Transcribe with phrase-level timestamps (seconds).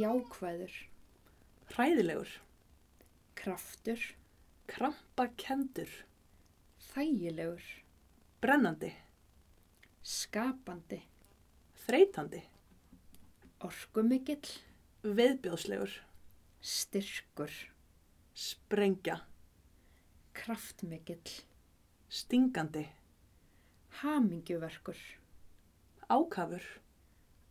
[0.00, 0.72] jákvæður,
[1.74, 2.30] hræðilegur,
[3.36, 4.00] kraftur,
[4.70, 5.90] krampakendur,
[6.90, 7.64] þægilegur,
[8.40, 8.92] brennandi,
[10.06, 11.00] skapandi,
[11.84, 12.40] þreytandi,
[13.66, 14.54] orkumikill,
[15.04, 15.92] viðbjóðslegur,
[16.60, 17.52] styrkur,
[18.36, 19.20] sprengja,
[20.36, 21.40] kraftmikill,
[22.08, 22.86] stingandi,
[24.00, 25.00] hamingjuverkur,
[26.08, 26.64] ákafur,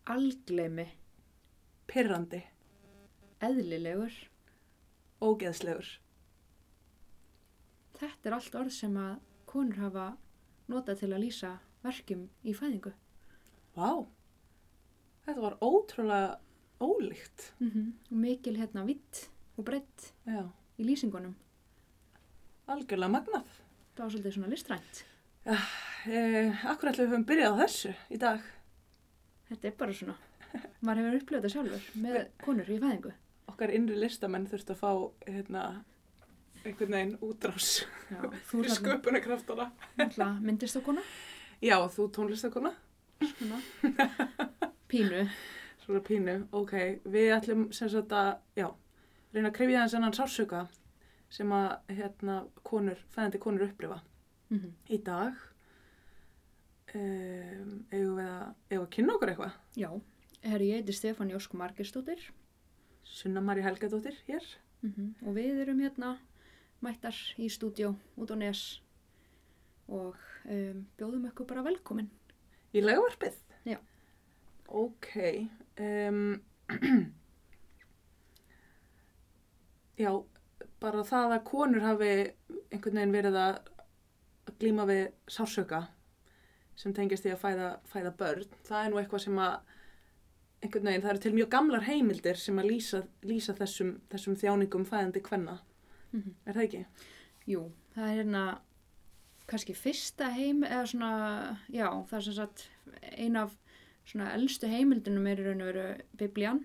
[0.09, 0.87] algleimi,
[1.89, 2.43] pirrandi,
[3.43, 4.13] eðlilegur.
[5.19, 5.87] ógeðslegur.
[7.99, 9.17] Þetta er allt orð sem að
[9.49, 10.05] konur hafa
[10.71, 11.49] notað til að lýsa
[11.83, 12.93] verkjum í fæðingu.
[13.75, 14.05] Vá,
[15.25, 16.37] þetta var ótrúlega
[16.79, 17.51] ólíkt.
[17.59, 20.13] Mm Og mikil hérna vitt og breytt
[20.77, 21.35] í lýsingunum.
[22.67, 23.47] algjörlega magnað.
[23.95, 25.03] Það var svolítið svona listrænt.
[26.07, 28.41] Eh, akkur ætlum við höfum byrjað á þessu í dag.
[29.49, 30.15] Þetta er bara svona.
[30.85, 33.13] Maður hefur upplifað þetta sjálfur með konur í fæðingu.
[33.51, 34.91] Okkar innri listamenn þurftu að fá
[35.27, 35.63] hérna,
[36.63, 37.69] einhvern veginn útrás
[38.49, 39.69] fyrir sköpunarkraftana.
[39.99, 41.05] náttúrulega myndist á kona.
[41.61, 42.73] Já, þú tónlistakona.
[44.89, 45.23] Pínu.
[45.83, 46.73] Svona pínu, ok.
[47.09, 48.67] Við ætlum sem sagt að, já,
[49.33, 50.61] reyna að krifja þess ennan sársöka
[51.33, 53.99] sem að hérna konur, fæðandi konur upplifa
[54.49, 55.35] Mm í dag.
[56.89, 59.57] Um, eigum við að, eigum við að kynna okkur eitthvað?
[59.77, 59.89] Já.
[60.41, 62.19] Herri, ég heiti Stefán Jósk Margersdóttir
[63.03, 64.43] Sunna Marí Helgadóttir hér.
[64.81, 66.17] mm og við erum hérna
[66.79, 68.81] mættar í stúdjó út á nes
[69.89, 70.15] og
[70.45, 72.07] um, bjóðum ykkur bara velkomin.
[72.71, 73.35] Í legavarpið?
[73.67, 73.79] Já.
[74.67, 75.09] Ok.
[75.75, 76.39] Um,
[80.03, 80.11] já,
[80.79, 82.11] bara það að konur hafi
[82.71, 83.59] einhvern veginn verið að
[84.61, 85.81] glíma við sársöka
[86.79, 88.47] sem tengist því að fæða, fæða börn.
[88.63, 89.68] Það er nú eitthvað sem að
[90.63, 94.87] einhvern veginn, það eru til mjög gamlar heimildir sem að lýsa, lýsa þessum, þessum þjáningum
[94.89, 95.59] fæðandi kvenna.
[96.11, 96.85] Mm Er það ekki?
[97.47, 97.61] Jú,
[97.95, 98.43] það er hérna
[99.49, 101.11] kannski fyrsta heim eða svona,
[101.73, 102.69] já, það er sem sagt
[103.11, 103.55] ein af
[104.05, 105.85] svona elstu heimildinum er í raun og veru
[106.17, 106.63] biblían.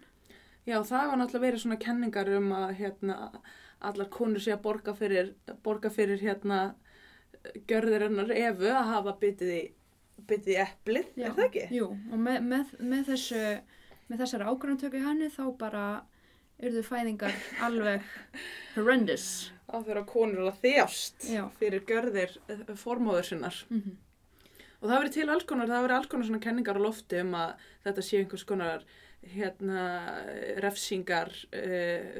[0.65, 3.16] Já, það var náttúrulega verið svona kenningar um að hérna,
[3.84, 5.34] allar konur sé að borga fyrir,
[5.65, 6.61] borga fyrir hérna,
[7.69, 9.62] görðir hennar efu að hafa byttið í,
[10.25, 11.65] byttið í eplið, er það ekki?
[11.76, 13.43] Jú, og með, með, með þessu
[14.09, 15.85] með þessari ákvörðantöku í henni þá bara
[16.65, 17.35] urðu fæðingar
[17.67, 18.05] alveg
[18.77, 19.51] horrendous.
[19.67, 21.45] Á þeirra konur að þjást Já.
[21.59, 22.37] fyrir görðir
[22.79, 23.63] formóður sinnar.
[23.71, 23.97] Mm
[24.85, 27.31] Og það verið til alls konar, það verið alls konar svona kenningar á lofti um
[27.41, 27.53] að
[27.87, 28.83] þetta sé einhvers konar
[29.33, 29.85] hérna,
[30.61, 32.19] refsingar, uh,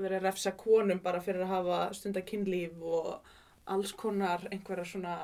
[0.00, 3.34] verið að refsa konum bara fyrir að hafa stunda kynlíf og
[3.74, 5.18] alls konar einhverja svona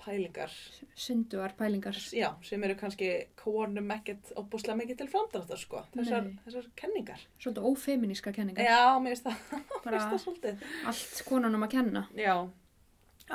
[0.00, 0.52] pælingar.
[0.96, 1.98] Synduar pælingar.
[2.16, 7.26] Já, sem eru kannski konum ekkert óbúslega mikið til framdráttar sko, þessar, þessar kenningar.
[7.38, 8.64] Svolítið ófeminíska kenningar.
[8.64, 12.06] Já, mér finnst það, allt konunum að kenna.
[12.18, 12.34] Já,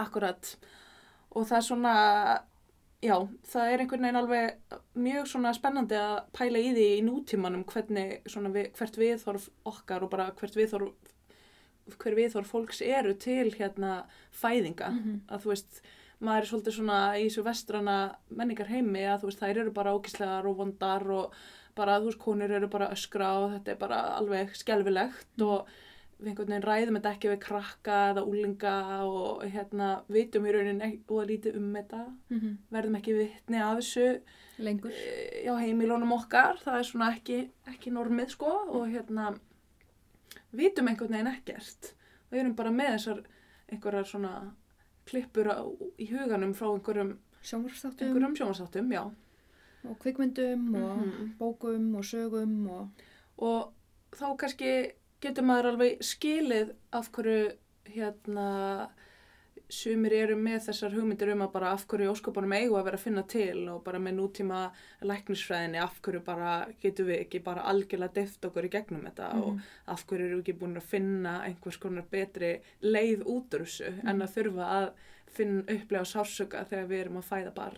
[0.05, 0.55] akkurat.
[1.35, 1.95] Og það er svona,
[3.03, 3.15] já,
[3.51, 8.21] það er einhvern veginn alveg mjög svona spennandi að pæla í því í nútímanum hvernig,
[8.31, 11.13] svona við, hvert viðþorf okkar og bara hvert viðþorf,
[11.99, 14.89] hver viðþorf fólks eru til hérna fæðinga.
[14.95, 15.21] Mhm.
[15.29, 15.83] Að þú veist,
[16.19, 17.97] maður er svolítið svona í þessu vestrana
[18.29, 21.33] menningar heimi að þú veist, þær eru bara ógislegar og vondar og
[21.75, 25.67] bara, þú veist, konur eru bara að öskra og þetta er bara alveg skelfilegt og
[26.15, 30.89] við einhvern veginn ræðum þetta ekki við krakka eða úlinga og hérna vitum í rauninni
[31.11, 32.05] og lítið um þetta.
[32.31, 32.39] Mm
[32.71, 34.21] verðum ekki vitni af þessu
[34.57, 34.91] Lengur.
[34.91, 36.55] eh, já heimilónum okkar.
[36.63, 39.33] Það er svona ekki, ekki normið sko og hérna
[40.55, 41.93] vitum einhvern veginn ekkert.
[42.31, 43.23] Og erum bara með þessar
[43.71, 44.33] einhverjar svona
[45.05, 45.57] klippur á,
[45.99, 48.91] í huganum frá einhverjum, Sjónvarpstáttum einhverjum sjónvarsáttum,
[49.89, 51.35] og kvikmyndum og Mhm.
[51.39, 52.89] bókum og sögum og
[53.37, 53.73] og
[54.11, 54.91] þá kannski
[55.21, 57.51] getur maður alveg skilið af hverju
[57.85, 58.89] hérna
[59.69, 63.03] sumir eru með þessar hugmyndir um að bara af hverju óskopunum eigu að vera að
[63.03, 64.59] finna til og bara með nútíma
[65.01, 69.53] læknisfræðinni af hverju bara getum við ekki bara algjörlega deft okkur í gegnum þetta og
[69.53, 69.61] Mhm.
[69.87, 73.93] af hverju eru við ekki búin að finna einhvers konar betri leið út úr þessu
[74.07, 74.91] en að þurfa að
[75.35, 77.77] finna upplega sársöka þegar við erum að fæða barn.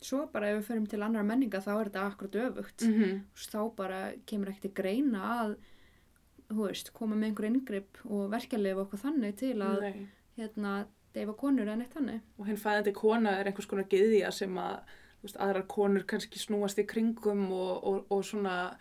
[0.00, 2.82] svo bara ef við förum til annar menninga þá er þetta akkurat öfugt.
[2.86, 3.20] Mm -hmm.
[3.34, 5.56] Þá bara kemur ekki til greina að
[6.50, 10.06] veist, koma með einhver inngrip og verkjalið og okkur þannig til að Nei.
[10.38, 12.20] hérna, deyfa konur en eitt þannig.
[12.38, 14.80] og hinn fæðandi kona er einhvers konar gyðja sem að
[15.22, 18.76] veist, aðrar konur kannski snúast í kringum og, og, og svona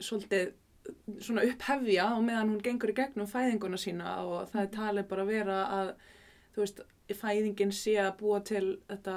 [0.00, 0.52] svolítið
[1.22, 5.22] svona upphefja og meðan hún gengur í gegnum fæðinguna sína og það er talið bara
[5.22, 5.92] að vera að
[6.56, 6.80] veist,
[7.12, 9.16] fæðingin sé að búa til þetta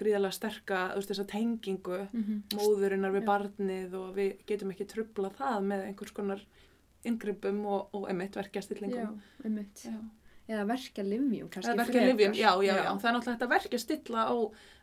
[0.00, 2.42] gríðalega sterka, veist, þessa tengingu Mhm.
[2.56, 3.28] móðurinnar við Já.
[3.32, 6.40] barnið og við getum ekki trubla það með einhvers konar
[7.04, 9.08] yngrippum og, og emitt Já,
[9.44, 9.84] einmitt.
[9.84, 9.98] Já.
[10.50, 13.78] Eða verka livjum kannski Eða verkja livjum, já, já, já, það er náttúrulega að verkja
[13.78, 14.34] stilla á,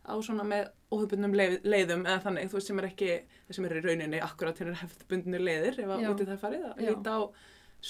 [0.07, 3.09] á svona með óhefbundnum leið, leiðum eða þannig, þú veist, sem er ekki,
[3.47, 6.09] það sem er í rauninni akkurat hérna hefðbundnu leiðir ef að Já.
[6.13, 6.89] úti það farið, að Já.
[6.91, 7.21] líta á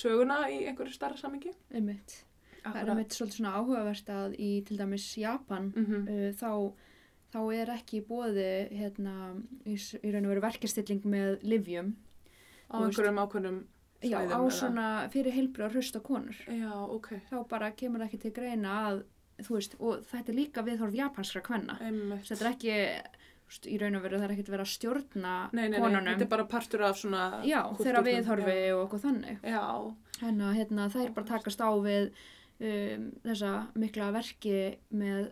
[0.01, 1.53] söguna í einhverju starra samingi.
[1.71, 2.17] Einmitt.
[2.63, 6.09] Það er einmitt svolítið svona áhugavert að í til dæmis Japan Mm -hmm.
[6.09, 6.51] uh, þá,
[7.33, 9.15] þá er ekki bóði hérna,
[9.65, 11.95] í, í raun og veru verkastilling með livjum
[12.67, 13.59] Á einhverjum ákveðnum
[14.05, 16.37] já, á svona fyrir heilbrið hrusta konur.
[16.47, 19.03] Já, ok, þá bara kemur ekki til greina að
[19.45, 21.77] þú veist, og þetta er líka viðhorf japanskra kvenna.
[21.81, 22.25] Einmitt.
[22.29, 22.77] þetta er ekki
[23.47, 25.79] þú veist, í raun og veru það er ekkert verið að stjórna Nei, nei, nei,
[25.79, 26.09] konunum.
[26.13, 27.25] þetta er bara partur af svona...
[27.47, 29.37] já, þeirra viðhorfi og okkur þannig.
[29.43, 32.07] Já, já, Þannig að hérna, það er bara takast á við
[32.59, 34.55] um, þessa mikla verki
[34.89, 35.27] með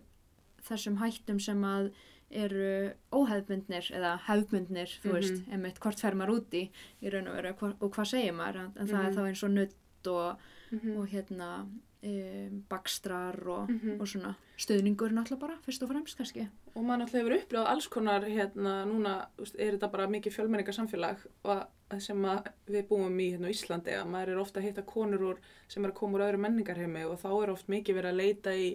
[0.65, 1.89] þessum hættum sem að
[2.31, 5.13] eru óhefbundnir eða hefbundnir, þú Mhm.
[5.13, 6.69] veist, einmitt hvort fer maður út í
[7.11, 9.15] raun og veru og hvað segir maður, en, en það er Mhm.
[9.17, 10.37] þá eins og nutt og,
[10.71, 11.67] mhm, og hérna
[12.05, 13.99] um, bakstrar og, mhm.
[13.99, 16.45] og svona stuðningur náttúrulega bara, fyrst og fremst kannski.
[16.75, 19.15] Og maður náttúrulega hefur upplifað alls konar hérna núna,
[19.57, 22.27] er þetta bara mikið fjölmenningar samfélag og að sem
[22.71, 25.91] við búum í hérna Íslandi að maður er ofta að hitta konur úr sem er
[25.91, 28.71] að koma úr öðru menningarheimi og þá er oft mikið verið að leita í,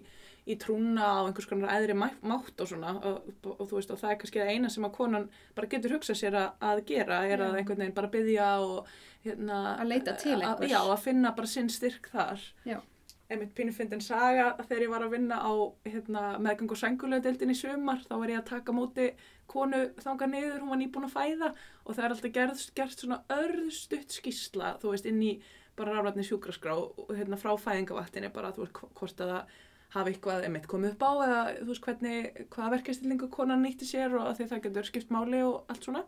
[0.46, 3.90] í trúna á einhvers konar æðri mæ- mátt og svona og, og, og þú veist
[3.90, 5.26] og það er kannski það eina sem að konan
[5.58, 8.94] bara getur hugsað sér að, að gera er að einhvern veginn bara byggja og
[9.24, 10.70] hérna Að leita til einhvers.
[10.70, 12.46] Já, að finna bara sinn styrk þar.
[12.68, 12.78] Já.
[13.30, 15.52] Einmitt pínufindin saga þegar ég var að vinna á
[15.86, 19.06] hérna, meðgang og sængulegadeildin í sumar þá var ég að taka móti
[19.50, 23.20] konu þanga niður, hún var nýbúin að fæða og það er alltaf gerð, gert svona
[23.34, 25.32] örðstutt skýsla, þú veist, inn í
[25.78, 29.58] bara rafrætni sjúkraskrá og hérna frá fæðingavaktinni bara, þú veist, hv- hvort að það
[29.90, 34.12] hafi eitthvað einmitt komið upp á eða þú veist hvernig, hvaða verkefstillingu konan nýtti sér
[34.20, 36.04] og að því það getur skipt máli og allt svona.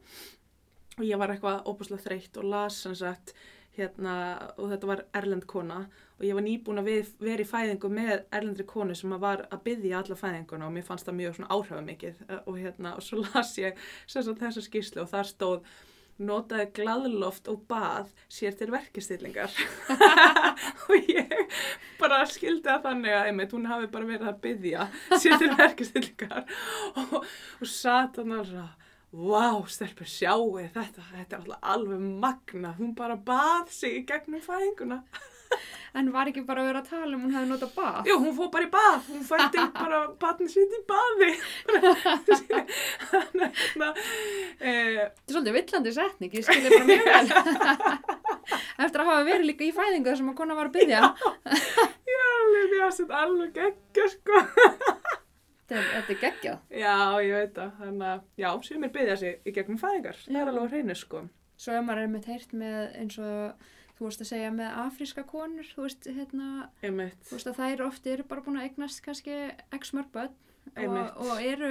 [1.01, 3.33] Og ég var eitthvað óbúslega þreytt og las sem sagt
[3.77, 4.15] hérna
[4.57, 5.85] og þetta var erlend kona.
[6.19, 6.91] Og ég var nýbúin að
[7.23, 10.87] vera í fæðingu með erlendri konu sem að var að byggja alla fæðinguna og mér
[10.87, 12.21] fannst það mjög svona áhrifamikið.
[12.43, 13.81] Og hérna og svo las ég
[14.13, 15.73] þessa skýrslu og þar stóð
[16.21, 19.53] notaði gladloft og bað sér til verkistillingar
[20.89, 21.33] og ég
[22.01, 24.87] bara skildi að þannig að einmitt, hún hafi bara verið að byggja
[25.17, 26.45] sér til verkistillingar
[27.01, 28.53] og, og satt hann og
[29.13, 34.41] Vá, stelpur, sjáu þetta, þetta er alltaf alveg magna, hún bara bað sig í gegnum
[34.45, 35.03] fæðinguna.
[35.93, 38.07] En var ekki bara að vera að tala um hún hefði notað bað?
[38.09, 41.29] Jú, hún fór bara í bað, hún fætti bara batni sitt í baði.
[44.63, 47.27] Eh, Þetta er svolítið villandi setning, ég skilði bara mjög vel.
[48.87, 51.01] Eftir að hafa verið líka í fæðingu þar sem að kona var að byggja.
[52.09, 54.41] ég er alveg, har sett alveg geggja, sko.
[55.73, 56.65] Þetta er, þetta er geggjað.
[56.83, 60.51] Já, ég veit það, þannig að, já, sumir byggja sig í gegnum fæðingar, það er
[60.53, 61.23] alveg hreinu, sko.
[61.63, 65.25] Svo ef maður er með heyrt með eins og þú veist að segja með afríska
[65.29, 69.03] konur, þú veist, hérna, Einmitt, þú veist að þær oft eru bara búin að eignast
[69.05, 69.37] kannski
[69.79, 70.39] x mörg börn.
[70.73, 71.71] Og, og eru,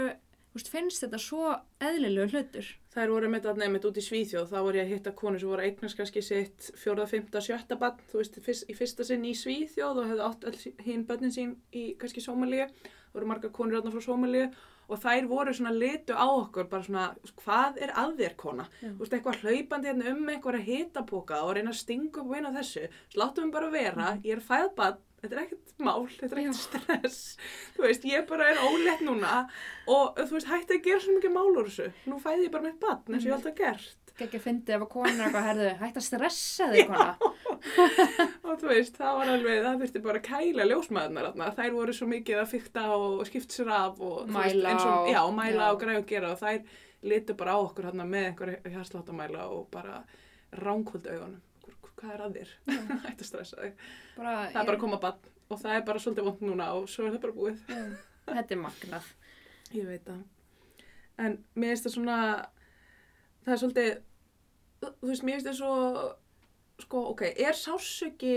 [0.52, 1.52] þú veist, finnst þetta svo
[1.84, 2.72] eðlilegu hlutur.
[2.92, 5.52] Þær voru með þarna einmitt út í Svíþjóð, þá voru ég að hitta konur sem
[5.52, 10.02] voru kannski sitt fjóra, fymta, sjötta bann, þú veist, fyrst, í fyrsta sinn í Svíþjóð
[10.04, 12.68] og hefðu átt hinn bönnin sín í kannski Sómalíu,
[13.14, 14.46] voru margar konur þarna frá Sómalíu
[14.92, 17.06] og þær voru svona litu á okkur, bara svona,
[17.44, 18.66] hvað er að þér kona?
[18.82, 22.52] Þú veist, eitthvað hlaupandi hérna um einhverja hitapoka og reyna að stinga upp og eina
[22.58, 22.84] þessu,
[23.16, 27.22] láttum við bara vera, ég er fæðbann, þetta er ekkert mál, þetta er ekkert stress,
[27.78, 29.46] þú veist, ég bara er ólétt núna
[29.88, 32.68] og þú veist, hætti að gera svo mikið mál úr þessu, nú fæði ég bara
[32.68, 35.26] mitt bann eins og ég hef alltaf gert Ekki að fyndi ef að konan er
[35.28, 37.08] eitthvað, herðu, hægt að stressa þig kona.
[38.46, 42.08] og þú veist, það var alveg, það þurfti bara að kæla ljósmaðurnar þær voru svo
[42.12, 45.72] mikið að fykta og skipt sér af og Mæla eins og, og- já, mæla já.
[45.74, 46.62] og græða og gera og þær
[47.12, 50.02] litu bara á okkur hérna með einhverja hjarsláttamæla og bara
[50.62, 52.54] ránkvöldu augunum, Hva- hvað er að þér?
[53.12, 53.74] Ætti að stressa þig.
[54.18, 56.86] Bara, Það er bara að koma bann og það er bara svolítið vond núna og
[56.90, 57.66] svo er það bara búið.
[57.68, 57.82] Já,
[58.32, 59.10] Þetta er magnað.
[59.76, 60.22] Ég veit það.
[61.22, 62.18] En mér finnst það svona,
[63.46, 63.90] það er svolítið,
[64.82, 65.76] þú veist, mér finnst það svo,
[66.86, 68.36] sko, ok, er sásöki,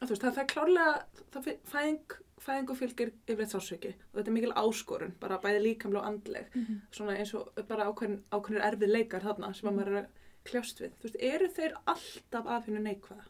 [0.00, 0.94] þú veist, það, er klárlega,
[1.34, 6.10] það fæðing, fæðingu fylgir yfirleitt sásöki og þetta er mikil áskorun, bara bæði líkamlega og
[6.10, 6.56] andleg,
[6.94, 10.10] svona eins og bara ákveðin, ákveðinir erfið leikar þarna sem að maður er að
[10.48, 10.96] kljást við.
[10.98, 13.28] Þú veist, eru þeir alltaf af hennu neikvæða?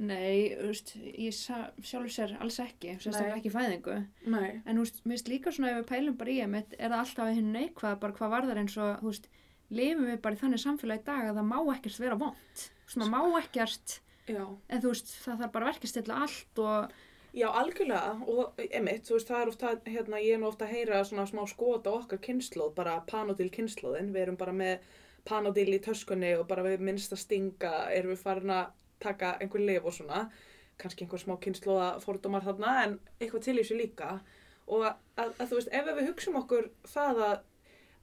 [0.00, 3.96] Nei, þú veist, ég sjálfur sér alls ekki, sérstaklega ekki fæðingu.
[4.30, 4.60] Nei.
[4.64, 7.02] En þú veist, mér finnst líka svona ef við pælum bara í einmitt, er það
[7.02, 9.28] alltaf að hinn neikvað, bara hvað var það eins og, þú veist,
[9.70, 12.64] lifum við bara í þannig samfélagi í dag að það má ekkert vera vond.
[12.96, 14.42] Maður má ekkert, Já.
[14.42, 16.98] en þú veist, það þarf bara að verkastilla allt og,
[17.30, 20.72] Já, algjörlega og emitt, þú veist, það er ofta, hérna, ég er nú ofta að
[20.74, 24.88] heyra svona smá skot á okkar kynnslóð, bara panodil kynnslóðin, við erum bara með
[25.28, 29.62] panodil í töskunni og bara við minnst að stinga erum við farin að taka einhver
[29.62, 30.24] lif og svona,
[30.80, 34.10] kannski einhver smá kynnslóða fordómar þarna en eitthvað til þessu líka
[34.70, 37.38] og að, að, að þú veist, ef við hugsum okkur það að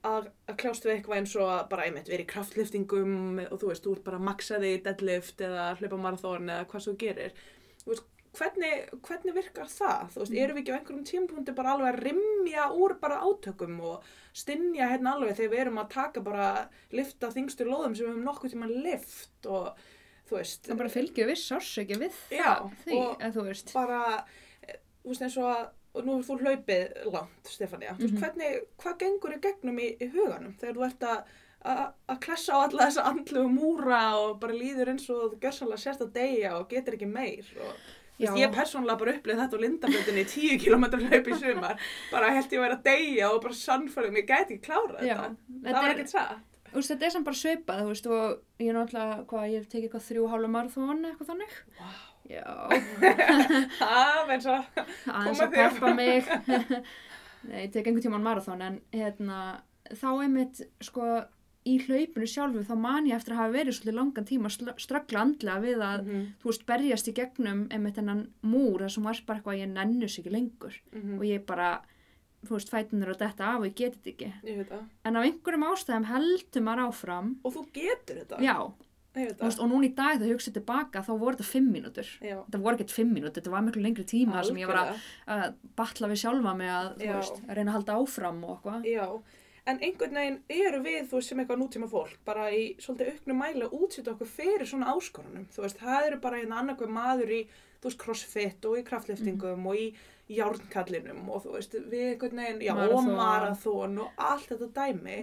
[0.04, 3.68] að, að kljást við eitthvað eins og að bara einmitt verið í kraftliftingum og þú
[3.72, 7.32] veist, þú ert bara maksaði í deadlift eða hlaupa marathón eða hvað svo gerir
[7.82, 8.04] þú veist,
[8.38, 10.08] hvernig, hvernig virkar það?
[10.14, 10.38] Þú veist, Mm.
[10.44, 14.02] erum við ekki á einhverjum tímapunkti bara alveg að rimja úr bara átökum og
[14.32, 18.24] stinja hérna alveg þegar við erum að taka bara lifta þingstu lóðum sem við höfum
[18.28, 19.72] nokkuð tíma lift og
[20.28, 23.72] þú veist, Það bara fylgjum við sársöki við Já, það, því, og- eða þú veist.
[23.74, 24.24] bara,
[24.68, 28.22] eh, þú veist, eins og að og nú er þú hlaupið langt, Stefania mm Mhm.
[28.22, 31.06] hvernig, hvað gengur í gegnum í, í huganum þegar þú ert
[32.08, 36.04] að klessa á alla þessa andlegu múra og bara líður eins og þú gjörsanlega sérst
[36.06, 37.74] að deyja og getur ekki meir og
[38.18, 38.32] Já.
[38.34, 41.78] ég persónulega bara upplið þetta á Lindaböndinni í 10 km hlaup í sumar
[42.10, 45.14] bara held ég að vera að deyja og bara sannfærum ég gæti ekki klára Já,
[45.18, 47.88] þetta þetta það var er- ekkert satt Þú veist, þetta er samt bara svipað, þú
[47.88, 51.54] veist, og ég er náttúrulega, hvað, ég hef tekið eitthvað þrjú hálfa marathón eitthvað þannig.
[51.78, 51.88] Vá.
[52.28, 52.44] Já,
[53.78, 56.28] það eins og aðeins að peppa mig.
[57.48, 59.38] Nei, ég tek einhvern tímann marathón, en hérna,
[59.96, 61.06] þá einmitt, sko,
[61.68, 65.22] í hlaupinu sjálfu, þá man ég eftir að hafa verið svolítið langan tíma að ströggla
[65.24, 69.20] andlega við að, Mhm, þú veist, berjast í gegnum einmitt hennan múr, þar sem var
[69.26, 70.74] bara eitthvað að ég nennus ekki lengur.
[70.92, 71.70] mhm, Og ég bara,
[72.44, 74.32] þú veist, fætunir og detta af og ég geti þetta ekki.
[74.50, 74.84] ég veit það.
[75.04, 78.40] En af einhverjum ástæðum heldur maður áfram, og þú getur þetta.
[78.42, 78.56] Já,
[79.14, 82.10] veist, og núna í dag þegar ég hugsa tilbaka þá voru þetta fimm mínútur.
[82.22, 82.36] Já.
[82.44, 85.02] Þetta voru ekkert fimm mínútur, þetta var miklu lengri tíma sem ég var að,
[85.36, 88.88] að batla við sjálfa mig að, veist, að reyna að halda áfram og eitthvað.
[89.68, 93.64] En einhvern veginn eru við, þú sem eitthvað nútíma fólk, bara í svolítið auknum mæli
[93.66, 95.44] að útsýta okkur fyrir svona áskorunum.
[95.52, 97.40] Þú veist, það eru bara hérna annarkveð maður í,
[97.82, 99.90] þú veist, crossfit og í kraftliftingum og í
[100.38, 103.14] járnkallinum og þú veist, við einhvern veginn, já, og Maraþon.
[103.18, 105.18] marathon og allt þetta dæmi.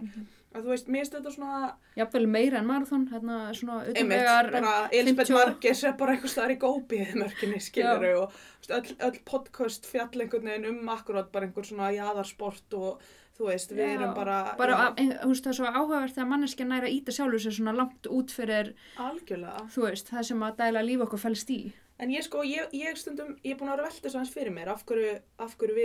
[0.56, 1.58] Að þú veist, mér þetta svona,
[2.00, 4.52] Jafnvel meira en marathon, hérna svona utanvegar.
[4.54, 8.72] bara Elisabeth 50 Marges er bara eitthvað staðar í gópið mörkinni, skilur og þú veist,
[8.80, 13.04] öll, öll podcast fjall einhvern veginn um akkurat bara einhver svona jaðarsport og
[13.36, 16.66] þú veist, við Já, erum bara, Bara, þú veist, það er svo áhugavert þegar manneskja
[16.72, 19.68] næra íta sjálfur sér svona langt út fyrir, algjörlega.
[19.76, 21.62] þú veist, það sem að dæla líf okkur fælst í.
[22.00, 24.52] En ég sko, ég, ég stundum, ég er búin að vera velta svo hans fyrir
[24.56, 25.76] mér af hverju, af hverju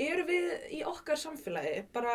[0.00, 2.14] eru við í okkar samfélagi bara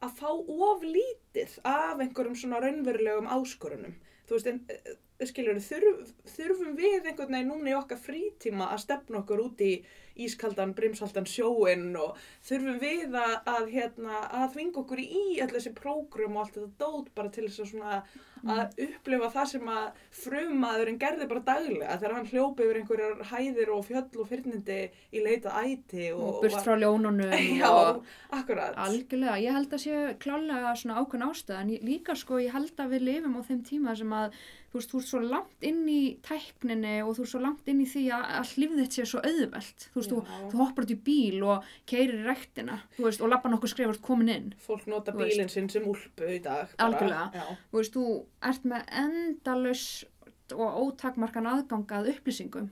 [0.00, 3.94] að fá of lítið af einhverjum svona raunverulegum áskorunum.
[4.28, 9.20] Þú veist, en skilur, þurf, þurfum við einhvern veginn núna í okkar frítíma að stefna
[9.20, 9.72] okkur út í
[10.20, 15.74] ískaldan, brimsaldan sjóin og þurfum við að, að, hérna, að þvinga okkur í allir þessi
[15.76, 18.00] prógrum og allt þetta dót bara til þess að svona
[18.44, 19.88] að upplifa það sem að
[20.20, 24.78] frumaðurinn gerði bara daglega þegar hann hljópi yfir einhverjar hæðir og fjöll og fyrnindi
[25.16, 28.76] í leita æti og, Og burt frá ljónunum Já, og akkurat.
[28.76, 29.36] algjörlega.
[29.42, 32.96] Ég held að sé klálega svona ákveðn ástæð en ég- líka sko ég held að
[32.96, 34.34] við lifum á þeim tíma sem að
[34.70, 37.80] þú veist, þú ert svo langt inn í tækninni og þú ert svo langt inn
[37.82, 39.86] í því að, að hlifðið þitt sé svo auðvelt.
[39.90, 40.20] Þú veist, þú,
[40.52, 44.04] þú hoppar út í bíl og keirir í rektina, þú veist, og lappa nokkuð skrifast
[44.06, 44.52] komin inn.
[44.62, 46.70] Fólk nota bílinn sinn sem úlpu í dag.
[46.78, 47.26] Algjörlega.
[47.34, 48.04] Já, Þú veist, þú
[48.48, 49.84] ert með endalus
[50.50, 52.70] og ótakmarkan aðganga að upplýsingum.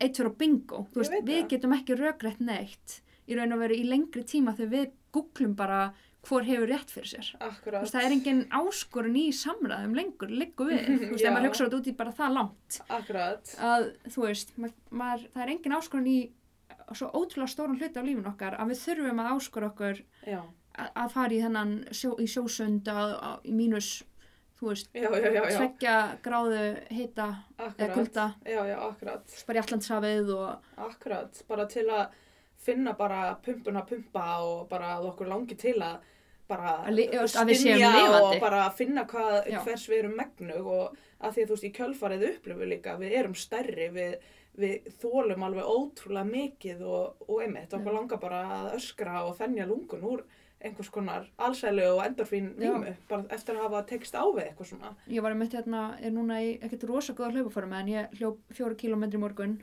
[0.00, 0.84] Eitt fyrir bingo.
[0.96, 4.90] Veist, við getum ekki rökrætt neitt í raun og veru í lengri tíma þegar við
[5.16, 5.80] googlum bara
[6.26, 7.28] hvor hefur rétt fyrir sér.
[7.40, 10.88] Veist, það er engin áskorun í samræðum lengur, liggur við.
[11.06, 12.80] Þú veist, ef maður hugsa þetta út í bara það langt.
[12.98, 13.52] Akkurat.
[13.70, 16.18] Að, þú veist, ma maður, það er engin áskorun í
[16.94, 21.34] svo ótrúlega stóran hluti á lífin okkar að við þurfum að áskora okkur að, fara
[21.34, 23.14] í þennan sjó, í sjósund að,
[23.46, 23.90] í mínus,
[24.60, 26.60] þú veist, tveggja gráðu
[26.96, 27.26] hita
[27.58, 29.34] eða kulda, Já, já, akkurat.
[29.46, 31.42] bara í allandshafið og, Akkurat.
[31.48, 32.06] Bara til að
[32.66, 35.98] finna bara pumpuna pumpa og bara að okkur langi til að
[36.48, 37.54] bara lifandi.
[38.22, 39.36] og bara finna hvað,
[39.66, 43.14] hvers við erum megnug og að því að þú veist í kjölfarið upplifum líka við
[43.18, 44.16] erum stærri, við,
[44.56, 49.66] við þólum alveg ótrúlega mikið og, og einmitt, okkur langar bara að öskra og þennja
[49.66, 50.24] lungun úr
[50.66, 52.72] einhvers konar allsælu og endorfín Já.
[52.72, 54.92] nýmu, bara eftir að hafa tekst á við eitthvað svona.
[55.08, 58.76] ég var einmitt hérna, er núna í ekkert rosa góða hlaupaformi en ég hljóp fjóru
[58.76, 59.56] kílómetri morgun,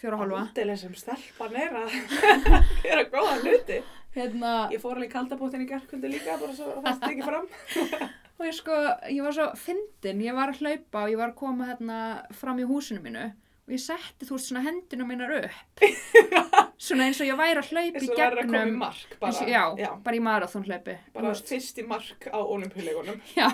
[0.00, 0.40] fjóra hálfa.
[0.48, 1.98] Aldeileg sem stelpan er að
[2.84, 3.82] gera góða hluti.
[4.12, 7.46] Hérna, Ég fór alveg í kaldabóttin í gerkvöldu líka, bara svo það stekki fram.
[8.38, 8.74] og ég sko,
[9.08, 12.00] ég var svo fyndin, ég var að hlaupa og ég var að koma hérna
[12.36, 13.30] fram í húsinu mínu
[13.62, 15.82] og ég setti þú veist svona hendina mínar upp.
[16.86, 19.32] svona eins og ég væri að hlaupa í gegnum, mark bara.
[19.44, 20.96] og, já, bara í marathon hlaupi.
[21.14, 23.20] bara fyrst í mark á olimpíuleikunum.
[23.38, 23.48] Já,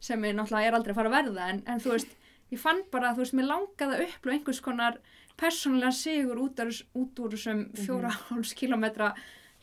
[0.00, 2.14] sem ég náttúrulega er aldrei að fara að verða en, en þú veist,
[2.54, 4.98] ég fann bara, þú veist, mér langaði að upplöfa einhvers konar
[5.40, 9.12] persónulega sigur út, af, út úr þessum fjóra háls kilometra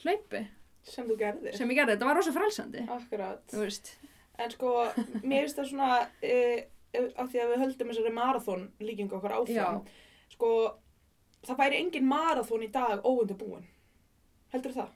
[0.03, 0.43] hlaupi
[0.89, 1.55] sem þú gerðir.
[1.55, 3.55] sem ég gerði, þetta var rosa frælsandi Akkurat.
[4.39, 4.73] En sko,
[5.23, 6.59] mér finnst það svona, uh,
[6.93, 9.81] af því að við höldum þessari marathón líkingu okkar áfram,
[10.33, 10.53] sko,
[11.47, 13.67] það væri engin marathón í dag óundabúin.
[14.53, 14.95] Heldur það?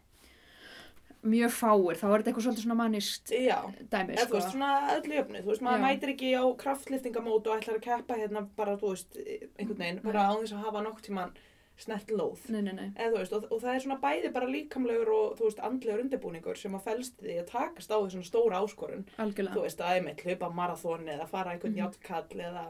[1.23, 3.59] mjög fáir, þá er þetta eitthvað svolítið svona mannist Já.
[3.87, 5.83] dæmi, Eða, þú sko veist, svona öllu jöfnu, þú veist, maður Já.
[5.85, 9.15] mætir ekki á kraftliftingamót og ætlar að keppa hérna bara, þú veist,
[9.55, 11.31] einhvern veginn, bara á þess að hafa nokk tíman
[11.79, 12.45] snert lóð.
[12.53, 15.61] nei, nei, nei, þú veist, og, og það er svona bæði bara líkamlegur og, veist,
[15.65, 19.05] andlegur undirbúningur sem að felst í því að takast á svona stóra áskorun.
[19.17, 19.57] algjörlega.
[19.57, 22.65] Þú veist, að einmitt hlaupa marathón eða fara einhvern mm eða,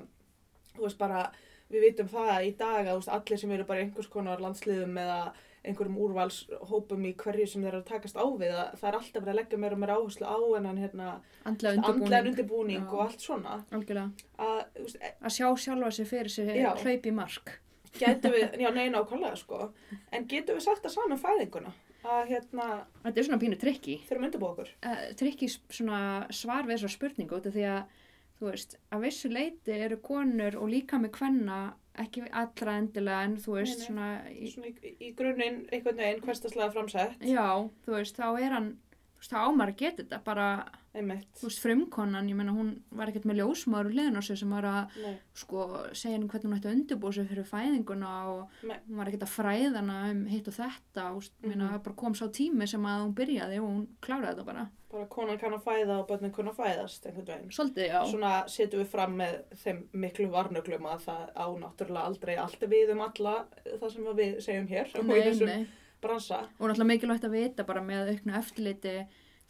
[0.75, 1.23] þú veist, bara,
[1.69, 5.33] við vitum það í dag að, allir sem eru bara einhvers konar landsliðum eða
[5.63, 9.21] einhverjum úrvalshópum í hverju sem þeir eru að takast á við að það er alltaf
[9.21, 11.09] verið að leggja meira og meira áherslu á en hérna
[11.47, 13.61] andlega undirbúning, og allt svona.
[13.71, 14.27] Algjörlega.
[14.43, 16.73] Að, veist, e- að sjá sjálfa sig fyrir Já.
[16.83, 17.53] hlaup í mark
[17.99, 19.71] getum við, já neina ákvæmlega sko.
[20.11, 21.73] En getum við sagt það saman fæðinguna?
[22.03, 22.65] Að hérna
[23.05, 24.71] þetta er svona pínu trikki þurfum undirbúa okkur.
[24.83, 25.99] Uh, trikki svona
[26.35, 28.01] svar við þessar spurningu út af því að
[28.39, 31.59] þú veist, að vissu leiti eru konur og líka með kvenna
[32.03, 33.87] ekki allra endilega en þú veist Nei, nei.
[33.87, 34.49] svona í,
[34.89, 37.21] í, í grunninn einhvern veginn hverstaslega framsett.
[37.29, 37.45] Já,
[37.85, 40.47] þú veist, þá er hann þú veist, þá ámar geta þetta bara
[40.93, 44.39] einmitt þú veist, frumkonan, ég meina hún var ekkert með ljósmaður og liðin á sig
[44.39, 44.99] sem var að
[45.37, 48.77] sko, segja henni hvernig hún ætti að undirbúa sig fyrir fæðinguna og Nei.
[48.85, 51.51] hún var ekkert að fræða hana um hitt og þetta og mm.
[51.51, 51.83] -hmm.
[51.87, 55.39] bara kom sá tími sem að hún byrjaði og hún kláraði þetta bara bara konan
[55.41, 59.15] kann að fæða og börnin kunna fæðast einhvern veginn svolítið, já, svona setjum við fram
[59.17, 63.35] með þeim miklu varnöglum að það á náttúrulega aldrei alltaf við um alla
[63.79, 65.67] það sem að við segjum hér nei, nei
[66.03, 68.95] bransa og náttúrulega mikilvægt að vita bara með auknu eftirliti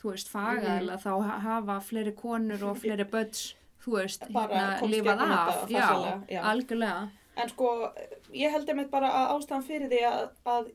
[0.04, 3.54] þú veist, fagaðilega þá ha- hafa fleiri konur og fleiri börns
[3.86, 6.42] þú veist, Bara hérna, lifað af þetta já, farsællega, já.
[6.52, 7.10] algjörlega.
[7.36, 7.70] En sko,
[8.32, 10.68] ég held einmitt bara að ástæðan fyrir því að, að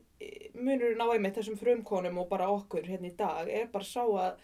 [0.59, 4.35] munurinn á einmitt þessum frumkonum og bara okkur hérna í dag er bara sá að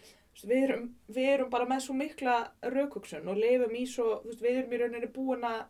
[0.48, 4.42] við erum, við erum bara með svo mikla raukugsun og lifum í svo, þú veist,
[4.44, 5.60] við erum í rauninni búin að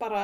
[0.00, 0.22] bara,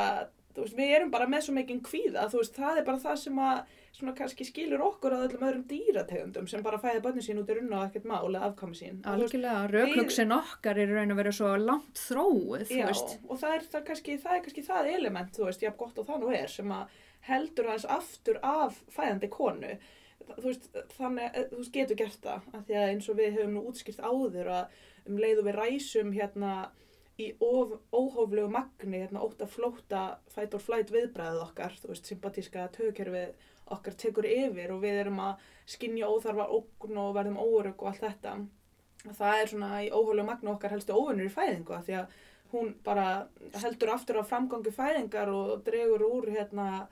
[0.55, 3.19] þú veist, við erum bara með svo mikinn kvíða, þú veist, það er bara það
[3.25, 7.41] sem að svona kannski skilur okkur að öllum öðrum dýrategundum sem bara fæða bönni sín
[7.41, 8.99] út í runna og ekkert mál eða afkvæmi sín.
[9.01, 13.41] Og algjörlega, raukhugsin okkar er raun að vera svo langt þróið þú Já, veist, og
[13.43, 16.25] það er, það, kannski, það er kannski það element, þú veist, jafn gott og það
[16.25, 16.99] nú er, sem að
[17.31, 19.77] heldur aðeins aftur af fæðandi konu.
[20.27, 23.39] Þú veist, þannig, eh, þú veist, getur gert það, af því að eins og við
[23.39, 26.55] höfum nú útskýrt áður að um leið og við ræsum hérna
[27.17, 32.67] í of, óhóflegu magni, hérna óta flóta fight or flight viðbræðið okkar, þú veist, sympatíska
[32.77, 37.89] tögkerfið okkar tekur yfir og við erum að skinja óþarfa ógn og verðum óörug og
[37.93, 38.37] allt þetta.
[39.17, 42.07] Það er svona í óhóflegu magni okkar helstu óvinnur í fæðingu, því að
[42.53, 43.27] hún bara
[43.63, 46.87] heldur aftur á framgangi fæðingar og dregur úr hérna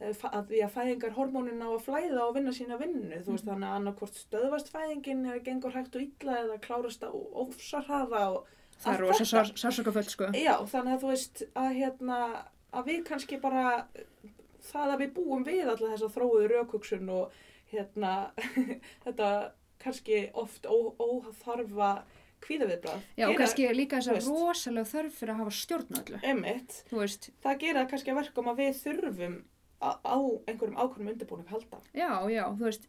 [0.00, 3.44] eh, að því að fæðingar hormónin á að flæða og vinna sína vinnu þú veist
[3.44, 3.50] Mhm.
[3.50, 8.46] þannig að annarkvort stöðvast fæðingin eða gengur hægt og illa eða klárast á ofsarhaða og
[8.78, 9.56] það er rosa þetta.
[9.64, 12.18] sásökaföld sko já þannig að þú veist að hérna
[12.72, 13.86] að við kannski bara
[14.68, 17.36] það að við búum við alla þessa þróuðu raukugsun og
[17.72, 18.14] hérna
[19.04, 19.28] þetta
[19.82, 21.90] kannski oft óþarfa
[22.44, 26.20] kvíðaviðbrað já, og kannski líka þess að rosalega þörf fyrir að hafa stjórn öllu.
[26.92, 29.36] Veist, það gera kannski að verkum að við þurfum
[29.82, 30.18] á,
[30.50, 31.80] einhverjum ákveðnum undirbúning að halda.
[31.94, 32.88] já, já, þú veist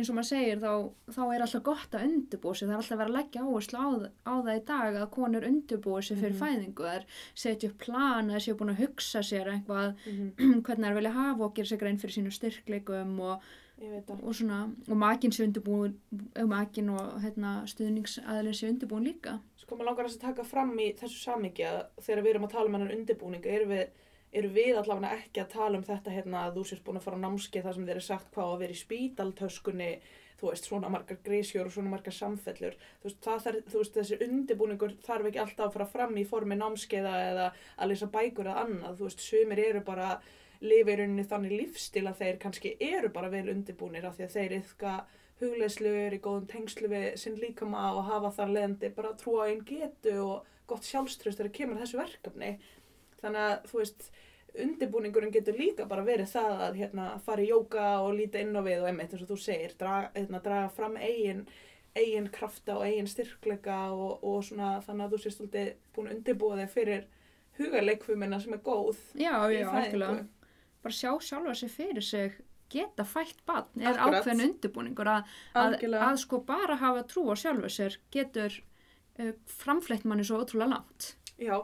[0.00, 0.72] eins og maður segir þá,
[1.14, 3.88] þá er alltaf gott að undirbúa sig, það er alltaf verið að leggja áherslu á,
[4.26, 6.42] á það í dag að konur undirbúa sig fyrir Mhm.
[6.42, 7.04] fæðingu, það er
[7.44, 10.30] setja upp plan það séu búin að hugsa sér eitthvað Mm
[10.64, 13.42] hvernig það er vilja hafa og gera sér grein fyrir sínu styrkleikum og,
[13.80, 14.58] og svona,
[14.90, 15.94] og makin sé undirbúin
[16.36, 19.38] og makin og hérna, stuðningsaðlinn sé undirbúin líka.
[19.56, 22.52] Sko, maður langar þess að taka fram í þessu samíki að þegar við erum að
[22.56, 23.86] tala um hennar undirbúning, erum við,
[24.30, 27.20] erum við allavega ekki að tala um þetta hérna að þú sést búin að fara
[27.20, 29.88] á námskeið þar sem þeir eru sagt hvað að vera í spítaltöskunni,
[30.40, 32.76] þú veist, svona margar grísjur og svona margar samfellur.
[33.02, 36.56] Þú veist, þarf, þú veist, þessi undirbúningur þarf ekki alltaf að fara fram í formi
[36.60, 39.00] námskeiða eða að lesa bækur eða annað.
[39.00, 40.12] Þú veist, sumir eru bara
[40.60, 44.34] lifa í rauninni þannig lífstil að þeir kannski eru bara vel undirbúnir af því að
[44.36, 44.94] þeir yfka
[45.40, 49.48] hugleyslu, eru í góðum tengslu við sinn líkama og hafa þar leðandi bara trú á
[49.48, 52.50] einn getu og gott sjálfströst þegar kemur þessu verkefni.
[53.20, 54.10] Þannig að, þú veist,
[54.64, 58.62] undirbúningurinn getur líka bara verið það að hérna, fara í jóka og líta inn á
[58.66, 61.44] við og einmitt eins og þú segir, draga, hérna, draga fram eigin,
[61.94, 66.16] eigin krafta og eigin styrkleika og, og svona þannig að þú sést alltaf búin að
[66.18, 67.08] undirbúa þig fyrir
[67.60, 70.26] hugaleikfumina sem er góð já, já, algjörlega.
[70.80, 72.38] Bara sjá sjálfa sig fyrir sig
[72.70, 74.22] geta fætt barn er Akkurat.
[74.22, 78.54] ákveðin undirbúningur að, að, að sko bara hafa trú á sjálfu sér getur
[79.18, 81.14] uh, framfleitt manni svo ótrúlega langt.
[81.40, 81.58] Já,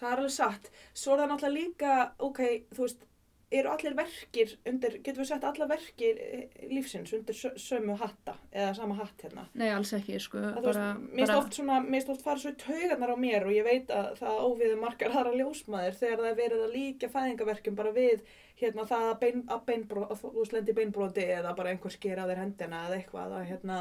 [0.00, 0.72] það er alveg satt.
[0.94, 2.42] Svo er það náttúrulega líka, ok,
[2.74, 3.04] þú veist,
[3.48, 8.34] eru allir verkir undir, getum við sett alla verkir eh, lífsins undir sö- sömu hatta
[8.52, 9.46] eða sama hatt hérna?
[9.56, 10.42] Nei, alls ekki, sko.
[10.42, 13.64] Mér finnst oft svona, mér finnst oft fara svo í taugarnar á mér og ég
[13.64, 17.94] veit að það óviðu margar aðra ljósmaður þegar það er verið að líka fæðingaverkjum bara
[17.96, 18.28] við
[18.60, 22.20] hérna það að, bein, að, beinbró, að þú veist lendi beinbróti eða bara einhver sker
[22.20, 23.80] á þér hendina eða eitthvað að hérna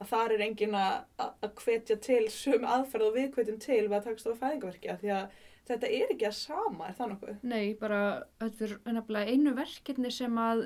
[0.00, 1.00] að þar er engin að,
[1.60, 5.40] hvetja til sum aðferð og við hvetjum til við að takast á fæðingaverkja því að
[5.70, 7.42] þetta er ekki að sama, er það nokkuð?
[7.50, 8.00] nei, bara,
[8.42, 10.64] þetta er einu verkefni sem að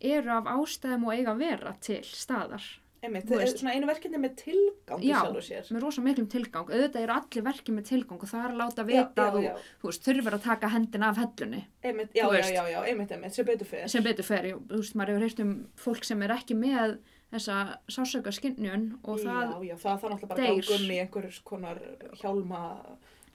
[0.00, 2.64] eru af ástæðum og eiga að vera til staðar.
[3.00, 5.20] Einmitt, þetta er svona einu verkefni með tilgang Já.
[5.24, 5.36] og.
[5.72, 6.68] Með rosa miklum tilgang.
[6.68, 9.52] Auðvitað eru allir verkið með tilgang og það er að láta vita já, já.
[9.80, 11.62] þú veist, þurfir að taka hendina af hellunni.
[11.80, 13.88] Einmitt, já, já, já, já, einmitt, einmitt, sem betur fyrir.
[13.88, 16.98] sem betur fer, þú veist, maður hefur heyrt um fólk sem er ekki með
[17.30, 17.56] þessa
[17.88, 20.66] sásöka skinnjun og það já, já, það þarf náttúrulega bara að deyr.
[20.66, 21.82] ganga um í einhverjus konar
[22.20, 22.62] hjálma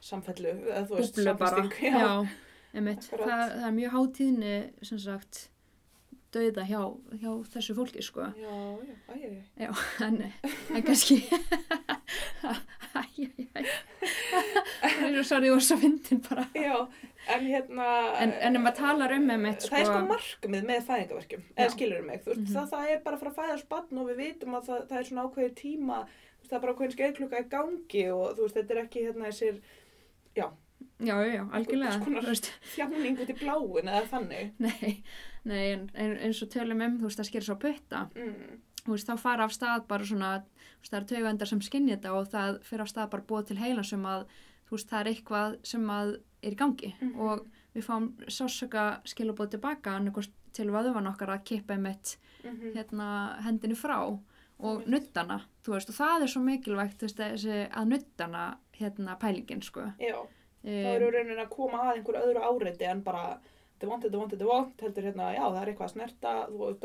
[0.06, 1.74] samfellu, eða þú veist, bara, samfesting.
[1.90, 2.28] já,
[2.76, 5.44] einmitt, það, það er mjög hátíðni, sem sagt,
[6.36, 6.82] dauða hjá,
[7.22, 9.36] hjá þessu fólki, sko, já, já, æj.
[9.64, 9.70] já,
[10.06, 10.18] en,
[10.76, 11.22] en kannski,
[12.96, 13.66] æj, æj,
[14.84, 16.76] æj, sorry, þú var svo fyndin bara, Já,
[17.36, 17.88] en hérna...
[18.22, 21.56] en, en ef maður talar um einmitt, Það er sko sko, markmið með fæðingaverkjum, Já.
[21.64, 22.54] eða skilur mig, þú veist, Mhm.
[22.58, 25.00] það, það er bara að fara að fæða spann og við vitum að það, það
[25.02, 25.98] er svona ákveðið tíma,
[26.46, 29.62] það er bara ákveðin skeiðklukka í gangi og þú veist, þetta er ekki hérna þessir
[30.36, 30.48] já,
[31.00, 32.00] já, já, algjörlega,
[32.76, 34.52] þjáning út í bláin eða þannig.
[34.66, 35.04] nei,
[35.44, 38.60] nei, en, en, eins og tölum um, þú veist, það sker svo putta, Mm.
[38.94, 40.32] veist, þá fara af stað bara svona,
[40.82, 43.58] veist, það eru taugvendar sem skinni þetta og það fyrir af stað bara búið til
[43.58, 44.26] heilan sem að,
[44.70, 47.20] þú veist, það er eitthvað sem að er í gangi Mhm.
[47.20, 47.46] og
[47.76, 49.98] við fáum sásöka skilabóð tilbaka
[50.54, 53.98] til vöðvan okkar að kippa einmitt Mm hérna hendinu frá
[54.60, 58.46] og nuttana, þú veist, og það er svo mikilvægt, veist, að nuttana
[58.80, 59.92] hérna pælingin, sko.
[60.00, 60.26] Já, þá
[60.66, 64.16] Um, eru raunin að koma að einhverju öðru áreiti en bara þetta er vont, þetta
[64.16, 66.82] er vont, þetta er vont, heldur hérna, já, það er eitthvað að snerta, þú veist,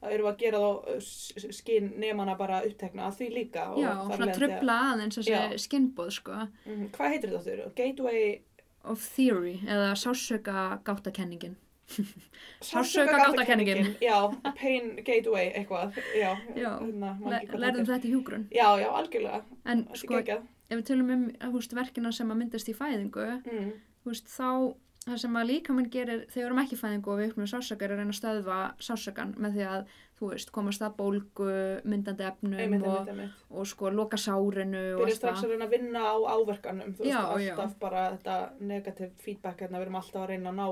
[0.00, 3.66] það eru að gera þá uh, skinn nefnana bara upptekna að því líka.
[3.72, 6.32] og já, þar svona trubla aðeins þessi skinnbóð, sko,
[6.64, 7.68] Mhm, Hvað heitir þetta þurru?
[7.76, 8.40] Gateway
[8.84, 11.56] of theory, eða sásöka gáttakenningin.
[12.66, 13.96] Sársaukagáttakenningin.
[14.00, 14.16] Já,
[14.60, 16.32] pain gateway eitthvað, já.
[16.56, 17.12] Já, hérna,
[17.52, 18.46] lærðum þetta í hjúgrun.
[18.54, 19.42] Já, já, algjörlega.
[19.68, 23.70] En sko, ef við tölum um veist, verkina sem að myndast í fæðingu, Mm.
[24.08, 24.74] veist, þá
[25.06, 27.84] það sem að líkaminn gerir þegar við erum ekki í fæðingu og við uppnum sásökar
[27.84, 29.84] er að reyna að stöðva sásökan með því að,
[30.18, 31.50] þú veist, komast að bólgu,
[31.86, 33.44] myndandi efnum Einmitt, og, einmitt, einmitt.
[33.50, 37.20] og sko loka sárinu Byrja strax að reyna að vinna á áverkanum, þú veist, Já,
[37.22, 37.78] alltaf já.
[37.78, 38.36] bara þetta
[38.72, 40.68] negativ feedback hérna, við erum alltaf að reyna að ná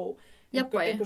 [0.55, 0.99] Jafnvægi.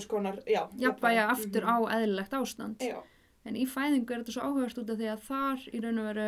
[0.83, 1.71] Jafnvægi aftur mhm.
[1.73, 2.83] á eðlilegt ástand.
[2.83, 2.99] Já,
[3.47, 6.07] En í fæðingu er þetta svo áhugast út af því að þar í raun og
[6.09, 6.25] veru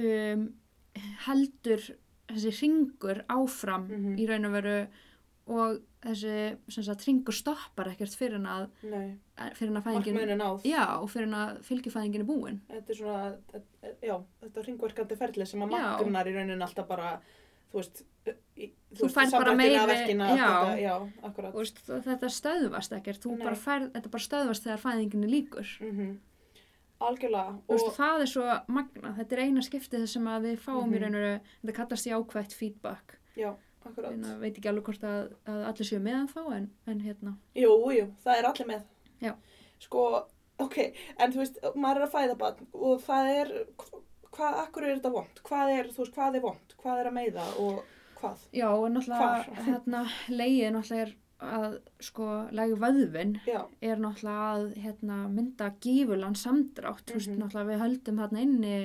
[0.00, 0.44] um,
[1.26, 1.82] heldur
[2.30, 4.14] þessi ringur áfram Mhm.
[4.16, 4.76] í raun og veru
[5.46, 9.16] og þessi sagt, ringur stoppar ekkert fyrir en að, nei,
[9.56, 10.16] fyrir en að fæðingin
[10.64, 13.60] já, og fyrir en að fylgjufæðingin er búin Þetta er svona,
[14.00, 17.20] já, þetta ringverkandi ferli sem að magnar í raunin alltaf bara,
[17.72, 18.04] þú veist,
[18.94, 19.74] Þú færð bara meiri-
[20.38, 20.50] já.
[20.78, 20.94] já,
[21.52, 25.90] veist, þetta stöðvast ekkert bara færð, þetta bara stöðvast þegar fæðingin er líkur Mm
[27.04, 30.94] Algjörlega, Þú veist, það er svo magna, þetta er eina skiptið sem við fáum Mhm.
[30.94, 33.54] í raun og veru þetta kallast jákvætt feedback já.
[33.84, 37.90] Hérna, veit ekki alveg hvort að, að allir séu meðan þá en, en hérna, Jú,
[37.92, 38.82] jú, það er allir með.
[39.20, 39.34] Já.
[39.80, 40.24] Sko,
[40.58, 40.78] ok,
[41.18, 43.52] en þú veist, maður er að fæða barn og það er,
[44.32, 45.42] hvað, akkur er þetta vond?
[45.44, 46.74] Hvað er, veist, hvað er vond?
[46.80, 47.84] Hvað er að meiða og
[48.24, 48.44] hvað?
[48.52, 53.32] já og náttúrulega hérna, leiðið náttúrulega er að sko, legi vöðvin
[53.84, 57.40] er náttúrulega að hérna, mynda gífulan samdrátt, þú veist, Mhm.
[57.72, 58.76] við höldum þarna inni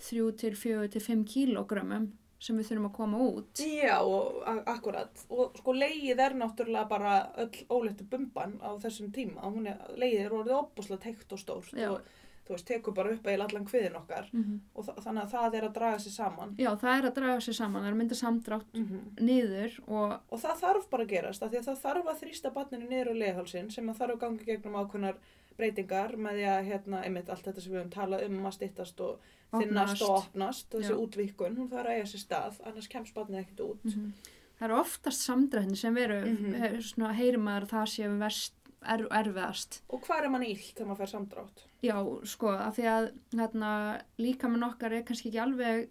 [0.00, 2.08] 3 til 4 til 5 kílógrömmum
[2.40, 3.98] sem við þurfum að koma út já,
[4.66, 5.10] akkurat.
[5.28, 9.42] Og sko, leið er náttúrulega bara öll óleittu bumban á þessum tíma.
[9.44, 9.76] Hún er,
[10.32, 11.90] orðið opbúslega teikt og stórt Já.
[11.92, 12.00] og
[12.50, 15.54] þú veist, tekur bara upp eða allan kviðin okkar mm og þa þannig að það
[15.60, 16.54] er að draga sér saman.
[16.58, 20.16] Já, það er að draga sér saman, það er að mynda samdrátt Mm niður og
[20.30, 23.12] Og það þarf bara að gerast, af því að það þarf að þrýsta barninu niður
[23.12, 25.16] á leghálsin sem að þarf að gangi gegnum ákveðnar
[25.60, 29.00] breytingar með því að, hérna, einmitt allt þetta sem við höfum talað um að styttast
[29.04, 29.18] og
[29.52, 30.02] þinnast Opnast.
[30.06, 31.00] og opnast, þessi Já.
[31.04, 33.84] útvíkun, hún þarf að eiga sér stað, annars kemst barnið ekkert út.
[33.84, 34.12] Mhm.
[34.60, 36.54] það eru oftast samdrættin sem veru, Mhm.
[36.54, 39.80] mm heyrir maður að það verst, er, erfiðast.
[39.90, 41.64] Og hvað er mann ílt þegar maður fær samdrátt?
[41.80, 41.96] Já,
[42.28, 43.06] sko, af því að
[43.38, 43.72] hérna,
[44.20, 45.88] líka með okkar er kannski ekki alveg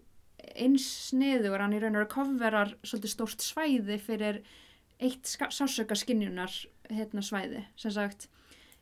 [0.54, 4.42] eins sniður, hann í raun og veru kofverar svolítið stórt svæði fyrir
[5.00, 6.52] eitt sásöka skinjunar
[6.90, 8.28] hérna svæði, sem sagt.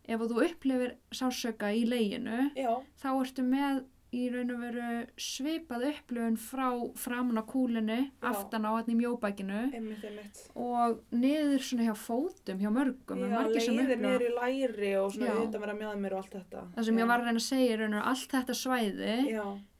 [0.08, 4.90] Ef þú upplifir sásöka í leginu Já, þá ertu með í raun og veru
[5.20, 8.28] svipað upplöfun frá framan á kúlinu, Já.
[8.30, 10.40] aftan á hann í mjóbækinu einmitt, einmitt.
[10.56, 13.20] og niður svona hjá fótum hjá mörgum.
[13.28, 16.64] Já, leiðir niður í læri og svona auðvitað vera með mér og allt þetta.
[16.76, 17.02] Það sem Já.
[17.04, 19.16] ég var að reyna að segja er raun og veru allt þetta svæði,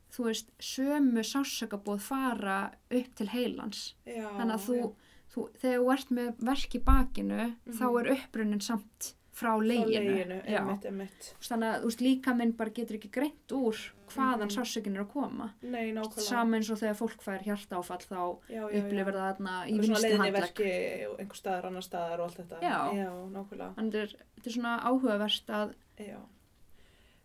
[0.09, 2.59] þú veist, sömu sásökabóð fara
[2.91, 3.95] upp til heilans.
[4.07, 4.95] Þannig að þú,
[5.35, 7.99] þú, þegar þú ert með verk í bakinu, þá Mhm.
[8.01, 10.39] er upprunnin samt frá leginu.
[10.45, 13.77] Þannig að veist, líka minn bara getur ekki greint úr
[14.09, 14.55] hvaðan Mhm.
[14.57, 15.51] sásökin er að koma.
[15.63, 16.25] Nei, nákvæmlega.
[16.27, 19.19] Sama eins og þegar fólk fær hjartáfall þá já, já, upplifir já.
[19.19, 20.73] það þarna í verki
[21.11, 22.63] og einhver staðar, annar staðar og allt þetta.
[22.63, 22.79] Já.
[22.97, 23.75] Já, nákvæmlega.
[23.77, 26.19] Þannig er, þetta er svona áhugavert að, Já,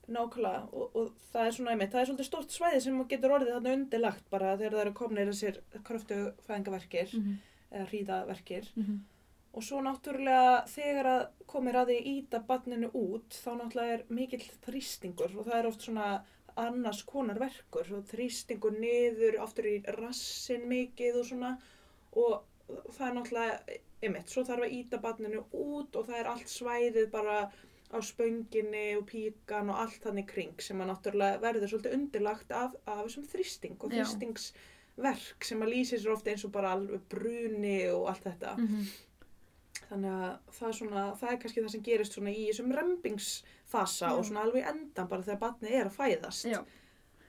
[0.10, 3.54] nákvæmlega og, og það er svona einmitt, það er svolítið stort svæði sem getur orðið
[3.54, 7.34] þarna undirlagt bara þegar það eru komnir þessir kröftu fæðingaverkir mm
[7.74, 8.98] eða hríðaverkir -hmm.
[9.54, 14.06] Og svo náttúrulega þegar að komir að því að íta barninu út þá náttúrulega er
[14.10, 16.08] mikill þrýstingur og það er oft svona
[16.64, 21.54] annars konar verkur og þrýstingur niður aftur í rassin mikið og svona
[22.14, 22.42] og
[22.94, 27.08] það er náttúrulega einmitt, svo þarf að íta barninu út og það er allt svæðið
[27.14, 27.38] bara
[27.94, 32.76] á spönginni og píkan og allt þannig kring sem að náttúrulega verður svolítið undirlagt af,
[32.90, 37.78] af þessum þrýsting og þrýstingsverk sem að lýsir sér ofta eins og bara alveg bruni
[37.94, 38.56] og allt þetta.
[38.58, 38.88] Mhm.
[39.90, 44.08] Þannig að það er, svona, það er kannski það sem gerist svona í þessum rembingsfasa
[44.08, 44.14] Já.
[44.16, 46.48] og svona alveg endan bara þegar barnið er að fæðast.
[46.50, 46.62] Já,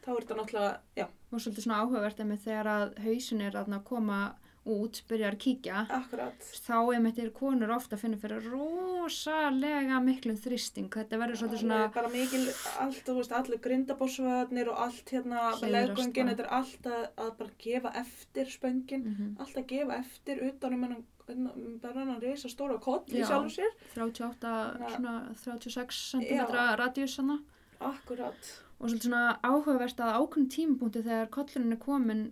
[0.05, 3.77] Þá er þetta náttúrulega, já, og svolítið svona áhugavert einmitt þegar að hausin er að
[3.89, 4.19] koma
[4.65, 5.81] út, byrjar að kíkja.
[5.93, 6.47] akkurat.
[6.65, 10.89] Þá einmitt er konur ofta að finna fyrir rosalega miklum þrýsting.
[10.93, 12.43] Þetta verður svolítið svona, bara mikil,
[12.81, 17.59] allt, þú veist, allir grindabósvarnir og allt hérna, leggöngin, þetta er allt að, að bara
[17.67, 20.87] gefa eftir spöngin, mm allt að gefa eftir utan um
[21.29, 23.27] hennan, um bara hennan reysa stóra koll í Já.
[23.31, 23.73] sjálfum sér.
[23.95, 24.89] 38, Ja.
[24.97, 26.47] svona 36 cm
[26.79, 27.39] radíus hana.
[27.81, 28.53] Akkurat.
[28.81, 32.23] Og svolítið svona áhugavert að ákveðin tímapunkti þegar kollurinn er komin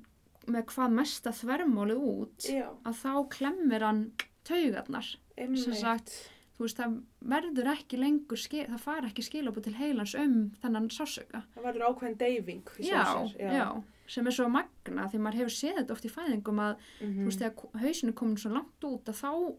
[0.46, 4.12] með hvað mesta þvermálið út, Já, að þá klemmir hann
[4.44, 5.16] taugarnar.
[5.38, 5.74] einmitt.
[5.78, 6.28] sagt,
[6.58, 10.88] Þú veist, það verður ekki lengur, skil, það fara ekki skilabú til heilans um þennan
[10.90, 11.42] sásöka.
[11.56, 13.50] Það verður ákveðin deyfing í Já, sjálfum sér.
[13.56, 17.18] já, sem er svo magna því maður hefur séð þetta oft í fæðingum að Mhm.
[17.22, 19.56] þú veist, þegar hausinu komin svo langt út að þá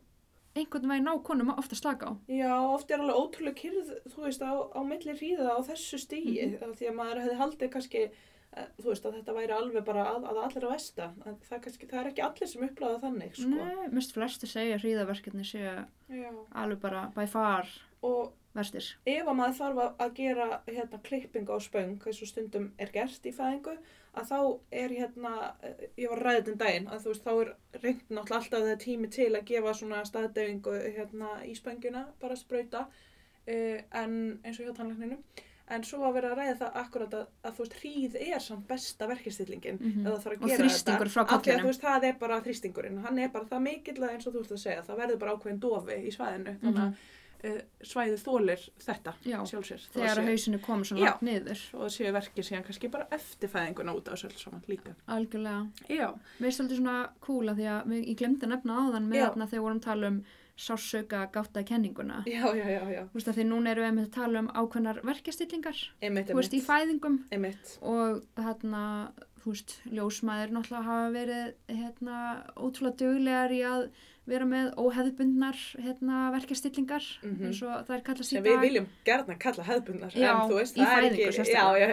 [0.56, 2.14] einhvern veginn á konum ofta slaka á.
[2.30, 6.46] Já, oft er alveg ótrúlega kyrð, þú veist, á, á milli hríða á þessu stíi,
[6.46, 6.62] Mhm.
[6.70, 8.12] mm því að maður hefði haldið kannski,
[8.54, 11.14] eh, þú veist, að þetta væri alveg bara að, að allir að vesta.
[11.24, 13.50] Það, kannski, það er ekki allir sem uppláða þannig, sko.
[13.50, 16.32] Nei, mest flesti segja hríðaverkefni séu Já.
[16.54, 17.68] alveg bara by far
[18.04, 18.94] Og verstir.
[19.08, 23.24] ef að maður þarf að- gera hérna klippingu á spöng, eins og stundum er gert
[23.26, 23.76] í fæðingu,
[24.14, 24.40] að þá
[24.84, 25.32] er hérna,
[25.64, 28.84] eh, ég var ræðið um daginn, að þú veist, þá er reynd náttúrulega alltaf það
[28.84, 32.86] tími til að gefa svona staðdefingu hérna í spönguna, bara sprauta,
[33.48, 35.18] uh, en eins og hjá tannlækninu.
[35.74, 38.68] En svo var verið að ræða það akkurat að, að þú veist, hríð er samt
[38.68, 41.64] besta verkistillingin Mm ef það þarf að Og gera þrýstingur frá Af því að kollinum.
[41.64, 42.98] þú veist, það er bara þrýstingurinn.
[43.06, 45.36] Hann er bara það mikill að eins og þú ert að segja, það verður bara
[45.38, 46.56] ákveðin dofi í svæðinu.
[46.62, 46.94] Þannig að
[47.44, 49.14] uh, svæðið þólir þetta.
[49.28, 49.88] Já, sjálfsér.
[49.94, 51.10] þegar að hausinu komið svona Já.
[51.12, 51.64] langt niður.
[51.74, 54.96] Og það séu verkið síðan kannski bara eftir fæðinguna út á þessu öll saman líka.
[55.08, 55.66] Algjörlega.
[55.90, 56.08] Já.
[56.40, 59.26] Mér er svolítið svona kúla því að ég glemdi að nefna áðan með Já.
[59.30, 60.24] þarna þegar vorum tala um
[60.64, 62.24] sársauka gátta kenninguna.
[62.30, 63.02] Já, já, já, já.
[63.10, 66.38] Þú veist að því núna erum við einmitt að tala um ákveðnar verkjastillingar, Einmitt, þú
[66.38, 66.68] veist, í einmitt.
[66.70, 67.72] fæðingum Einmitt.
[67.82, 68.84] og þarna,
[69.42, 72.20] þú veist, ljósmaður náttúrulega hafa verið hérna
[72.54, 73.88] ótrúlega duglegar í að
[74.26, 77.46] vera með óheðbundnar hérna verkjastillingar Mhm.
[77.50, 78.52] eins og það er Sem dag.
[78.54, 80.12] við viljum gerna kalla hefðbundnar.
[80.16, 81.24] Já, en þú veist, það er ekki...
[81.54, 81.88] Já, já,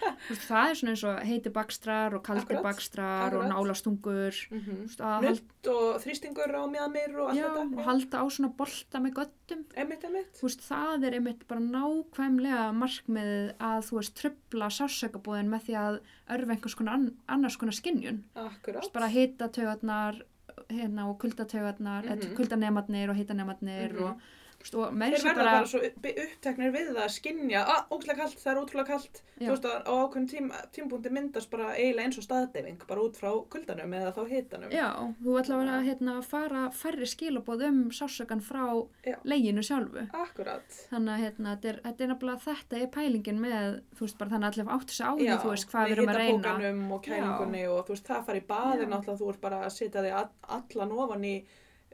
[0.30, 3.52] veist, það er svona eins og heiti bakstrar og kaldir Akkurat, bakstrar og akkurat.
[3.52, 4.34] nálastungur.
[4.50, 7.78] Mm halda, Nutt og þrýstingur á mjöðmir og allt þetta.
[7.78, 9.64] og halda á svona bolta með göttum.
[9.76, 10.40] Einmitt, einmitt.
[10.42, 16.00] Veist, það er einmitt bara nákvæmlega markmiðið að þú veist trubla sársökabúðin með því að
[16.30, 18.22] örfa einhvers konar ann, annars konar skinnjun.
[18.94, 20.22] Bara hita taugarnar
[20.70, 22.36] hérna, og kuldataugarnar, mm Mhm.
[22.36, 24.02] kuldanemarnir og hitanemarnir Mhm.
[24.04, 24.20] og,
[24.64, 27.60] veist, og með Þeir þessu verða bara, bara svo upp- uppteknir við það að skinja,
[27.74, 29.22] að ógslag kallt, það er ótrúlega kallt.
[29.40, 33.16] Þú veist að á ákveðin tím, tímpúndi myndast bara eiginlega eins og staðdeyfing, bara út
[33.16, 34.70] frá kuldanum eða þá hitanum.
[34.70, 34.88] já,
[35.24, 38.66] þú ætla að hérna, fara færri skilabóð um sársökan frá
[39.06, 39.16] Já.
[39.24, 40.04] leginu sjálfu.
[40.12, 40.68] Akkurat.
[40.92, 41.80] Þannig að hérna, þetta er,
[42.12, 45.30] nefnilega þetta er pælingin með, þú veist, bara þannig að allir áttu sig á því,
[45.40, 46.52] þú veist, hvað við erum að reyna.
[46.52, 48.88] og og þú veist, það fari í baði Já.
[48.92, 51.34] náttúrulega, þú ert bara að setja þig all- allan ofan í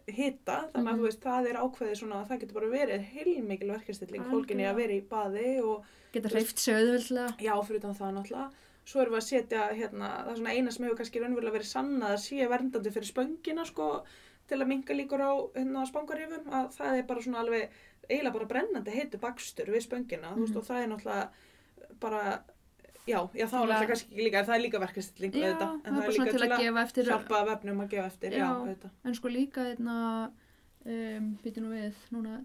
[0.06, 0.98] hita, þannig að Mhm.
[1.00, 4.76] þú veist, það er ákveðið svona að það getur bara verið heilmikil verkefstilling, fólkinni að
[4.76, 7.38] vera í baði og Geta hreift sig auðvöldlega.
[7.40, 8.50] Já, fyrir utan það náttúrulega.
[8.86, 11.72] Svo erum við að setja, hérna, það er svona eina sem hefur kannski raunverulega verið
[11.74, 14.04] sannað að sé verndandi fyrir spöngina, sko,
[14.48, 17.68] til að minka líkur á hérna, spangarifum, að það er bara svona alveg,
[18.08, 20.56] eiginlega bara brennandi heitu bakstur við spöngina, þú veist, Mhm.
[20.56, 21.28] og það er náttúrulega
[22.00, 22.40] bara
[23.06, 24.80] já, já, þá er alltaf kannski ekki líka, en það er líka
[25.42, 28.46] auðvitað, en það er svona til að gefa eftir hjálpa vefnum að gefa eftir, já,
[28.46, 28.90] Já.
[29.06, 29.96] En sko líka einna,
[30.86, 32.36] um, býti nú við, núna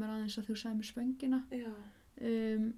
[0.00, 1.42] mér aðeins að þú sagði mér spöngina.
[2.20, 2.70] Um,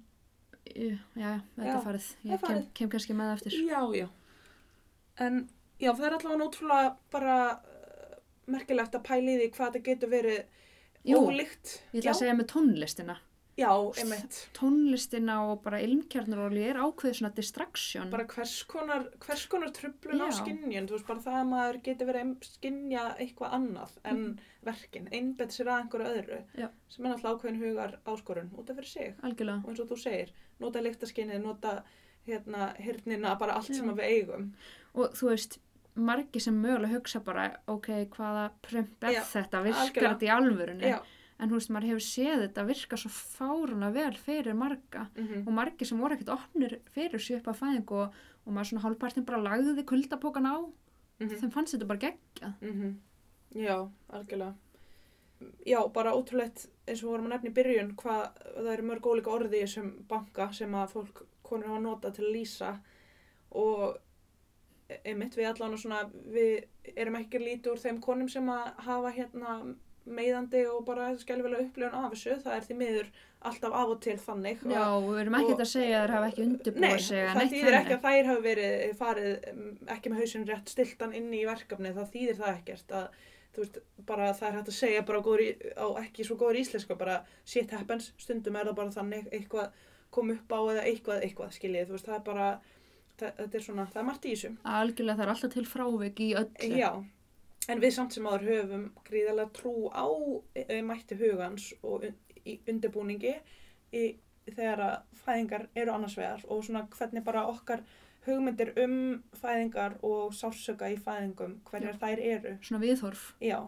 [1.17, 2.09] já, þetta farið.
[2.23, 2.67] Ég kem, farið.
[2.81, 3.57] kem kannski með eftir.
[3.67, 4.07] já, já.
[5.27, 5.41] En
[5.79, 8.19] já, það er allavega náttúrulega bara uh,
[8.53, 10.45] merkilegt að pæla í því hvað þetta getur verið
[11.07, 11.77] Jú, ólíkt.
[11.93, 13.15] Ég ætla að segja með tónlistina.
[13.57, 14.35] Já, einmitt.
[14.53, 18.11] Tónlistina og bara ilmkjarnaróli er ákveðið svona distraction.
[18.13, 22.09] Bara hvers konar, hvers konar trublun á skinnjun, þú veist, bara það að maður getur
[22.11, 24.21] verið að skinnja eitthvað annað en
[24.67, 26.39] verkin, einbett sér að einhverju öðru.
[26.53, 26.67] Já.
[26.93, 29.15] sem er náttúrulega ákveðin hugar áskorun út af fyrir sig.
[29.25, 29.63] Algjörlega.
[29.63, 31.75] Og eins og þú segir, nota lyktaskinnið, nota
[32.27, 33.79] hérna, hirnina, bara allt Já.
[33.81, 34.49] sem við eigum.
[34.93, 35.59] Og þú veist,
[35.97, 40.91] margi sem mögulega hugsa bara, ok, hvaða prömp er þetta, virkar þetta í alvörunni?
[40.93, 40.99] Já.
[41.39, 45.07] En þú veist, maður hefur séð þetta virka svo fáruna vel fyrir marga.
[45.15, 48.13] Mm Og margi sem voru ekkert opnir fyrir að fæðingu og,
[48.45, 50.57] og maður svona hálfpartin bara lagði kuldapókan á.
[51.19, 52.53] Þeim fannst þetta bara geggjað.
[52.61, 52.95] Mhm.
[53.55, 54.55] Já, algjörlega.
[55.65, 58.23] Já, bara ótrúlegt eins og vorum að nefna í byrjun hvað
[58.55, 62.25] það eru mörg ólíka orði í þessum banka sem að fólk, konur hafa notað til
[62.25, 62.71] að lýsa
[63.51, 63.97] og
[64.89, 65.99] e- einmitt við allan og svona
[66.33, 69.53] við erum ekki lítið úr þeim konum sem að hafa hérna
[70.07, 73.09] meiðandi og bara skelfilega upplifun af þessu það er því miður
[73.47, 76.45] alltaf af og til þannig Já, við erum ekkert að segja að þeir hafa ekki
[76.47, 79.65] undirbúið Nei, sig að það þýðir ekki að þær hafa verið farið um,
[79.95, 83.19] ekki með hausinn rétt stiltan inn í verkefni, það þýðir það ekkert að
[83.57, 85.43] þú veist, bara það er hægt að segja bara góður,
[85.77, 90.33] á ekki svo góður íslensku bara shit happens, stundum er það bara þannig eitthvað kom
[90.33, 92.49] upp á eða eitthvað eitthvað skiljið, þú veist, það er bara
[93.17, 96.21] það, þetta er svona, það er margt í þessu Algjörlega það er alltaf til frávik
[96.21, 96.69] í öllu.
[96.77, 96.91] Já,
[97.67, 100.07] en við samt sem áður höfum gríðarlega trú á
[100.55, 103.35] e, mætti hugans og un, í undirbúningi
[103.91, 104.03] í,
[104.47, 107.83] þegar að fæðingar eru annars vegar og svona hvernig bara okkar
[108.27, 108.97] hugmyndir um
[109.39, 112.57] fæðingar og sársöka í fæðingum, hverjar þær eru.
[112.61, 113.29] Svona viðhorf.
[113.43, 113.61] Já,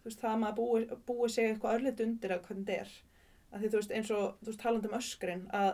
[0.00, 2.94] þú veist, það að maður búi, búi sig eitthvað örlit undir að hvernig þetta er.
[3.58, 5.70] Því þú veist, eins og, þú veist, talandi um öskrin, að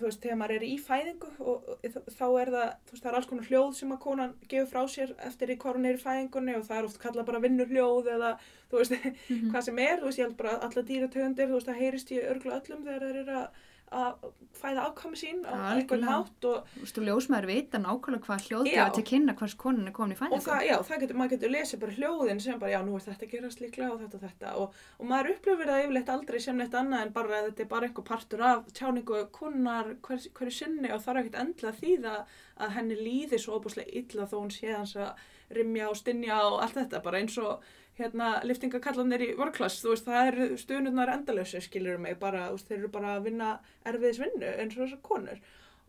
[0.00, 1.68] þú veist, þegar maður er í fæðingu og,
[2.16, 4.82] þá er það, þú veist, það er alls konar hljóð sem að konan gefur frá
[4.96, 8.10] sér eftir í hvað hún er í fæðingunni og það er oft kallað bara vinnurhljóð
[8.16, 8.32] eða,
[8.70, 8.92] þú veist,
[9.30, 9.50] Mhm.
[9.52, 12.20] hvað sem er, þú veist, ég held bara alla dýrategundir, þú veist, það heyrist í
[12.22, 13.48] örgla öllum þegar þeir eru að,
[13.94, 14.24] að
[14.56, 18.46] fæða afkvæmi sín á einhvern hátt og, Þú veist, og ljósmaður vita nákvæmlega hvað Já.
[18.48, 20.40] hljóðgefa til kynna hvers konin er komin í og fæðingu.
[20.46, 23.26] það, já, það getur, maður getur lesið bara hljóðin sem bara, já, nú er þetta
[23.28, 26.56] að gerast líklega og þetta og þetta og, og maður upplifir það yfirleitt aldrei sem
[26.58, 30.56] neitt annað en bara að þetta er bara einhver partur af tjáningu kunnar hver, hverju
[30.58, 34.50] sinni og þarf ekkert endla því að, að henni líði svo óbúslega illa þó hún
[34.50, 35.14] sé hans að
[35.54, 37.62] rimja og stinja og allt þetta, bara eins og
[37.96, 42.82] hérna liftingakallanir í workclass, þú veist, það eru stunurnar endalösu, skilur mig, bara, veist, þeir
[42.82, 43.52] eru bara að vinna
[43.88, 45.44] erfiðis vinnu eins og þessar konur.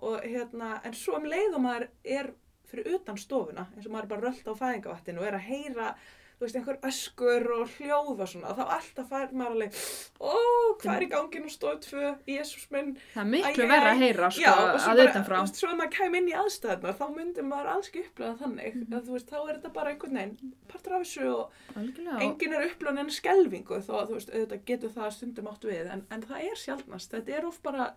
[0.07, 2.31] Og hérna, en svo um leið og maður er
[2.67, 5.91] fyrir utan stofuna, eins og maður er bara rölt á fæðingavattin og er að heyra
[6.37, 9.77] þú veist, einhver öskur og hljóð og svona, þá alltaf fær maður alveg
[10.21, 10.33] ó,
[10.81, 13.79] hvað er í gangin og stofu tvö, Jésús minn, Það er miklu Æ, æ.
[13.91, 15.37] að heyra, sko, já, og að utanfrá.
[15.39, 18.37] þú veist, svo að maður kæm inn í aðstæðnar, þá myndi maður alls ekki upplega
[18.43, 18.93] þannig, Mhm.
[18.93, 22.15] að þú veist, þá er þetta bara einhvern veginn, partur af þessu og Algjörlega.
[22.15, 25.61] og- enginn er upplega en skelvingu, þó að þú veist, auðvitað getur það stundum átt
[25.65, 27.93] við, en, en það er sjálfnast, þetta er of bara,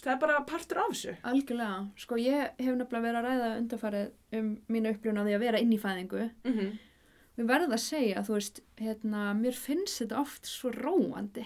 [0.00, 1.16] það er bara partur af þessu.
[1.24, 1.90] Algjörlega.
[1.96, 5.58] Sko, ég hef nefnilega verið að ræða undarfarið um mínu upplifun á því að vera
[5.60, 6.30] inn í fæðingu.
[6.44, 6.78] Mm -hmm.
[7.36, 11.44] Við verðum að segja, þú veist, hérna, mér finnst þetta oft svo róandi.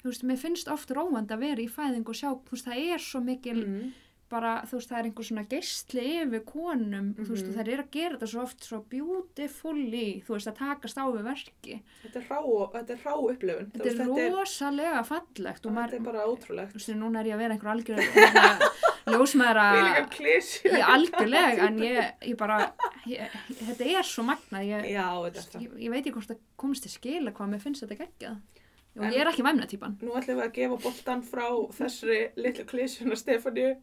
[0.00, 2.86] Þú veist, mér finnst oft róandi að vera í fæðingu og sjá, þú veist, það
[2.94, 3.90] er svo mikil, Mhm.
[4.30, 7.50] Bara, þú veist, það er einhver svona geistli yfir konum, þú veist, Mhm.
[7.50, 11.04] og þær eru að gera þetta svo oft svo beautifully, þú veist, að takast á
[11.10, 11.80] við verki.
[12.04, 12.40] Þetta er rá,
[12.76, 13.70] þetta er rá upplifun.
[13.74, 16.70] Þetta er rosalega fallegt og Þetta er bara ótrúlegt.
[16.72, 18.00] þú veist, núna er ég að vera einhver algjör,
[19.10, 19.76] ljósmaður að,
[20.94, 22.58] algjörlega, en ég, ég bara,
[23.10, 23.30] ég,
[23.66, 25.62] þetta er svo magnað, þetta er það.
[25.64, 28.40] ég, ég veit ekki hvort það komst til skila hvað mér finnst þetta geggjað.
[28.98, 29.92] Og En- ég er ekki væmnatýpan.
[30.02, 33.76] Nú ætlum við að gefa boltan frá þessari litlu klísjuna Stefáníu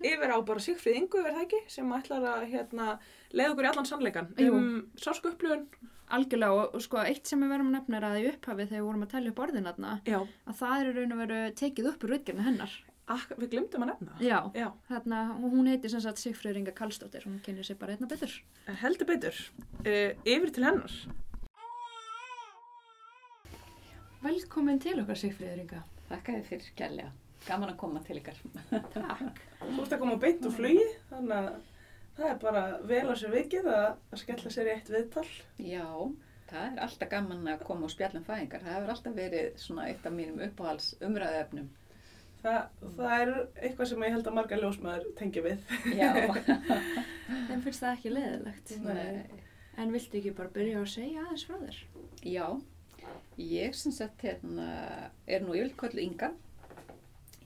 [0.00, 1.60] yfir á bara Sigfríð Ingu, er það ekki?
[1.68, 2.98] Sem ætlar að hérna,
[3.36, 4.54] leiða okkur í allan sannleikan Jú.
[4.56, 5.66] um sársku upplifun.
[6.08, 8.80] Algjörlega og, og sko eitt sem við verðum að nefna er að í upphafi þegar
[8.80, 10.20] við vorum að tellja upp orðin aðna Já.
[10.46, 12.76] að það er raun og veru tekið upp úr rauðgerna hennar.
[13.06, 14.14] Ak, við glemdum að nefna.
[14.18, 14.38] Já.
[14.54, 18.32] Já, og hún heitir sem sagt Sigfríður Inga Karlsdóttir, hún kynir sig bara einna betur.
[18.66, 19.36] heldur betur.
[19.84, 20.90] Uh, yfir til hennar.
[24.24, 25.80] Velkomin til okkar Sigfríður Inga.
[26.08, 27.12] Þakka þið fyrir kærlega.
[27.46, 28.38] Gaman að koma til ykkar.
[28.94, 29.40] Takk.
[29.62, 31.48] Þú ert að koma beint úr flugi, þannig að
[32.16, 33.88] það er bara vel á sér vikið að,
[34.22, 35.26] skella sér í eitt viðtal.
[35.62, 35.86] Já,
[36.50, 38.64] það er alltaf gaman að koma og spjalla um fæðingar.
[38.64, 41.68] Það hefur alltaf verið svona eitt af mínum uppáhalds umræðefnum.
[42.42, 43.30] Það, það er
[43.66, 45.74] eitthvað sem ég held að marga ljósmaður tengi við.
[45.98, 46.10] Já,
[47.48, 48.74] Þeim finnst það ekki leðilegt.
[48.86, 49.42] nei.
[49.76, 51.78] En viltu ekki bara byrja að segja aðeins frá þér?
[52.24, 52.44] Já,
[53.36, 54.66] ég sem sagt hérna,
[55.26, 56.32] er nú yfirleitt köllu Inga.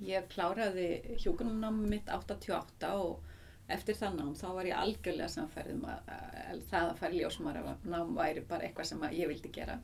[0.00, 3.26] Ég kláraði hjúkunumnámi mitt 88 og
[3.70, 6.12] eftir það nám þá var ég algjörlega samferðum að,
[6.50, 9.76] að það að fara í ljósmara nám væri bara eitthvað sem ég vildi gera.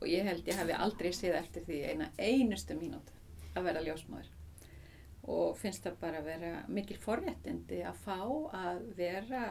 [0.00, 3.20] Og ég held ég hefði aldrei séð eftir því eina einustu mínútu
[3.54, 4.32] að vera ljósmaður.
[5.34, 8.18] Og finnst það bara að vera mikil forréttindi að fá
[8.64, 9.44] að vera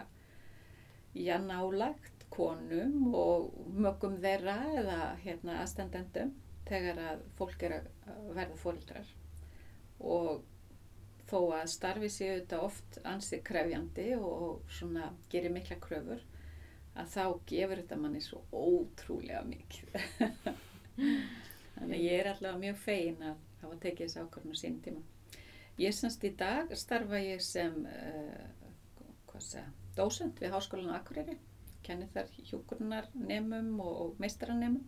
[1.14, 6.34] já, nálagt konum og mögum þeirra eða hérna aðstandendum
[6.68, 9.14] þegar að fólk er að verða fórildrar
[10.04, 10.44] og
[11.30, 16.24] þó að starfi séu þetta oft ansið krefjandi og svona gerir mikla kröfur
[17.00, 19.96] að þá gefur þetta manni svo ótrúlega mikið.
[21.74, 25.02] Þannig að ég er allavega mjög fegin að hafa tekið þessi ákvörðun á sín tíma.
[25.82, 29.66] Ég semst í dag starfa ég sem uh, segja,
[29.98, 31.40] dósent við Háskólan Akureyri
[31.86, 34.84] kenni þar hjúkurnar nemum og, og meistaranemum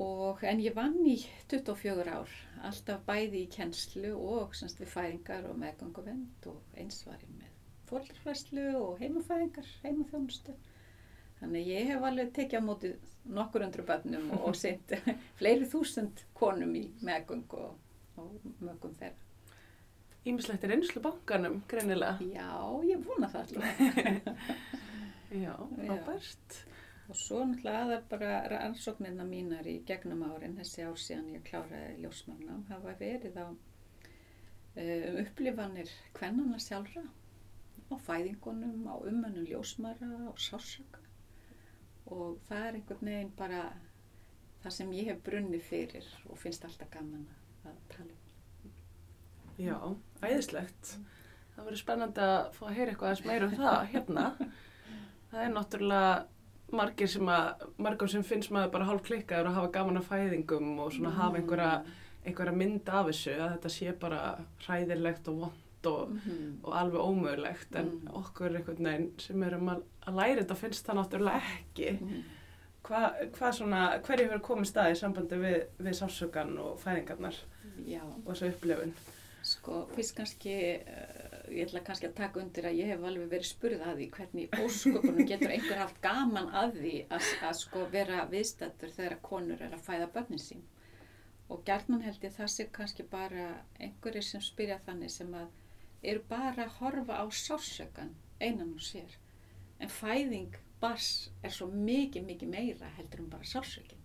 [0.00, 1.16] og en ég vann í
[1.50, 2.34] 24 ár
[2.64, 7.56] alltaf bæði í kennslu og semst við fæðingar og meðganguvend og eins var ég með
[7.90, 10.54] fórhaldarfæslu og heimafæðingar, heimaþjónustu.
[11.40, 12.90] Þannig ég hef alveg tekið á móti
[13.34, 14.94] nokkur undru bönnum og, sent
[15.40, 17.74] fleiri þúsund konum í meðgang og,
[18.20, 19.26] og mögum þeirra.
[20.28, 22.20] Ímislegt er einslu bankanum, greinilega.
[22.20, 22.52] Já,
[22.84, 24.86] ég vona það alltaf
[25.30, 25.54] Já,
[25.86, 26.60] ábært.
[27.10, 32.04] Og svo náttúrulega aðar bara rannsóknirna mínar í gegnum árin, þessi ár síðan ég kláraði
[32.04, 33.58] ljósmannám, hafa verið á um
[35.20, 37.02] upplifanir kvennana sjálfra,
[37.90, 41.02] á fæðingunum, á umönnum ljósmara, á sársöka.
[42.06, 43.64] Og það er einhvern veginn bara
[44.62, 47.26] það sem ég hef brunnið fyrir og finnst alltaf gaman
[47.66, 48.74] að tala um.
[49.60, 49.76] Já,
[50.22, 50.94] æðislegt.
[51.54, 54.26] Það verður spennandi að fá að heyra eitthvað aðeins meira um það hérna.
[55.30, 56.26] Það er náttúrulega
[56.72, 60.68] margir sem að, margum sem finnst maður bara hálf klikkaður að hafa gaman af fæðingum
[60.84, 61.72] og svona hafa einhverja,
[62.26, 64.20] einhverja mynd af þessu að þetta sé bara
[64.66, 66.58] hræðilegt og vond og, Mhm.
[66.64, 68.08] og alveg ómögulegt en Mm.
[68.14, 72.00] okkur einhvern veginn sem erum að, að læra þetta finnst það náttúrulega ekki.
[72.00, 72.22] Mhm.
[72.84, 77.34] Hva, hvað svona, hverju hefur komið stað í sambandi við, við sársökan og fæðingarnar
[77.86, 78.00] Já.
[78.02, 78.92] og þessu upplifun?
[79.42, 81.19] Sko, fyrst kannski, uh,
[81.54, 84.54] ég ætla kannski að taka undir að ég hef alveg verið spurð að því hvernig
[84.64, 89.74] ósköpunum getur einhver haft gaman að því að, að sko vera viðstættur þegar konur er
[89.76, 90.62] að fæða börnin sín.
[91.50, 93.46] Og gjarnan held ég það sé kannski bara
[93.82, 99.16] einhverjir sem spyrja þannig sem að eru bara að horfa á sársökan einan og sér.
[99.80, 104.04] En fæðing bars er svo mikið, mikið meira heldur en bara sársökin.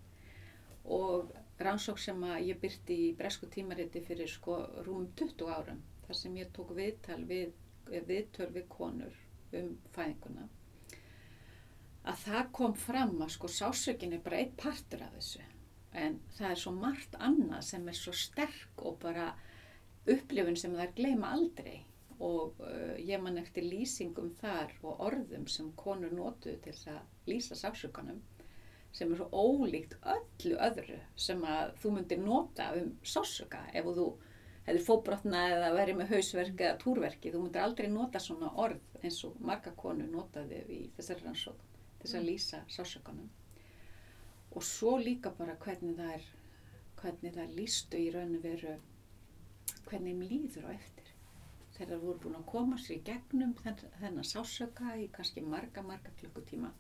[0.86, 6.22] Og rannsók sem að ég byrti í bresku tímariti fyrir sko rúmum 20 árum þar
[6.22, 7.56] sem ég tók viðtal við,
[7.90, 9.18] viðtöl við konur
[9.56, 10.50] um fæðinguna
[12.06, 15.42] að það kom fram að sko sásökin er bara einn partur af þessu.
[15.96, 19.32] En það er svo margt annað sem er svo sterk og bara
[20.12, 21.80] upplifun sem þær gleyma aldrei.
[22.24, 27.32] Og uh, ég man eftir lýsingum þar og orðum sem konur notuðu til þess að
[27.32, 28.22] lýsa sásökanum
[28.96, 34.06] sem er svo ólíkt öllu öðru sem að þú myndir nota um sásöka ef þú
[34.66, 39.20] hefur fóbrotna eða verið með hausverk eða túrverki, þú myndir aldrei nota svona orð eins
[39.28, 43.30] og marga konur notaði í þessari rannsókn til þess að lýsa sásökanum
[44.56, 46.28] og svo líka bara hvernig það er
[47.02, 48.78] hvernig það lístu í raun og veru
[49.86, 51.12] hvernig þeim líður á eftir.
[51.76, 55.84] Þegar það voru búin að koma sér í gegnum þenn, þennan sásöka í kannski marga,
[55.84, 56.72] marga klukkutíma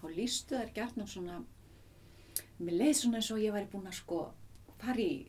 [0.00, 1.40] þá lístu þær gert svona
[2.60, 4.20] mér leið svona eins og ég væri búin að sko
[4.80, 5.26] fara í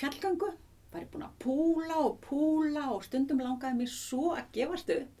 [0.00, 0.50] fjallgangu
[0.92, 5.12] væri búin að púla og púla og stundum langaði mér svo að gefast upp.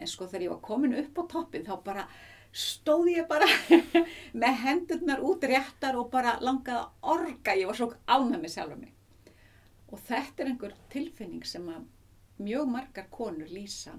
[0.00, 2.06] En sko þegar ég var komin upp á toppin þá bara
[2.52, 3.46] stóð ég bara
[4.42, 8.80] með hendurnar út réttar og bara langaði að orga, ég var svo ánað með sjálfur
[8.80, 8.94] mig.
[9.90, 11.86] Og þetta er einhver tilfinning sem að
[12.40, 13.96] mjög margar konur lýsa.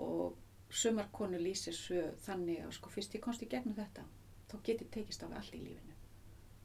[0.00, 0.34] Og
[0.70, 1.76] sumar konur lýsir
[2.24, 4.06] þannig að sko fyrst ég komst í gegnum þetta
[4.50, 5.94] þá get ég tekist á allt í lífinu.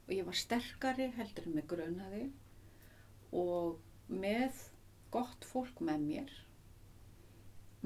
[0.06, 2.24] Og ég var sterkari heldur en með grunaði
[3.32, 4.60] og með
[5.14, 6.36] gott fólk með mér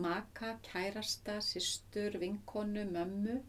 [0.00, 3.40] maka, kærasta, systur, vinkonu, mömmu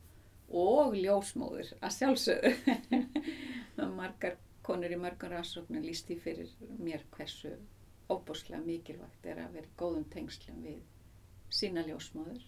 [0.61, 3.03] og ljósmóður að sjálfsögðu
[3.99, 7.53] margar konur í mörgum rannsóknum líst því fyrir mér hversu
[8.11, 10.81] óbúslega mikilvægt er að vera í góðum tengslum við
[11.51, 12.43] sína ljósmóður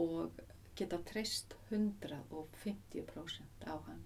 [0.00, 0.42] og
[0.78, 4.02] geta treyst 150% á hann.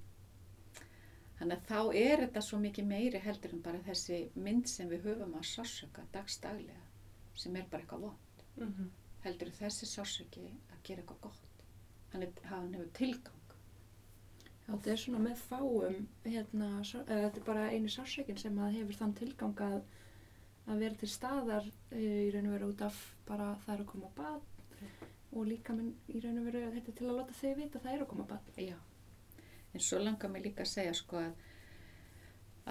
[1.38, 5.08] Þannig að þá er þetta svo mikið meiri heldur en bara þessi mynd sem við
[5.08, 6.84] höfum að sásöka dagstaglega
[7.34, 8.44] sem er bara eitthvað vond.
[8.56, 8.90] Mhm.
[9.24, 11.64] Heldur en þessi sásöki að gera eitthvað gott.
[12.12, 13.40] Hann, er, hann hefur tilgang.
[14.64, 18.98] Já, þetta er svona með fáum, hérna, þetta er bara einu sársökin sem að hefur
[19.00, 19.82] þann tilgang að,
[20.70, 23.90] að vera til staðar e, í raun og veru út af bara það er að
[23.90, 24.80] koma á bad
[25.34, 27.78] og líka minn í raun og veru að þetta er til að láta þau vita
[27.80, 28.52] að það er að koma á bad.
[28.62, 28.78] Já.
[29.74, 31.34] En svo langar mig líka að segja sko að,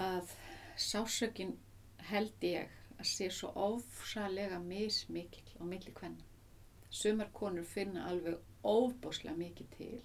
[0.06, 0.32] að
[0.80, 1.52] sásökin
[2.10, 6.24] held ég að sé svo ofsalega mismikil á milli kvenna.
[6.90, 10.02] Sumar konur finna alveg ofbáslega mikið til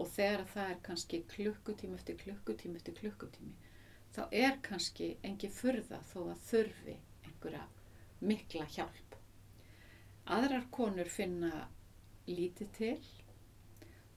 [0.00, 3.70] og þegar það er kannski klukkutími eftir klukkutími eftir klukkutími
[4.14, 6.96] þá er kannski engin furða þó að þurfi
[7.28, 7.66] einhverja
[8.30, 9.16] mikla hjálp.
[10.36, 11.66] Aðrar konur finna
[12.28, 12.96] lítið til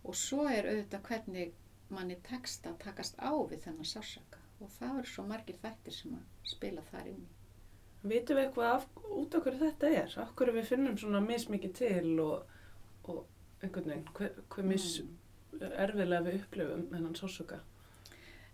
[0.04, 1.54] og svo er auðvitað hvernig
[1.96, 6.14] manni tekst að takast á við þennan sársaka og það eru svo margir þættir sem
[6.18, 7.32] að spila þar inn í.
[8.04, 10.16] Vitum við eitthvað af, út af hverju þetta er?
[10.24, 12.56] Af hverju við finnum svona mismikið til og,
[13.08, 13.22] og
[13.64, 15.20] einhvern veginn, hver, hver mis Mm.
[15.62, 17.60] erfiðlega við upplifum þennan sársöka?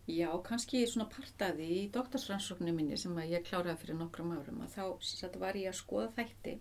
[0.10, 4.76] Já, kannski svona partaði í doktorsrannsóknu minni sem að ég kláraði fyrir nokkrum árum að
[4.76, 6.56] þá var ég að skoða þætti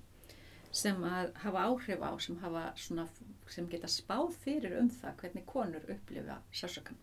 [0.74, 3.06] sem að hafa áhrif á sem, hafa svona,
[3.48, 6.98] sem geta spáð fyrir um það hvernig konur upplifa sársökan.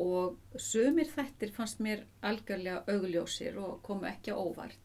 [0.00, 4.78] Og sumir þættir fannst mér algjörlega augljósir og komu ekki óvart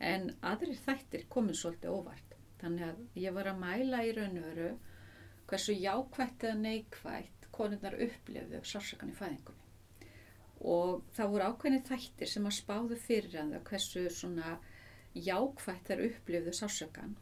[0.00, 2.36] en aðrir þættir komu svolítið óvart.
[2.60, 4.70] Þannig að ég var að mæla í raun og veru
[5.48, 9.64] hversu jákvætt eða neikvætt konurnar upplifðu sársökan í fæðingunni
[10.64, 14.54] og það voru ákveðni þættir sem að spáðu fyrir það hversu svona
[15.14, 17.14] jákvætt þær upplifðu sársökan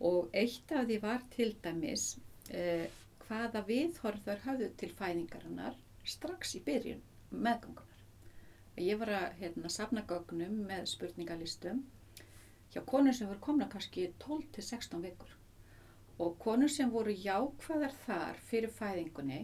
[0.00, 2.06] og eitt af því var til dæmis
[2.48, 2.88] eh,
[3.26, 5.76] hvaða viðhorf þær hafðu til fæðingarinnar
[6.08, 8.00] strax í byrjun meðgangunar.
[8.80, 11.84] Ég var að hérna, safna gögnum með spurningalistum
[12.72, 15.36] hjá konur sem voru komna kannski 12-16 vikur
[16.20, 19.42] og konur sem voru jákvæðar þar fyrir fæðingunni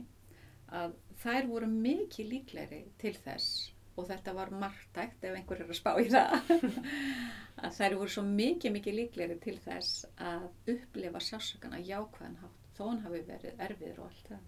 [0.81, 5.79] að þær voru mikið líklegri til þess og þetta var margtækt ef einhver er að
[5.79, 6.51] spá í það
[7.65, 12.83] að þær voru svo mikið mikið líklegri til þess að upplifa sásökana jákvæðan hátt þó
[12.91, 14.45] hann hafi verið erfiður og allt það.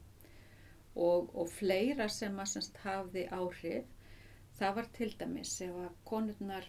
[0.99, 3.94] Og, og fleira sem að semst hafði áhrif
[4.59, 6.66] það var til dæmis ef að konurnar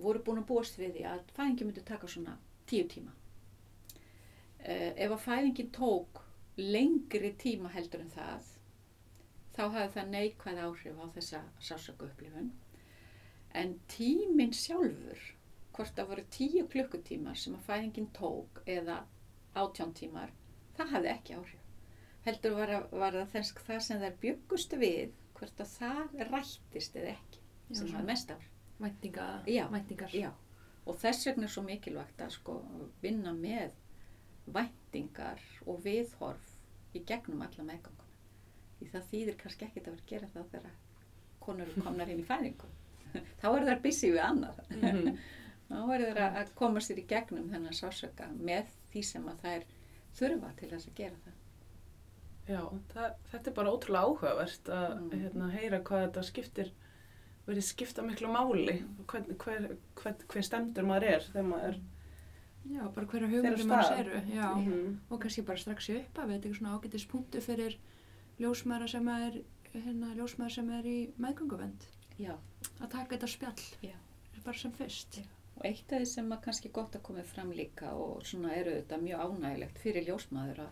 [0.00, 2.36] voru búin að búast við því að fæðingi myndi taka svona
[2.70, 3.12] tíu tíma.
[4.60, 6.22] Uh, ef að fæðingin tók
[6.60, 8.49] lengri tíma heldur en það
[9.56, 12.50] þá hafði það neikvæð áhrif á þessa sásöku upplifun
[13.62, 15.22] en tíminn sjálfur
[15.76, 19.00] hvort það voru tíu klukkutímar sem að fæðingin tók eða
[19.58, 20.32] átján tímar
[20.76, 21.64] það hafði ekki áhrif.
[22.26, 26.98] Heldur var, að, var það þess það sem þær byggust við hvort að það rættist
[27.00, 28.56] eða ekki Já, sem hafði mest áhrif.
[28.80, 30.14] Væntinga, Já, væntingar.
[30.16, 30.30] Já,
[30.88, 32.56] og þess vegna er svo mikilvægt að sko
[33.02, 33.74] vinna með
[34.50, 36.54] væntingar og viðhorf
[36.96, 37.99] í gegnum alla meðganguna.
[38.80, 40.78] Því það þýðir kannski ekkert að vera að gera það þegar
[41.40, 42.70] konur komnar inn í fæðingu.
[43.40, 44.62] Þá eru þær busy við annað.
[44.76, 45.18] Mhm.
[45.70, 49.44] Þá eru þær að- að koma sér í gegnum þennan sásöka með því sem að
[49.44, 49.66] þær
[50.18, 51.36] þurfa til þess að gera það.
[52.50, 52.62] Já,
[52.94, 55.10] það, þetta er bara ótrúlega áhugavert að Mm.
[55.20, 56.72] hérna, heyra hvað þetta skiptir,
[57.46, 58.74] verið skipta miklu máli,
[59.06, 61.78] hver, hver, hver, hver stemdur maður er þegar maður er.
[62.70, 64.00] Já, bara hverja manns stað.
[64.02, 64.20] eru.
[64.34, 64.48] Já.
[64.56, 64.96] Mhm.
[65.10, 67.76] Og kannski bara strax í uppa við þetta er svona ágætis punktu fyrir
[68.40, 69.40] ljósmaðra sem er,
[69.74, 71.86] hérna, ljósmaðra sem er í meðgönguvend.
[72.80, 73.66] Að taka þetta spjall.
[73.84, 73.96] Já.
[74.44, 75.20] Bara sem fyrst.
[75.20, 75.28] Já.
[75.60, 78.78] og eitt af því sem að kannski gott að komið fram líka og svona eru
[78.78, 80.70] þetta mjög ánægilegt fyrir ljósmaður að,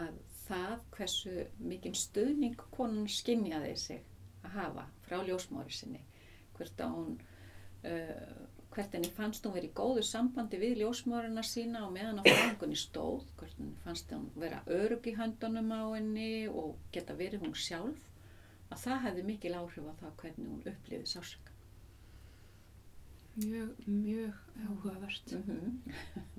[0.00, 0.14] að
[0.46, 4.06] það hversu mikinn stuðning konan skinjaði sig
[4.46, 6.00] að hafa frá ljósmári sinni
[6.56, 7.12] hvert að hún
[7.84, 12.24] uh, hvert henni fannst hún verið í góðu sambandi við ljósmárina sína og meðan á
[12.28, 17.40] fæðingunni stóð hvert henni fannst hún vera örug í höndunum á henni og geta verið
[17.46, 18.04] hún sjálf
[18.70, 21.52] að það hefði mikil áhrif á það hvernig hún upplifið sásöka
[23.38, 24.32] Mjög, mjög
[24.66, 25.32] áhugavert.
[25.32, 25.92] mm -hmm.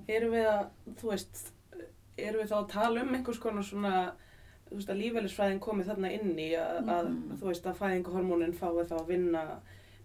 [0.08, 0.66] Erum við að,
[1.00, 1.52] þú veist,
[2.18, 4.12] erum við þá að tala um einhvers konar svona,
[4.68, 7.38] þú veist, að lífælisfræðin komið þarna inn í að, að Mhm.
[7.40, 9.60] þú veist, að fæðinguhormónin fái þá að vinna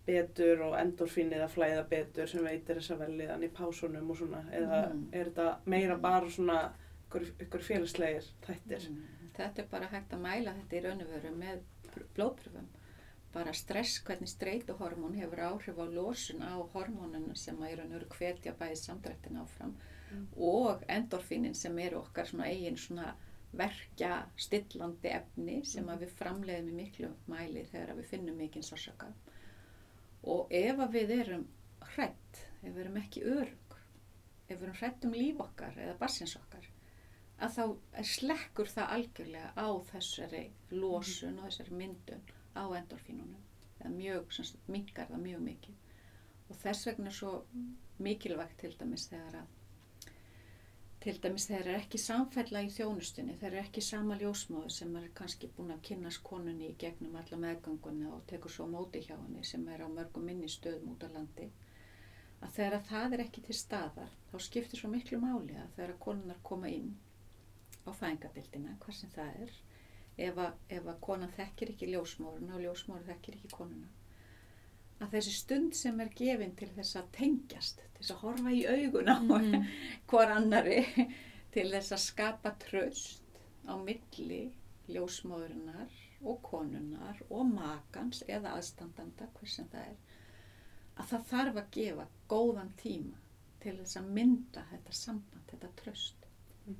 [0.05, 4.81] betur og endorfínið að flæða betur sem veitir þessa velliðan í pásunum og svona, eða
[4.93, 5.07] Mhm.
[5.13, 6.73] er þetta meira bara svona
[7.07, 8.89] ykkur, ykkur félagslegir þættir?
[8.89, 9.03] Mm,
[9.35, 11.59] Þetta er bara hægt að mæla þetta í raun og veru með
[11.91, 12.67] pr- blóðpröfum.
[13.33, 17.99] Bara stress, hvernig streituhormón hefur áhrif á losun á hormónuna sem að í raun og
[17.99, 19.73] veru hvetja bæði samdrættin áfram
[20.13, 20.27] Mm.
[20.37, 23.13] og endorfínin sem eru okkar svona eigin svona
[23.53, 29.07] verkja stillandi efni sem að við framleiðum í miklu mæli þegar við finnum mikinn sársöka
[30.31, 31.45] og ef að við erum
[31.93, 33.77] hrætt, ef við erum ekki örug
[34.45, 36.67] ef við erum hrætt um líf okkar eða bassins okkar
[37.45, 42.21] að þá slekkur það algjörlega á þessari losun og þessari myndun
[42.55, 43.41] á endorfínunum.
[43.81, 44.37] Eða mjög,
[44.71, 45.81] minkar það mjög mikið.
[46.47, 47.33] Og þess vegna er svo
[48.05, 49.54] mikilvægt til dæmis þegar að
[51.05, 55.03] til dæmis þeir eru ekki samfella í þjónustunni, þeir eru ekki sama ljósmóður sem er
[55.19, 59.43] kannski búin að kynast konunni í gegnum alla meðganguna og tekur svo móti hjá henni
[59.45, 61.45] sem er á mörgum minni stöðum út á landi.
[62.41, 66.41] Að þegar það er ekki til staðar þá skiptir svo miklu máli að þegar konunar
[66.49, 66.95] koma inn
[67.85, 69.53] á fæðingadildina, hvað sem það er
[70.29, 73.93] ef að, ef að konan þekkir ekki ljósmóðurna og ljósmóður þekkir ekki konuna
[75.03, 78.61] að þessi stund sem er gefin til þess að tengjast, til þess að horfa í
[78.65, 79.65] augun á Mhm.
[80.07, 80.79] hver annari,
[81.51, 83.21] til þess að skapa tröst
[83.67, 84.53] á milli
[84.89, 85.91] ljósmóðurinnar
[86.23, 89.95] og konunnar og makans eða aðstandanda, hver sem það er,
[90.97, 93.17] að það þarf að gefa góðan tíma
[93.59, 96.15] til þess að mynda þetta samband, þetta tröst.
[96.67, 96.75] Mhm.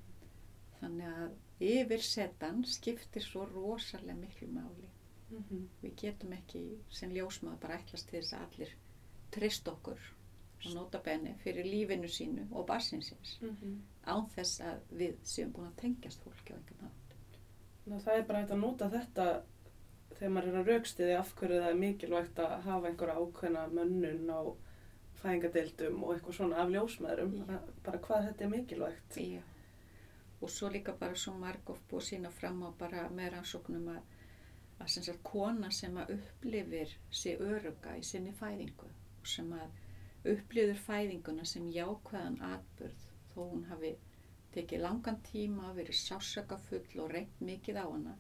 [0.79, 4.89] Þannig að yfirsetan skiptir svo rosalega miklu máli
[5.29, 5.67] Mhm.
[5.83, 8.73] við getum ekki sem ljósmaður bara ætlast til þess að allir
[9.31, 9.99] trist okkur
[10.65, 13.81] og nota benni fyrir lífinu sínu og barsinsins Mhm.
[14.05, 17.15] án þess að við séum búin að tengjast fólki á einhvern nátt.
[17.87, 19.43] Ná, það er bara hægt að nota þetta
[20.15, 24.29] þegar maður er að raukstiði af hverju það er mikilvægt að hafa einhverja ákveðna mönnun
[24.31, 24.41] á
[25.21, 29.17] fæðingadeildum og eitthvað svona af ljósmaðurum, að- bara hvað þetta er mikilvægt.
[29.17, 29.41] Já.
[30.41, 34.01] Og svo líka bara svo margóft búið að sína fram á bara með rannsóknum að,
[34.79, 40.31] að sem sagt kona sem að upplifir sig öruga í sinni fæðingu og sem að
[40.35, 43.95] upplifir fæðinguna sem jákvæðan atburð þó hún hafi
[44.55, 48.15] tekið langan tíma, verið sásakafull og reynt mikið á hana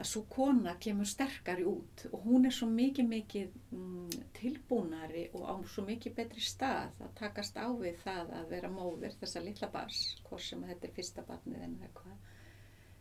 [0.00, 5.44] að svo kona kemur sterkari út og hún er svo mikið mikið mm, tilbúnari og
[5.44, 9.68] á svo mikið betri stað að takast á við það að vera móðir þessa litla
[9.74, 12.16] bars, hvort sem þetta er fyrsta barnið en eitthvað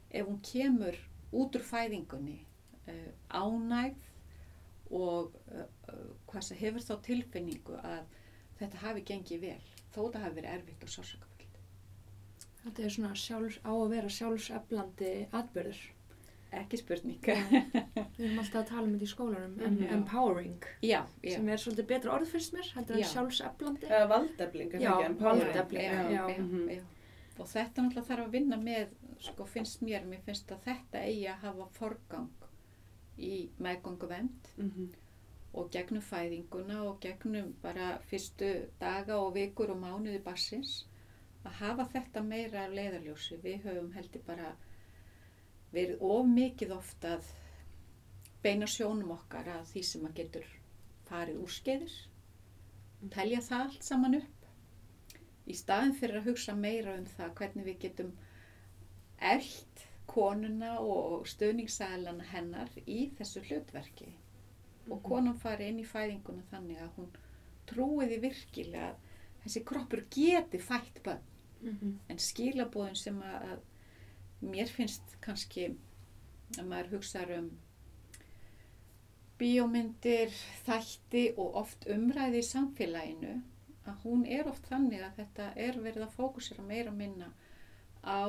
[0.10, 1.00] ef hún kemur
[1.32, 2.40] út úr fæðingunni
[2.88, 4.08] uh, ánægð
[4.92, 8.04] og uh, uh, hvað sem hefur þá tilfinningu að
[8.60, 9.62] þetta hafi gengið vel
[9.94, 11.36] þó það hafi verið erfitt og sársakafullt
[12.60, 15.78] Þetta er svona sjálfs, á að vera sjálfseflandi atbyrður.
[16.52, 17.22] ekki spurning
[18.18, 19.84] Við erum alltaf að tala um þetta í skólanum, Mhm.
[19.86, 23.08] em empowering, já, já, sem er svolítið betra orð fyrst mér, heldur en Já.
[23.14, 23.88] sjálfseflandi.
[23.88, 25.06] Eða valdefling, Já, það ekki?
[25.06, 25.46] Empowering.
[25.46, 26.28] valdefling, já, já.
[26.28, 26.70] já, Mhm.
[26.70, 26.82] já.
[27.40, 28.88] og þetta náttúrulega þarf að vinna með
[29.20, 32.30] sko finnst mér, mér finnst að þetta eigi að hafa forgang
[33.18, 34.90] í meðgöngu vend Mhm.
[35.54, 40.86] og gegnum fæðinguna og gegnum bara fyrstu daga og vikur og mánuði barsins
[41.46, 43.38] að hafa þetta meira af leiðarljósi.
[43.44, 44.56] Við höfum heldur bara
[45.74, 47.24] verið of mikið oft að
[48.44, 50.46] beina sjónum okkar að því sem að getur
[51.10, 52.08] farið úrskeiðis,
[53.10, 54.46] telja það allt saman upp
[55.48, 58.12] í staðin fyrir að hugsa meira um það hvernig við getum
[59.22, 64.14] eld konuna og stöðningssælana hennar í þessu hlutverki.
[64.90, 67.10] Og konan fari inn í fæðinguna þannig að hún
[67.70, 71.26] trúi því virkilega að þessi kroppur geti fætt bönn
[71.62, 72.00] Mhm.
[72.10, 73.60] en skilabóðin sem að,
[74.42, 75.76] mér finnst kannski
[76.58, 77.50] að maður hugsaður um
[79.40, 80.32] bíómyndir,
[80.68, 83.34] þætti og oft umræði í samfélaginu
[83.88, 87.30] að hún er oft þannig að þetta er verið að fókusera meira minna
[88.04, 88.28] á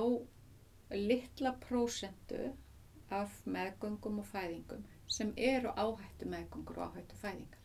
[0.97, 2.51] litla prósentu
[3.11, 7.59] af meðgöngum og fæðingum sem eru áhættu meðgöngur og áhættu fæðingar.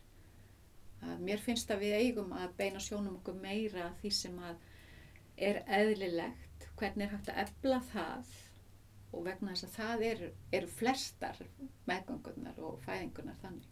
[1.06, 4.56] Að mér finnst að við eigum að beina sjónum okkur meira því sem að
[5.36, 8.34] er eðlilegt, hvernig er hægt að efla það
[9.12, 11.40] og vegna þess að það eru, eru flestar
[11.88, 13.68] meðgöngunar og fæðingunar þannig.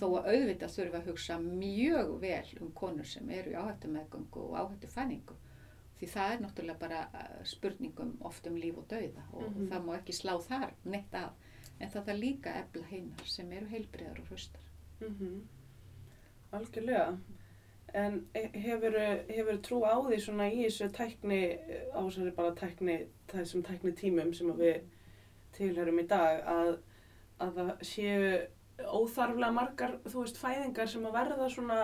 [0.00, 4.44] Þó að auðvitað þurfa að hugsa mjög vel um konur sem eru í áhættu meðgöngu
[4.48, 5.36] og áhættu fæðingu.
[6.00, 9.68] Því það er náttúrulega bara uh, spurningum oft um líf og dauða og Mhm.
[9.70, 11.30] það má ekki slá þar neitt af.
[11.80, 14.60] En það þarf líka að efla hinnar sem eru heilbriðar og hraustar.
[15.00, 15.40] Mhm.
[16.52, 17.18] Algjörlega.
[17.94, 18.96] En hefur,
[19.28, 21.40] hefur trú á því svona í þessu tækni,
[21.94, 22.96] á þessari bara tækni,
[23.30, 24.80] þessum tækni tímum sem við
[25.54, 26.78] tilhörum í dag, að,
[27.40, 28.48] að það séu
[28.90, 31.78] óþarflega margar, þú veist, fæðingar sem að verða svona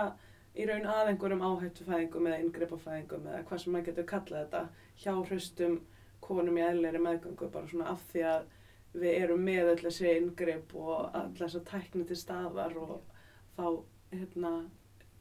[0.55, 4.63] í raun að einhverjum áhættu fæðingum eða inngripafæðingum eða hvað sem maður getur kallað þetta
[5.03, 5.77] hjá hraustum
[6.21, 8.49] konum í eðleri meðgöngu bara svona af því að
[9.01, 12.97] við erum með öll þessi inngrip og all þessa tækni til staðar og
[13.55, 13.65] þá
[14.11, 14.51] hérna,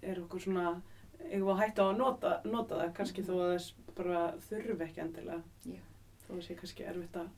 [0.03, 0.81] er okkur svona
[1.29, 4.87] eigum við að hætta á að nota, nota það kannski þó að þess bara þurfi
[4.87, 5.43] ekki endilega.
[5.69, 5.83] Já,
[6.25, 7.29] þó að sé kannski erfitt að,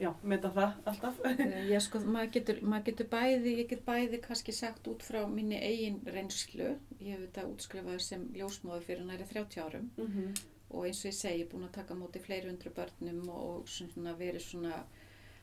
[0.00, 1.20] já, meta það alltaf.
[1.24, 5.22] Eh, Já, sko, maður getur, maður getur bæði, ég get bæði kannski sagt út frá
[5.28, 6.76] minni eigin reynslu.
[7.00, 10.34] Ég hef þetta útskrifaði sem ljósmóður fyrir næri 30 árum Mhm.
[10.70, 13.66] og eins og ég segi, ég er búin að taka móti fleiri hundru börnum og
[13.68, 14.84] svona verið svona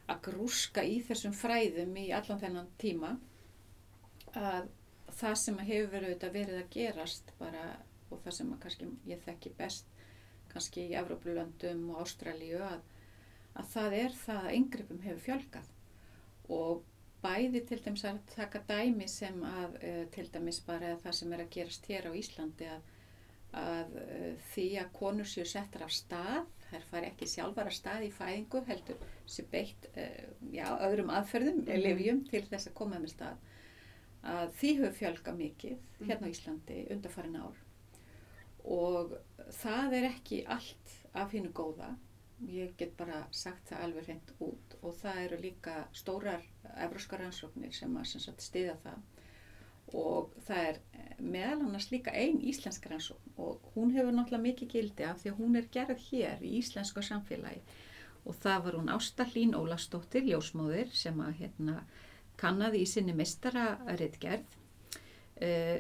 [0.10, 3.18] að grúska í þessum fræðum í allan þennan tíma
[4.36, 4.68] að
[5.14, 7.64] það sem að hefur verið auðvitað verið að gerast bara
[8.12, 9.86] og það sem að kannski ég þekki best
[10.54, 12.80] kannski í Evrópulöndum og Ástralíu að,
[13.60, 15.70] að það er það að yngrippum hefur fjölgað.
[16.54, 16.84] Og
[17.24, 21.46] bæði til dæmis að taka dæmi sem að uh, til dæmis bara það sem er
[21.46, 22.92] að gerast hér á Íslandi að
[23.54, 28.08] að uh, því að konur séu settar af stað, þær fari ekki sjálfar af stað
[28.08, 30.24] í fæðingu, heldur séu beitt uh,
[30.54, 32.24] já, öðrum aðferðum, mm Mhm.
[32.32, 33.38] til þess að koma með stað,
[34.24, 35.78] að því hefur fjölga mikið
[36.08, 37.62] hérna á Íslandi undarfarin ár.
[38.64, 39.14] Og
[39.52, 41.96] það er ekki allt af hinnu góða,
[42.50, 44.78] ég get bara sagt það alveg hreint út.
[44.82, 46.46] Og það eru líka stórar
[46.86, 49.02] evróskar rannsóknir sem að sem sagt, stiða það.
[50.00, 53.36] Og það er eh, meðal annars líka ein íslensk rannsókn.
[53.38, 57.04] Og hún hefur náttúrulega mikið gildi af því að hún er gerð hér í íslensku
[57.06, 57.62] samfélagi.
[58.24, 61.82] Og það var hún Ásta Hlín Ólastóttir, ljósmóðir sem að hérna
[62.40, 64.56] kannaði í sinni mistara ritgerð
[65.44, 65.80] uh,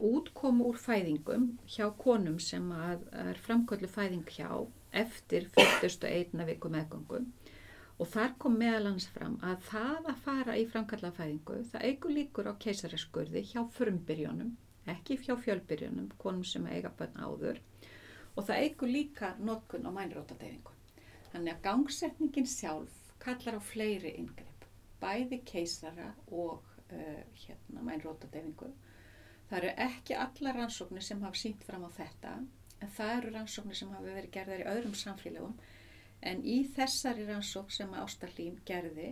[0.00, 4.48] útkom úr fæðingum hjá konum sem að er framkvöldu fæðing hjá
[5.02, 6.34] eftir 41.
[6.48, 7.28] viku meðgöngum
[7.98, 12.14] og þar kom meðal hans fram að það að fara í framkallað fæðingu það eigur
[12.16, 14.54] líkur á keisaraskurði hjá frumbyrjónum,
[14.90, 17.60] ekki hjá fjölbyrjónum, konum sem eiga bönn áður
[18.34, 20.72] og það eigur líka notkun á mænrótadeyfingu.
[21.30, 24.66] Þannig að gangsetningin sjálf kallar á fleiri yngrepp,
[25.02, 28.72] bæði keisara og uh, hérna, mænrótadeyfingu.
[29.50, 32.34] Það eru ekki alla rannsóknir sem hafa sínt fram á þetta,
[32.84, 35.56] en það eru rannsóknir sem hafa verið gerðar í öðrum samfélagum
[36.24, 39.10] En í þessari rannsók sem Ásta Hlín gerði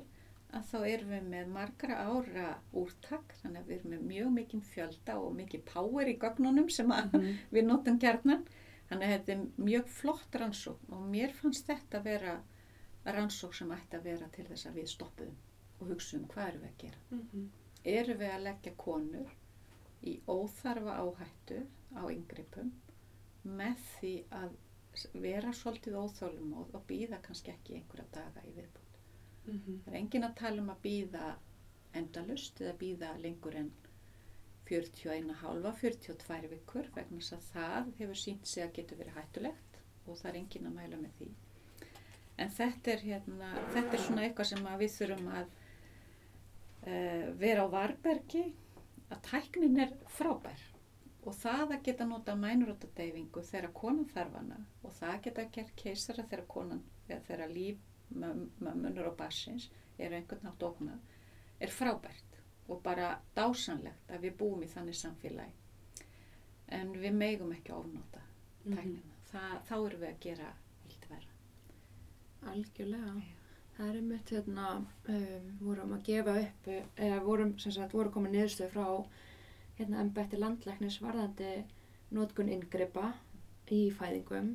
[0.57, 4.62] að þá erum við með margra ára úrtak, þannig að við erum með mjög mikinn
[4.64, 7.27] fjölda og mikið power í gögnunum sem Mhm.
[7.57, 8.47] við notum gerðnan.
[8.89, 12.35] Þannig að þetta er mjög flott rannsók og mér fannst þetta að vera
[13.18, 15.37] rannsók sem ætti að vera til þess að við stoppuðum
[15.81, 16.99] og hugsaum hvað erum við að gera.
[17.11, 17.47] Mhm.
[17.85, 19.37] Erum við að leggja konur
[20.03, 21.61] í óþarfa áhættu
[21.93, 22.73] á yngrippum
[23.45, 24.59] með því að
[25.24, 28.99] vera svolítið óþólumóð og býða kannski ekki einhverja daga í viðbútt.
[29.47, 29.78] Mhm.
[29.84, 31.30] Það er engin að tala um að býða
[31.95, 33.72] endalust eða býða lengur en
[34.68, 40.16] 41,5, 42 vikur vegna þess að það hefur sínt sig að getur verið hættulegt og
[40.16, 41.30] það er engin að mæla með því.
[42.38, 45.51] En þetta er, hérna, þetta er svona eitthvað sem við þurfum að
[46.86, 48.45] uh, vera á varbergi,
[49.12, 50.72] að tæknin er frábær
[51.23, 56.25] og það að geta nota mænrótadeyfingu þegar konan þarf hana og það geta gert keisara
[56.25, 57.79] þegar konan, eða þegar líf
[58.12, 60.99] mömmunar og bassins eru einhvern nátt óknað
[61.61, 65.53] er frábært og bara dásanlegt að við búum í þannig samfélagi
[66.73, 68.20] en við megum ekki að ofnota
[68.64, 68.77] Mhm.
[68.77, 69.14] tæknina.
[69.33, 70.49] Það, þá erum við að gera
[70.87, 71.31] vilt vera.
[72.53, 73.14] Algjörlega.
[73.16, 73.39] Já.
[73.77, 74.66] Það er einmitt hérna,
[75.09, 76.66] um, vorum að gefa upp,
[76.97, 78.87] eða vorum, sagt, voru komið niðurstöð frá
[79.83, 81.53] hérna embætti landlæknis varðandi
[82.14, 83.12] nótkun inngripa
[83.72, 84.55] í fæðingum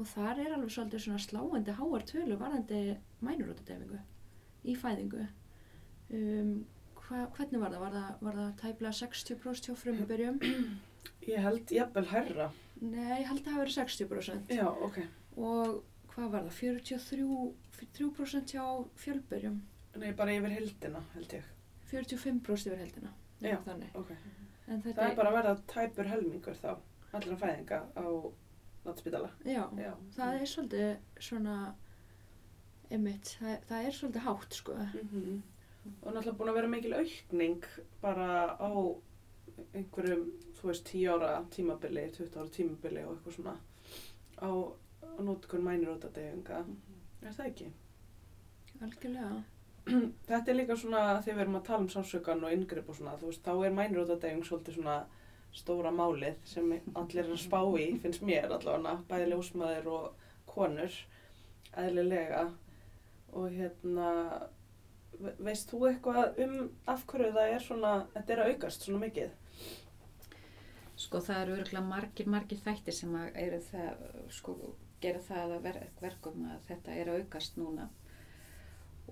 [0.00, 2.80] og þar er alveg svolítið svona sláandi háar tölu varðandi
[3.24, 4.00] mænurótadefingu
[4.70, 5.26] í fæðingu.
[6.10, 6.54] Um,
[6.96, 7.82] hva, hvernig var það?
[7.84, 10.40] Var það, var það tæplega 60% hjá frumubyrjum?
[11.28, 12.50] Ég held jafnvel herra.
[12.80, 14.52] Nei, ég held að það verið 60%.
[14.56, 14.98] Já, ok.
[15.36, 15.80] Og
[16.14, 16.58] hvað var það?
[16.60, 17.26] 43,
[17.98, 18.64] 3% hjá
[19.04, 19.58] fjölbyrjum?
[20.00, 21.48] Nei, bara yfir heldina, held ég.
[21.90, 23.12] 45% yfir heldina.
[23.42, 23.56] Já.
[23.66, 23.92] Þannig.
[23.98, 24.12] Ok.
[24.70, 26.70] Það er bara að verða tæpur helmingur þá,
[27.18, 28.06] allra fæðinga á
[28.86, 29.30] landspítala.
[29.44, 29.92] Já, Já.
[30.16, 30.90] það er svolítið
[31.26, 31.56] svona,
[32.90, 34.76] einmitt, það, það er svolítið hátt, sko.
[35.02, 35.42] Mhm.
[35.90, 37.64] Og náttúrulega búin að vera mikil aukning
[38.02, 38.70] bara á
[39.74, 40.26] einhverjum,
[40.60, 43.56] þú veist, 10 ára tímabili, 20 ára tímabili og eitthvað svona
[44.38, 44.50] á,
[45.02, 46.60] á nótkunn mænirótadeyfinga.
[47.22, 47.70] Er það ekki?
[48.80, 49.42] Algjörlega.
[50.28, 53.16] Þetta er líka svona þegar við erum að tala um sásökan og inngrip og svona,
[53.20, 54.98] þú veist, þá er mænirótadeyfing svolítið svona
[55.60, 60.98] stóra málið sem allir er að spá í, finnst mér allavega, bæði ljósmaður og konur,
[61.82, 62.44] eðlilega.
[63.34, 64.10] Og hérna,
[65.20, 66.54] ve- veist þú eitthvað um
[66.90, 69.34] af hverju það er svona, þetta er að aukast svona mikið?
[71.00, 74.02] Sko það eru örgulega margir, margir þættir sem að eru það,
[74.36, 74.54] sko,
[75.00, 77.88] gera það að ver verkum að þetta er að aukast núna.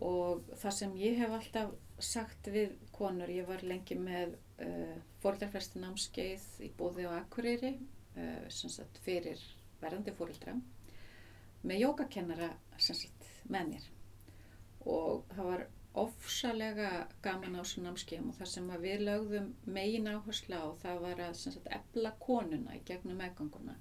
[0.04, 5.82] Og það sem ég hef alltaf sagt við konur, ég var lengi með uh, fóreldrafræsti
[5.82, 7.72] námskeið í bóði á Akureyri,
[8.14, 9.42] uh, sem sagt fyrir
[9.82, 10.54] verðandi fóreldra,
[11.66, 13.90] með jógakennara sem sagt með mér.
[14.86, 15.66] Og það var
[15.98, 16.90] ofsalega
[17.24, 21.38] gaman á svona námskeiðum og það sem við lögðum megin áherslu á það var að
[21.40, 23.74] sagt efla konuna í gegnum meðganguna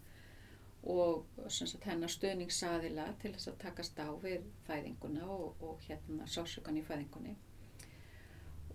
[0.83, 6.77] og sagt hennar stöðningsaðila til þess að takast á við fæðinguna og, og hérna sásökan
[6.77, 7.35] í fæðingunni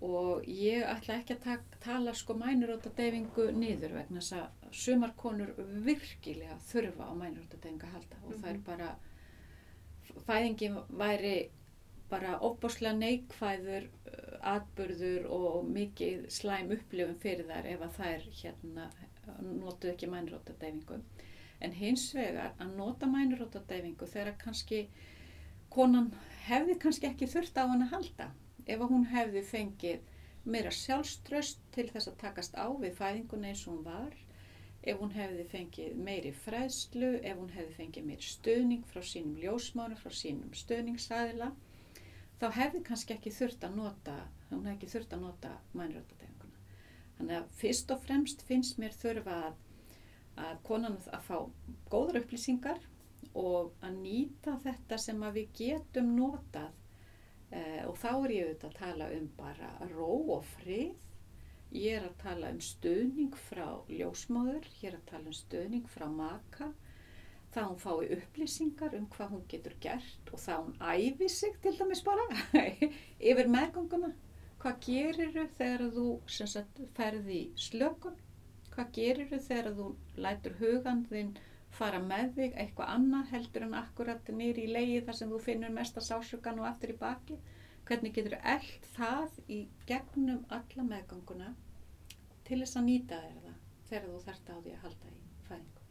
[0.03, 5.53] og ég ætla ekki að tak, tala sko mænurótadeyfingu niður vegna þess að sumar konur
[5.87, 8.65] virkilega þurfa á mænurótadeyfingu að halda og það er Mhm.
[8.67, 8.97] bara
[10.27, 11.51] fæðingin væri
[12.11, 18.91] bara óbáslega neikvæður uh, atburður og mikið slæm upplifun fyrir þær ef að þær hérna
[19.41, 20.99] notuð ekki mænurótadeyfingu
[21.67, 24.83] en hins vegar að nota mænurótadeyfingu þegar kannski
[25.73, 26.11] konan
[26.47, 28.29] hefði kannski ekki þurft á hann að halda
[28.67, 30.11] ef að hún hefði fengið
[30.45, 34.17] meira sjálfströst til þess að takast á við fæðinguna eins og hún var
[34.83, 39.99] ef hún hefði fengið meiri fræðslu, ef hún hefði fengið meiri stöðning frá sínum ljósmánu,
[39.99, 41.53] frá sínum stöðningsaðila
[42.41, 44.17] þá hefði kannski ekki þurft að nota
[44.51, 46.65] hún hefði ekki þurft að nota mænröldadefinguna
[47.19, 49.62] þannig að fyrst og fremst finnst mér þurfa að,
[50.49, 51.37] að konan að fá
[51.93, 52.81] góður upplýsingar
[53.39, 56.73] og að nýta þetta sem að við getum notað
[57.53, 61.09] Eh, og þá er ég auðvitað að tala um bara ró og frið.
[61.73, 66.07] Ég er að tala um stöðning frá ljósmáður, ég er að tala um stöðning frá
[66.09, 66.71] maka.
[67.53, 71.75] Það hún fái upplýsingar um hvað hún getur gert og það hún æfi sig til
[71.77, 72.25] dæmis bara
[73.31, 74.15] yfir meðganguna.
[74.63, 78.17] Hvað gerir þau þegar þú sagt, ferði í slökun?
[78.73, 79.87] Hvað gerir þau þegar þú
[80.27, 81.33] lætur hugan þinn
[81.77, 85.75] fara með þig eitthvað annað heldur en akkurat nýri í leiði þar sem þú finnur
[85.77, 87.39] mesta sásökan og aftur í baki?
[87.89, 89.59] Hvernig getur eld það í
[89.89, 91.51] gegnum alla meðganguna
[92.47, 93.59] til þess að nýta þér það
[93.91, 95.87] þegar þú þarft á því að halda í fæðingu?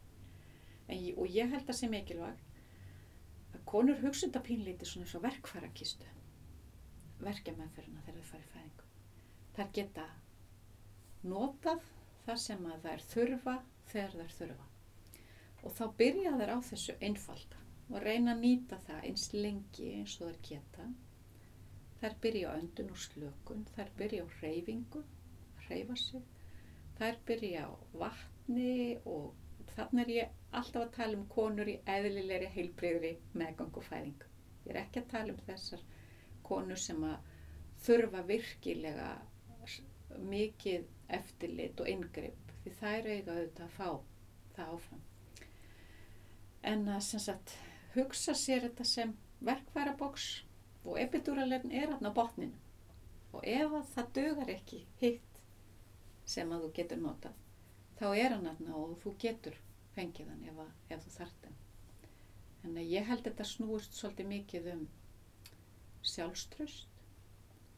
[0.92, 2.60] Ég- og ég held að sé mikilvægt
[3.54, 6.10] að konur hugsa þetta pínlítið svona svo verkfærakistu
[7.22, 8.86] verkja meðferðina þegar þau fara í fæðingu.
[9.56, 10.06] Þær geta
[11.32, 11.90] notað
[12.26, 13.56] það sem að þær þurfa
[13.92, 14.68] þegar þær þurfa
[15.62, 17.62] og þá byrja þær á þessu einfalda
[17.92, 20.86] og reyna að nýta það eins lengi eins og þær geta.
[22.00, 25.02] Þær byrja á öndun og slökun, þær byrja á reyfingu,
[25.68, 26.22] reyfa sig,
[26.98, 28.72] þær byrja á vatni
[29.06, 34.30] og þannig er ég alltaf að tala um konur í eðlilegri heilbreyðri meðgang og fæðingu.
[34.64, 35.84] Ég er ekki að tala um þessar
[36.46, 37.30] konur sem að
[37.86, 39.12] þurfa virkilega
[40.32, 43.88] mikið eftirlit og yngripp því þær eiga auðvitað að fá
[44.56, 45.04] það áfram.
[46.62, 47.54] En að sagt
[47.96, 50.28] hugsa sér þetta sem verkfæraboks
[50.84, 52.58] og epiduralinn er hann á botninu
[53.32, 55.40] og ef að það dögar ekki hitt
[56.28, 57.38] sem að þú getur notað
[57.98, 59.58] þá er hann hann og þú getur
[59.96, 61.58] fengið hann ef, að, ef þú þart hann.
[62.62, 64.82] En ég held þetta snúist svolítið mikið um
[66.12, 66.88] sjálfströst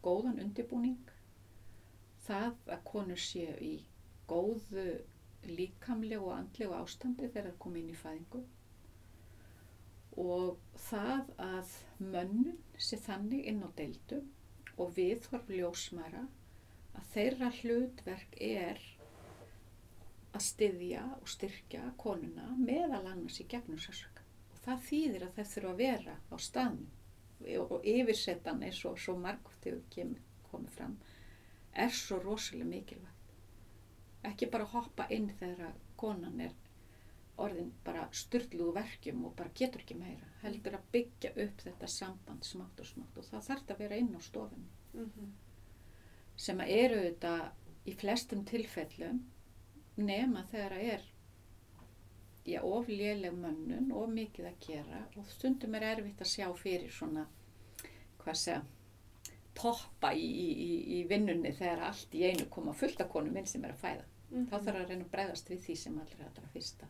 [0.04, 1.13] góðan undibúning
[2.26, 3.74] það að konur séu í
[4.30, 4.86] góðu
[5.44, 8.42] líkamlegu og andlegu ástandi þegar það kom inn í fæðingu?
[10.24, 14.30] Og það að mönnun sé þannig inn á deildum
[14.80, 16.24] og viðhorf ljósmæra
[16.94, 18.80] að þeirra hlutverk er
[20.34, 25.50] að styðja og styrkja konuna meðal annars í gegnum sársöka og það þýðir að þeir
[25.52, 30.14] þurfa að vera á staðnum og yfirsetan eins og svo margótt hefur
[30.50, 30.96] komið fram
[31.74, 36.54] er svo rosalega mikilvægt ekki bara hoppa inn þegar konan er
[37.44, 42.46] orðin bara styrluðu verkjum og bara getur ekki meira heldur að byggja upp þetta samband
[42.46, 45.30] smátt og smátt og það þarf að vera inn á stofunni Mm -hmm.
[46.36, 47.52] sem að eru þetta
[47.86, 49.24] í flestum tilfellum
[49.96, 51.02] nema þegar að er
[52.46, 56.90] já, of léleg mönnun of mikið að gera og stundum er erfitt að sjá fyrir
[56.90, 57.26] svona
[58.18, 58.62] hvað segja
[59.54, 63.64] toppa í, í, í, vinnunni þegar allt í einu koma fullt af konum inn sem
[63.64, 64.46] er að fæða Mhm.
[64.50, 66.86] þá þarf að reyna að bregðast við því sem allra allra fyrsta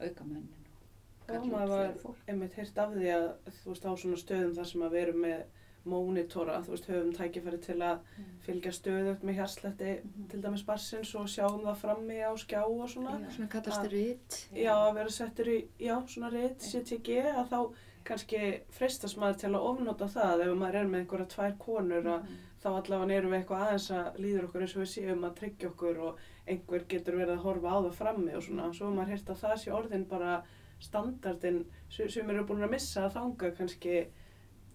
[0.00, 2.16] auka mönnun og Já, kalla út maður var fólk.
[2.28, 3.28] einmitt heyrt af því að
[3.62, 5.42] þú veist á svona stöðum þar sem að við erum með
[5.84, 8.24] mónitora, þú veist höfum tækifæri til að Mm.
[8.46, 10.28] fylgja stöðut með hjarsletti Mhm.
[10.28, 13.20] til dæmis barsins og sjáum það frammi á skjá og svona.
[13.20, 13.30] Já.
[13.30, 14.48] Svona þér vitt.
[14.54, 17.72] Já, að vera settur í, já, svona reitt, CTG, að þá
[18.04, 22.22] kannski freistast maður til að ofnota það ef maður er með einhverja tvær konur að
[22.22, 22.38] Mhm.
[22.62, 25.68] þá allavega erum við eitthvað aðeins að líður okkur eins og við séum að tryggja
[25.70, 28.72] okkur og einhver getur verið að horfa á það frammi og svona.
[28.74, 30.42] Svo maður heyrt að það sé orðin bara
[30.80, 34.06] standardin sem eru búin að missa að þanga kannski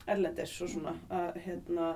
[0.07, 1.87] erlendis og svona að hérna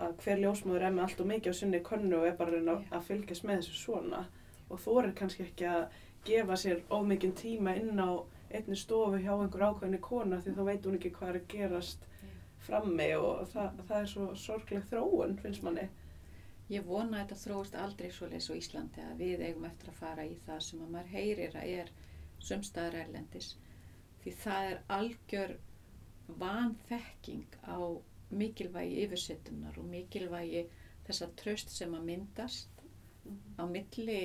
[0.00, 2.84] að hver ljósmaður er með allt og mikið á sinni könnu og er bara að
[2.92, 4.24] að fylgjast með þessu svona
[4.70, 5.86] og þú er kannski ekki að
[6.24, 8.10] gefa sér of mikinn tíma inn á
[8.56, 12.06] einni stofu hjá einhver ákveðinni kona því þá veit hún ekki hvað er að gerast
[12.66, 15.86] frammi og það, það er svo sorgleg þróun finnst manni.
[16.68, 20.00] Ég vona að þetta þróist aldrei svo leys á Íslandi að við eigum eftir að
[20.02, 21.92] fara í það sem að maður heyrir að er
[22.48, 23.54] sumstaðar erlendis.
[24.22, 25.54] Því það er algjör
[26.42, 27.78] vanþekking á
[28.42, 30.66] mikilvægi yfirsettunar og mikilvægi
[31.06, 32.82] þessa tröst sem að myndast
[33.56, 34.20] á milli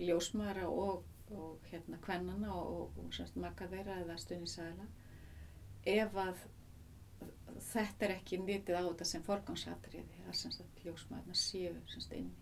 [0.00, 1.04] ljósmaðara og,
[1.40, 4.86] og hérna kvennana og, og, og semst makka þeirra eða stunisæla
[5.94, 6.36] ef að
[7.72, 12.14] þetta er ekki nýtið á þetta sem forgangsatriði að semst að ljósmaðurna séu semst.
[12.14, 12.40] Einmitt.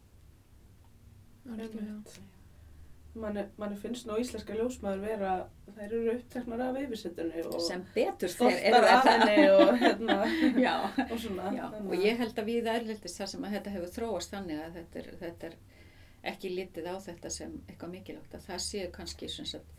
[3.12, 5.32] Manni, manni finnst nú íslenska ljósmaður vera,
[5.76, 10.16] þær eru uppteknar af yfirsettunni og Sem betur þeir af henni og hérna
[10.64, 10.76] Já,
[11.11, 11.51] og svona.
[11.53, 14.78] já, og ég held að við erlendist þar sem að þetta hefur þróast þannig að
[14.78, 15.59] þetta er, þetta er
[16.24, 19.72] ekki litið á þetta sem eitthvað mikilvægt að það séu kannski svona sagt,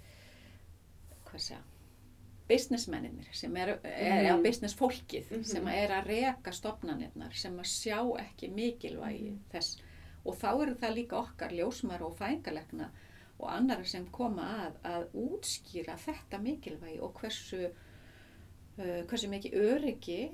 [1.29, 1.61] hvað segja,
[2.49, 4.43] businessmenninir sem er, er á Mhm.
[4.43, 5.43] business fólkið Mhm.
[5.45, 9.39] sem að er að reka stopnarnirnar sem að sjá ekki mikilvægi Mhm.
[9.53, 9.77] þess
[10.25, 12.89] og þá eru það líka okkar ljósmar og fængalegna
[13.39, 14.41] og annara sem koma
[14.83, 17.65] að að útskýra þetta mikilvægi og hversu
[18.77, 20.31] uh, hversu mikið öryggi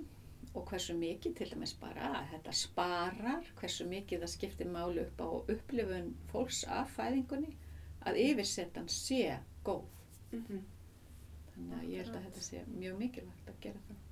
[0.54, 5.22] og hversu mikið til dæmis bara að þetta sparar, hversu mikið það skiptir máli upp
[5.22, 7.56] á upplifun fólks af fæðingunni,
[8.10, 9.88] að yfirsetan sé góð.
[10.32, 10.62] Mhm.
[11.54, 14.06] Þannig að ég held að þetta sé mjög mikilvægt að gera það.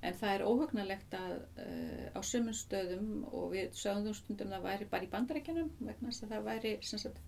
[0.00, 4.86] En það er óhugnalegt að uh, á sömum stöðum og við sögum stundum það væri
[4.88, 7.18] bara í bandarækjunum vegna þess að það væri sagt,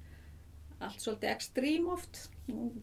[0.81, 2.23] allt svolítið ekstrím oft,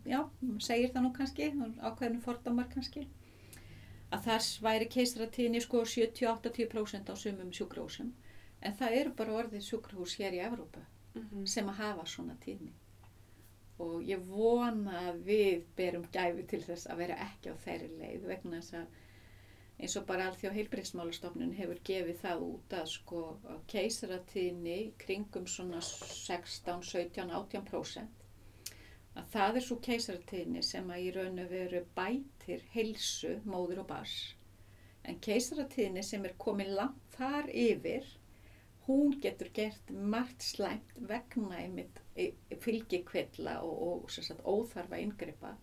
[0.05, 0.19] já,
[0.61, 1.49] segir það nú kannski,
[1.81, 3.07] ákveðinu fordómar kannski,
[4.11, 8.11] að þess væri keisaratíðinni sko 70-80% á sumum sjúkrahúsum,
[8.61, 10.85] en það eru bara orðið sjúkrahús hér í Evrópa
[11.15, 11.45] Mhm.
[11.47, 12.71] sem að hafa svona tíðni.
[13.79, 18.25] Og ég vona að við berum gæfi til þess að vera ekki á þeirri leið
[18.27, 18.85] vegna þess að
[19.79, 25.79] eins og bara alþjóð heilbreyðsmálastofnun hefur gefið það út að sko að keisaratíðni kringum svona
[25.81, 28.18] 16, 17, 18%
[29.19, 33.89] að það er svo keisaratíðni sem að í raun og veru bætir heilsu móður og
[33.93, 34.17] bars
[35.09, 38.07] en keisaratíðni sem er komið langt þar yfir
[38.89, 41.99] hún getur gert margt slæmt vegna einmitt
[42.63, 45.53] fylgikvilla og, og sem sagt, óþarfa inngripa.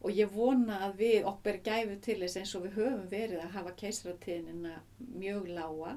[0.00, 3.54] Og ég vona að við okkur gæfu til þess eins og við höfum verið að
[3.58, 4.78] hafa keisaratíðnina
[5.16, 5.96] mjög lága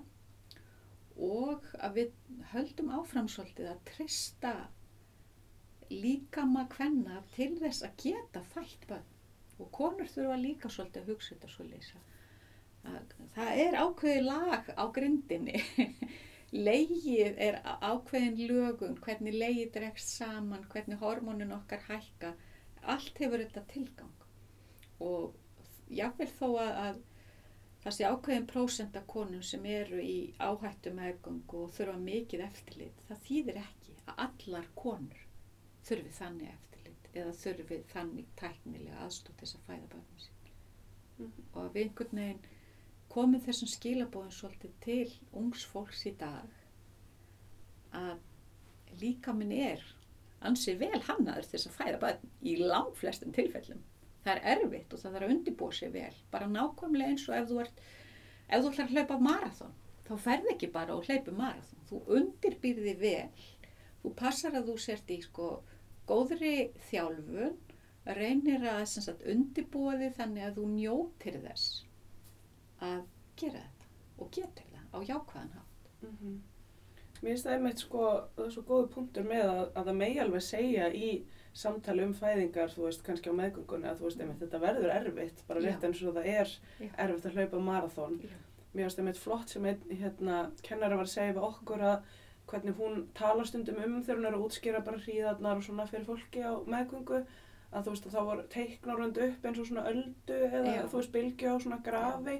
[1.19, 2.13] og að við
[2.53, 4.53] höldum áfram svolítið að trista
[5.89, 9.07] líkama hvenna til þess að geta fætt bönn
[9.59, 11.93] og konur þurfa líka svolítið að hugsa þetta svolítið
[12.89, 15.61] að það er ákveði lag á grindinni.
[16.67, 22.31] Legið er ákveðin lögun, hvernig legið dregst saman, hvernig hormónin okkar hækka,
[22.81, 24.25] allt hefur þetta tilgang.
[25.05, 25.35] Og
[25.93, 27.03] jáfnveil þó að, að
[27.83, 33.07] það sé ákveðin prósent af konum sem eru í áhættu meðgöngu og þurfa mikið eftirlit,
[33.11, 35.25] það þýðir ekki að allar konur
[35.89, 40.39] þurfi þannig eftirlit eða þurfi þannig tæknilega aðstótt þess að fæða börnum sín.
[41.17, 41.45] Mhm.
[41.53, 42.47] Og að við einhvern veginn
[43.09, 46.57] komið þessum skilabóðum svolítið til ungs fólks í dag
[47.99, 49.81] að líka minn er
[50.45, 53.81] ansið vel hannaður þess að fæða börn í lang flestum tilfellum.
[54.23, 56.15] Það er erfitt og það þarf að undibúa sig vel.
[56.31, 57.81] Bara nákvæmlega eins og ef þú ert,
[58.47, 59.75] ef þú ætlar að hlaupa marathón,
[60.07, 61.85] þá ferð ekki bara og hlaupi marathón.
[61.89, 63.45] Þú undirbýrði vel,
[64.03, 65.49] þú passar að þú sért í sko
[66.09, 66.53] góðri
[66.89, 67.57] þjálfun,
[68.19, 71.83] reynir að sagt, undibúa þig þannig að þú njótir þess
[72.83, 73.01] að
[73.39, 73.89] gera þetta
[74.19, 75.91] og getur það á jákvæðan hátt.
[76.01, 76.39] Mhm.
[77.19, 78.03] Mér finnst það einmitt sko,
[78.35, 81.09] það er svo góðu punktur með að, að það megi alveg segja í
[81.59, 85.41] samtali um fæðingar, þú veist, kannski á meðgöngunni að þú veist, einmitt, þetta verður erfitt,
[85.49, 86.91] bara rétt eins og það er Já.
[87.03, 88.15] erfitt að hlaupa marathón.
[88.23, 88.37] Já.
[88.71, 92.15] Mér finnst einmitt flott sem einn, hérna, kennara var að segja við okkur að
[92.49, 96.07] hvernig hún talar stundum um þegar hún er að útskýra bara hríðarnar og svona fyrir
[96.07, 97.19] fólki á meðgöngu,
[97.69, 100.81] að þú veist, að þá var teiknarund upp eins og svona öldu eða Já.
[100.89, 102.39] þú veist, bylgju á svona grafi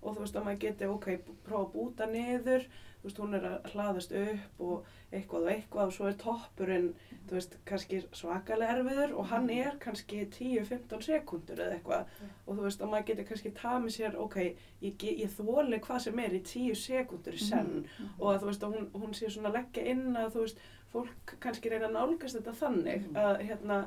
[0.00, 1.08] og þú veist að maður geti, ok,
[1.48, 2.68] prófa að búta niður,
[3.04, 6.88] veist, hún er að hlaðast upp og eitthvað og eitthvað og svo er toppurinn,
[7.28, 12.28] þú veist, kannski svakalega erfiður og hann er kannski 10-15 sekundur eða eitthvað Já.
[12.46, 14.36] og þú veist að maður geti kannski tamið sér, ok,
[14.82, 18.10] ég, ég þóli hvað sem er í 10 sekundur í senn Mhm.
[18.20, 20.58] og að þú veist að hún, hún sé svona leggja inn að þú veist,
[20.92, 23.16] fólk kannski reyna að nálgast þetta þannig Mhm.
[23.16, 23.86] að hérna,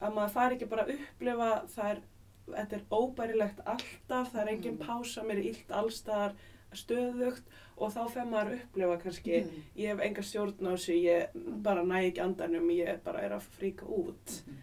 [0.00, 2.00] að maður fari ekki bara að upplifa það er,
[2.52, 4.86] þetta er óbærilegt alltaf, það er engin Mhm.
[4.86, 6.32] pása, mér er illt allstaðar
[6.76, 7.42] stöðugt
[7.76, 9.62] og þá fer maður að upplifa kannski, Mhm.
[9.76, 13.42] ég hef enga stjórn á þessu, ég bara næ ekki andanum, ég bara er að
[13.58, 14.56] fríka út Mhm.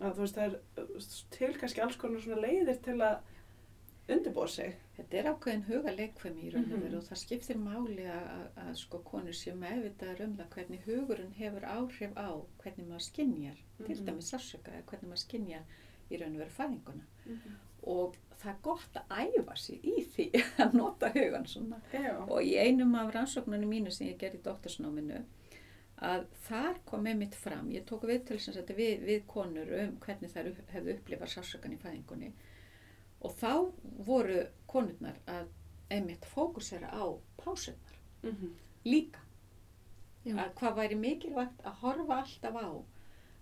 [0.00, 1.00] að þú veist það er uh,
[1.30, 3.18] til kannski alls konar svona leiðir til að
[4.08, 4.74] undirbúa sig.
[4.98, 6.82] Þetta er ákveðin huga leikfemi í raun og Mhm.
[6.82, 11.62] veru og það skiptir máli að, sko konur séu meðvitaðar um það hvernig hugurinn hefur
[11.64, 13.56] áhrif á hvernig maður skinjar,
[13.86, 14.04] til Mhm.
[14.06, 15.62] dæmis sársöka hvernig maður skinjar
[16.10, 17.04] í raun og veru fæðinguna.
[17.26, 17.56] Mhm.
[17.82, 20.26] Og það er gott að æfa sig í því
[20.64, 21.80] að nota hugan svona.
[21.92, 22.16] Já.
[22.28, 25.22] Og í einum af rannsóknunum mínu sem ég gerði í doktorsnáminu
[26.02, 29.68] að þar kom með mitt fram, ég tók við til þess að við, við konur
[29.78, 32.32] um hvernig þær hefðu upplifað sársökan í fæðingunni
[33.22, 33.52] og þá
[34.08, 35.46] voru konurnar að
[35.94, 37.04] einmitt fókusera á
[37.38, 38.50] pásunar Mhm.
[38.86, 39.18] líka.
[40.24, 40.34] Já.
[40.38, 42.70] Að hvað væri mikilvægt að horfa alltaf á,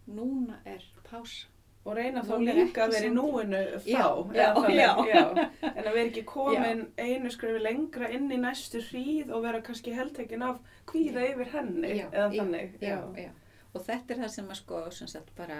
[0.08, 1.49] núna er pása.
[1.88, 3.86] Og reyna þá líka að vera í núinu þá.
[3.88, 4.02] Já,
[4.36, 5.22] já, þannig, já.
[5.70, 9.94] En að vera ekki komin einu skrefi lengra inn í næstu hríð og vera kannski
[9.96, 10.58] heldtekinn af
[10.90, 11.30] kvíða Já.
[11.32, 12.74] yfir henni eða þannig.
[12.84, 13.30] Já, já.
[13.72, 15.58] Og þetta er það sem að sko, sem sagt bara,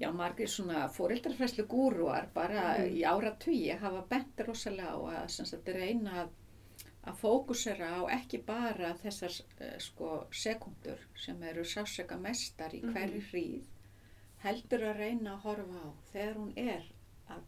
[0.00, 2.92] já, margir svona fóreldrafræslu gúruar bara Mhm.
[2.96, 6.30] í áratugi hafa bent rosalega á að sem sagt reyna að,
[7.10, 13.20] að fókusera á ekki bara þessar uh, sko sekundur sem eru sásöka mestar í hverju
[13.32, 13.68] hríð,
[14.44, 16.84] heldur að reyna að horfa á þegar hún er
[17.28, 17.42] að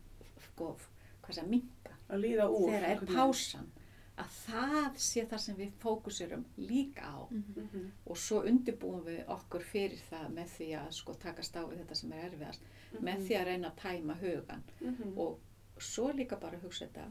[0.49, 0.76] sko,
[1.22, 2.68] hvað sem minka, Að líða úr.
[2.70, 3.70] þegar er pásan,
[4.18, 7.20] að það sé það sem við fókuserum líka á.
[7.30, 7.86] Mhm.
[8.07, 11.95] og svo undirbúum við okkur fyrir það með því að sko takast á við þetta
[11.97, 12.61] sem er erfiðast.
[13.01, 15.18] Með því að reyna að tæma hugan Mhm.
[15.18, 15.38] og
[15.78, 17.11] svo líka bara hugsa þetta.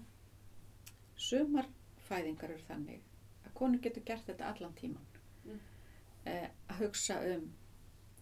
[1.18, 1.66] Sumar
[2.10, 3.02] fæðingar eru þannig
[3.46, 5.06] að konur getur gert þetta allan tíman
[5.46, 5.60] Mm.
[6.26, 7.52] eh, að hugsa um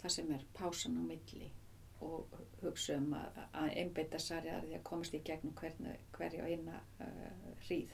[0.01, 1.49] það sem er pásan á milli
[2.05, 6.45] og hugsa um að, að einbeita særi að því að komast í gegnum hvernig, hverju
[6.47, 7.91] eina uh, hríð.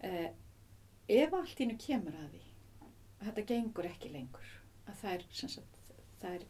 [0.00, 0.28] Eh,
[1.12, 2.42] ef allt ínu kemur að því
[3.20, 4.52] að þetta gengur ekki lengur
[4.88, 5.80] að þær, sagt,
[6.22, 6.46] þær,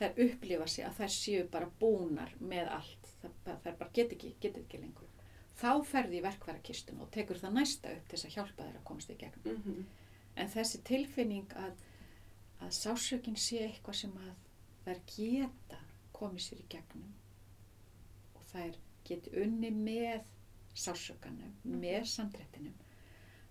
[0.00, 4.34] þær upplifa sig að þær séu bara búnar með allt það, þær bara get ekki,
[4.40, 5.08] get ekki lengur.
[5.56, 8.86] Þá ferði í verkværakistun og tekur það næsta upp til þess að hjálpa þær að
[8.88, 9.58] komast í gegnum.
[9.58, 9.82] Mhm.
[10.32, 11.72] en þessi tilfinning að,
[12.62, 14.34] að sásökin sé eitthvað sem að
[14.86, 15.78] þær geta
[16.16, 17.08] komið sér í gegnum
[18.36, 18.76] og þær
[19.08, 20.22] geti unni með
[20.74, 22.74] sásökanum, með samdrættinum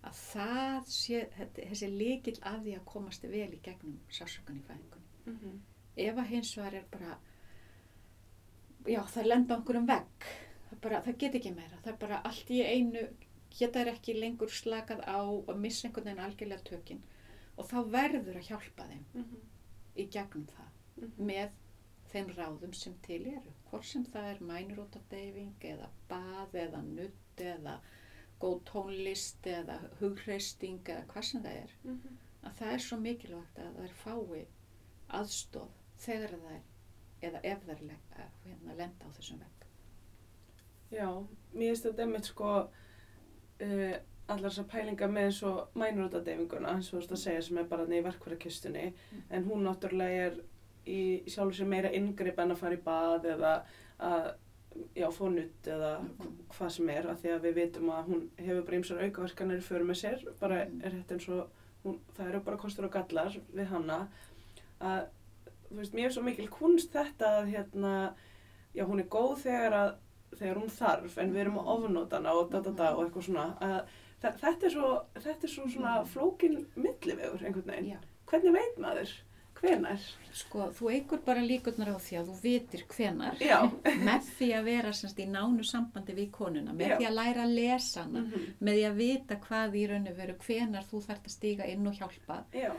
[0.03, 4.63] að það sé þetta- þessi líkil að því að komast vel í gegnum sásökan í
[4.69, 5.59] fæðingunni Mhm.
[5.97, 7.17] ef að hins vegar er bara
[8.87, 10.25] já það lenda á einhverjum vegg
[10.69, 13.03] það, bara, það get ekki meira það er bara allt í einu
[13.51, 17.01] geta þær ekki lengur slakað á og missa einhvern veginn algjörlega tökin
[17.57, 19.41] og þá verður að hjálpa þeim Mhm.
[19.97, 21.25] í gegnum það Mhm.
[21.31, 21.49] með
[22.11, 27.79] þeim ráðum sem til eru hvort sem það er mænrótadeyfing eða bað eða nutt eða
[28.41, 32.17] góð tónlist eða hugreisting eða hvað sem það er Mhm.
[32.43, 34.45] að það er svo mikilvægt að þær fái
[35.09, 36.61] aðstof þegar þær
[37.21, 39.65] eða ef þær le- eh, hérna, lenda á þessum vegg.
[40.91, 42.69] Já, mér finnst þetta einmitt sko
[43.61, 43.97] uh,
[44.31, 47.63] allar þessar pælingar með eins og mænurútadeyfinguna, eins og þú veist að segja sem er
[47.71, 49.21] bara neyð verkværakistunni, Mm.
[49.31, 50.33] en hún náttúrulega er
[50.87, 53.61] í sjálfur sér meira inngrip en að fara í bað eða
[53.99, 54.33] að
[54.95, 56.37] já, fá nutt eða Mhm.
[56.49, 59.61] hvað sem er, af því að við vitum að hún hefur bara ymsar aukaverkanir í
[59.61, 60.85] för með sér, bara Mhm.
[60.85, 61.47] er þetta eins og
[61.85, 64.07] hún, það eru bara kostur og gallar við hana
[64.81, 65.07] að,
[65.71, 68.13] þú veist, mér er svo mikil kunst þetta að hérna,
[68.75, 69.95] já, hún er góð þegar að
[70.37, 73.23] þegar hún þarf, en við erum að ofnóta hana og da da da og eitthvað
[73.25, 73.85] svona að
[74.21, 76.07] þa- þetta er svo, þetta er svo svona Mhm.
[76.13, 77.97] flókin millivegur einhvern veginn Já.
[78.27, 79.09] hvernig veit maður,
[79.61, 79.99] hvenær
[80.33, 83.35] Sko, þú eigur bara líkurnar á því að þú vitir hvenar
[84.07, 86.97] með því að vera semst í nánu sambandi við konuna, með Já.
[86.97, 88.53] því að læra að lesa hana, Mhm.
[88.61, 91.87] með því að vita hvað í raun og veru hvenar þú þarft að stíga inn
[91.87, 92.71] og hjálpa já,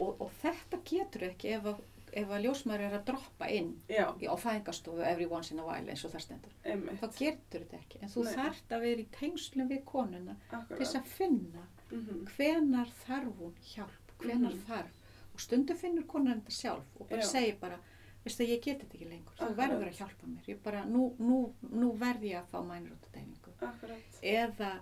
[0.00, 1.76] og, og þetta getur ekki ef að,
[2.16, 5.90] ef að ljósmaður er að droppa inn já, á fæðingastofu every once in a while
[5.92, 6.52] eins og það stendur.
[6.64, 7.00] einmitt.
[7.02, 8.34] Þá getur þetta ekki, en þú Nei.
[8.38, 12.24] þarft að vera í tengslum við konuna til þess að finna Mhm.
[12.36, 14.64] hvenar þarf hún hjálp, hvenar Mhm.
[14.66, 14.94] þarf.
[15.34, 17.26] Og stundum finnur konan þetta sjálf og bara Já.
[17.28, 17.78] segir bara,
[18.24, 21.14] veistu að ég get þetta ekki lengur, þú verður að hjálpa mér, ég bara, nú,
[21.18, 24.20] nú, nú verð ég að fá mænrótadeyfingu akkurat.
[24.22, 24.80] Eða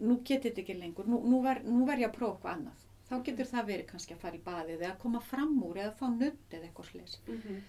[0.00, 2.83] nú get þetta ekki lengur, nú, nú, ver, verð ég að prófa eitthvað annað,
[3.14, 6.06] þá getur það verið kannski að fara í baðið eða koma fram úr eða fá
[6.10, 7.60] nutt eða eitthvað slis Mhm.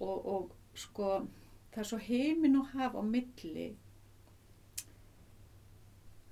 [0.00, 1.10] og, og sko
[1.72, 3.76] það er svo heimin og haf á milli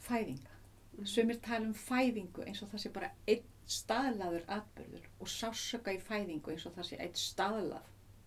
[0.07, 0.55] fæðinga
[0.97, 1.07] Mhm.
[1.07, 6.01] sumir tala um fæðingu eins og það sé bara einn staðlaður atbyrður og sásöka í
[6.01, 7.83] fæðingu eins og það sé einn staðlað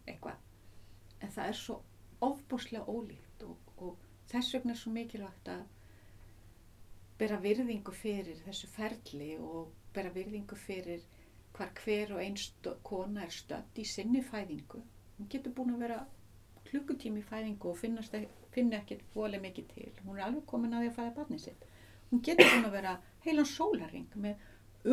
[0.08, 0.36] eitthvað
[1.22, 1.82] en það er svo
[2.22, 3.98] ofbúslega ólíkt og, og
[4.28, 5.64] þess vegna er svo mikilvægt að
[7.18, 11.04] bera virðingu fyrir þessu ferli og bera virðingu fyrir
[11.58, 12.40] hvar hver og einn
[12.88, 14.82] kona er stödd í sinni fæðingu
[15.20, 16.00] hún getur búin að vera
[16.70, 18.16] klukkutími í fæðingu og finnast,
[18.54, 19.90] finna ekkert volið mikið til.
[20.06, 21.68] Hún er alveg komin að því að fæða barnið sitt.
[22.10, 22.96] Hún getur búin að vera
[23.26, 24.48] heilan sólaring með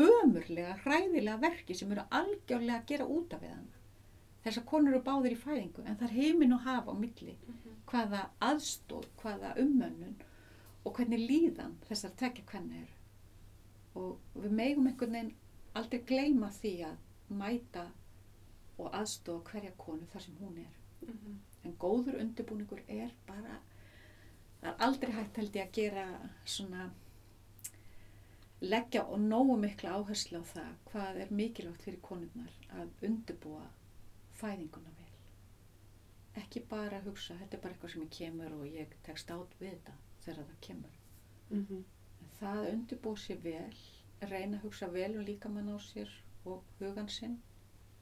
[0.06, 3.82] ömurlega, hræðilega verki sem eru algjörlega að gera út af við hana.
[4.46, 7.36] Þessar konur eru báðir í fæðingu en það er heiminn og hafa á milli
[7.86, 10.18] hvaða aðstóð, hvaða ummönnun
[10.86, 12.95] og hvernig líðan þessar tekja hvernig eru.
[13.96, 15.34] Og við megum einhvern veginn
[15.76, 16.98] aldrei gleyma því að
[17.40, 17.86] mæta
[18.76, 20.74] og aðstóða hverja konu þar sem hún er.
[21.64, 23.58] En góður undirbúningur er bara,
[24.60, 26.04] það er aldrei hægt held ég að gera
[26.44, 26.90] svona,
[28.60, 33.64] leggja og nógu mikla áherslu á það hvað er mikilvægt fyrir konurnar að undirbúa
[34.40, 35.10] fæðinguna vel.
[36.42, 39.58] Ekki bara að hugsa, þetta er bara eitthvað sem ég kemur og ég tekst át
[39.60, 40.96] við þetta þegar það kemur.
[41.50, 41.76] Mhm.
[41.76, 41.84] En
[42.40, 43.76] það að undirbúa sér vel,
[44.30, 46.10] reyna að hugsa vel um líkamann á sér
[46.44, 47.38] og hugan sinn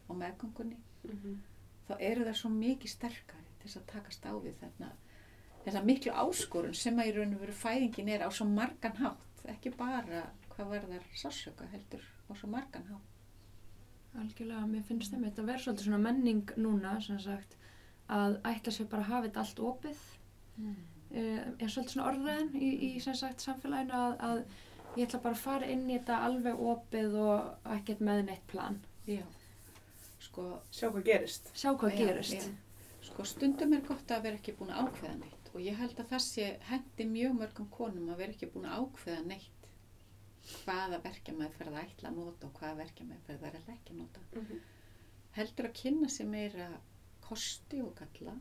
[0.09, 1.41] og meðgöngunni, Mhm.
[1.89, 4.93] þá eru það svo mikið sterkari til þess að takast á við þarna
[5.65, 9.45] þessa miklu áskorun sem að í raun og veru fæðingin er á svo margan hátt,
[9.49, 13.11] ekki bara hvað varðar sársöka heldur á svo margan hátt.
[14.15, 17.57] Algjörlega, mér finnst þeim þetta að vera svolítið svona menning núna, sem sagt,
[18.09, 20.03] að ætla sér bara að hafa þetta allt opið.
[20.59, 20.77] Mm.
[21.15, 24.41] Uh, er svolítið svona orðræðin í, í sem sagt, samfélaginu að, að
[24.99, 28.81] ég ætla bara að fara inn í þetta alveg opið og ekkert með neitt plan.
[29.07, 29.23] Já,
[30.27, 31.51] sko, Sjá hvað gerist.
[31.55, 32.35] Sjá hvað Já, gerist.
[32.49, 32.81] já.
[33.05, 36.09] Sko stundum er gott að vera ekki búin að ákveða neitt og ég held að
[36.15, 39.69] það sé hendi mjög mörgum konum að vera ekki búin að ákveða neitt
[40.65, 44.25] hvaða verkjamaðferð það ætla að nota og hvaða verkjamaðferð það er ekki að nota.
[44.41, 44.65] Mhm.
[45.37, 46.67] Heldur að kynna sér meira
[47.29, 48.35] kosti og galla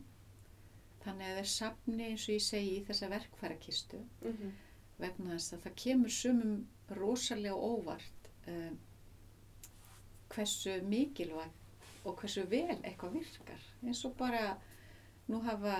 [1.04, 4.52] þannig að þeir sapni eins og ég segi í þessa verkfærakistu Mhm.
[4.98, 8.78] vegna þess að það kemur sumum rosalega óvart um,
[10.34, 11.50] hversu mikilvæg
[12.04, 14.56] og hversu vel eitthvað virkar eins og bara
[15.28, 15.76] nú hafa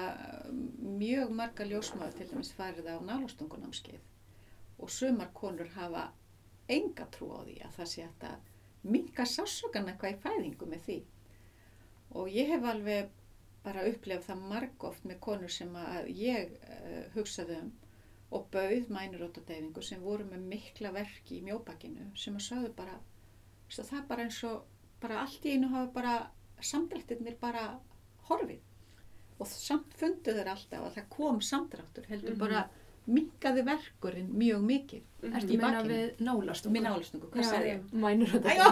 [0.80, 4.00] mjög marga ljósmaður til dæmis farið á nálastungunámskeið
[4.78, 6.06] og sumar konur hafa
[6.68, 8.38] enga trú á því að það sé að
[8.84, 10.98] minka sásugan eitthvað í fæðingu með því
[12.14, 13.10] og ég hef alveg
[13.64, 17.72] bara upplefð það margóft með konur sem að ég uh, hugsaði um
[18.34, 22.96] og bauð mænurótadeyfingu sem voru með mikla verki í mjóbakinu sem að sagðu bara
[23.74, 24.64] það er bara eins og
[25.02, 26.14] bara allt í einu hafa bara
[26.64, 27.64] samdrættirnir bara
[28.28, 28.60] horfið
[29.42, 32.38] og samt fundu þeir alltaf að það kom samdráttur heldur Mhm.
[32.44, 32.64] bara
[33.06, 36.74] minkaði verkurinn mjög mikið Ertu Í að meina við nálastungu?
[36.74, 37.80] með nálastungu, hvað sagði ég?
[38.04, 38.66] Mænur þetta.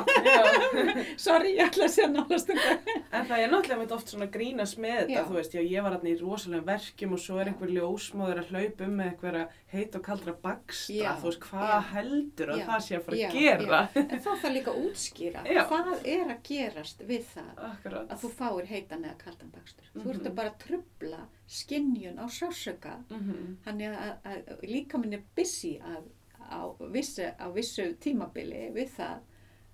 [1.26, 2.74] Sorry, ég ætla að segja nálastungu
[3.16, 5.22] En það er náttúrulega mitt oft svona grínast með þetta, Já.
[5.28, 8.52] þú veist, já, ég var hérna í rosalega verkjum og svo er einhver ljósmóður að
[8.52, 9.42] hlaupa um með einhverja
[9.72, 13.20] heit og kaldra bakstra, Já, þú veist, hvað heldur að Já, það sé að fara
[13.20, 13.82] já, að gera?
[14.02, 15.62] en þá þarf líka að útskýra Já.
[15.72, 18.08] hvað er að gerast við það Akkurat.
[18.12, 19.86] að þú fáir heitan eða kaldan bakstur.
[19.92, 20.30] Þú ert Mhm.
[20.32, 21.22] að bara trubla
[21.52, 23.56] skinnjun á sásöka Mhm.
[23.66, 26.04] Þannig að, að, að líka minn er busy að,
[26.52, 26.62] á,
[26.94, 29.20] vissu, á vissu tímabili við það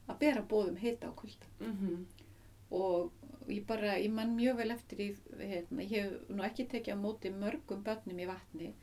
[0.09, 1.53] að bera bóðum heita á kulda.
[1.61, 2.07] Mhm.
[2.71, 3.13] Og
[3.49, 6.99] ég bara, ég man mjög vel eftir í, hérna, ég hef nú ekki tekið á
[7.01, 8.75] móti mörgum börnum í vatni,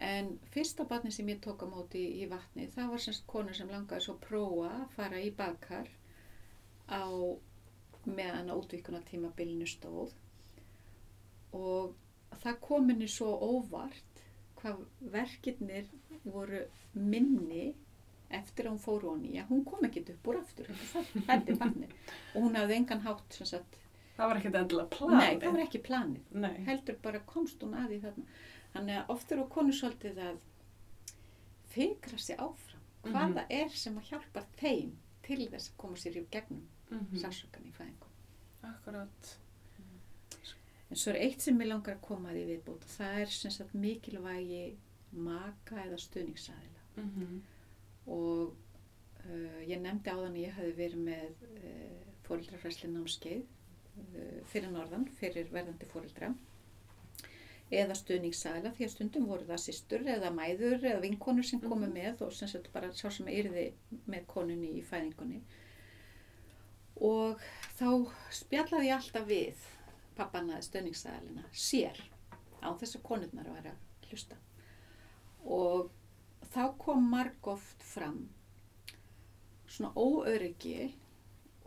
[0.00, 3.70] en fyrsta barni sem ég tók á móti í, vatni, það var semst konu sem
[3.70, 5.88] langaði svo að prófa að fara í bakar
[6.90, 7.06] á
[8.04, 10.14] meðan að útvíkuna tímabilinu stóð
[11.54, 11.94] og
[12.42, 14.22] það kom henni svo óvart
[14.58, 14.82] hvað
[15.14, 15.86] verkirnir
[16.24, 16.62] voru
[16.94, 17.74] minni
[18.30, 21.88] eftir að hún fór honi, já hún kom ekkert upp úr aftur, þetta fætti barni
[22.34, 23.78] og hún hafði engan hátt sem sagt,
[24.16, 25.18] Það var ekkert endilega planið.
[25.18, 26.56] nei það var ekki planið Nei.
[26.66, 28.24] heldur bara komst hún að því þarna
[28.74, 30.38] þannig að oft eru konur svolítið að
[31.72, 33.34] fikra sig áfram hvað Mhm.
[33.34, 34.92] það er sem að hjálpa þeim
[35.22, 37.16] til þess að koma sér í gegnum Mhm.
[37.18, 38.08] sársökan í fæðingu
[38.62, 39.36] Akkurat.
[40.90, 43.26] en svo er eitt sem ég langar að koma að því viðbútt og það er
[43.26, 44.76] sem sagt mikilvægi
[45.12, 47.42] maka eða stuðningsaðila Mhm.
[48.06, 48.52] og
[49.24, 55.06] uh, ég nefndi áðan að ég hafi verið með uh, fóreldrafræsli námskeið uh, fyrir norðan,
[55.20, 56.34] fyrir verðandi fóreldra
[57.72, 61.94] eða stuðningssæla því að stundum voru það systur eða mæður eða vinkonur sem komu Mhm.
[61.96, 63.72] með og sem sagt bara sá sem yrði
[64.06, 65.40] með konunni í fæðingunni
[67.00, 67.40] og
[67.78, 67.88] þá
[68.30, 69.56] spjallaði ég alltaf við
[70.16, 71.96] pappana stuðningssælina sér
[72.62, 73.72] á þess að konurnar að vera
[74.10, 74.36] hlusta
[75.44, 75.90] og
[76.52, 78.28] þá kom margóft fram.
[79.66, 80.92] Svona óöryggi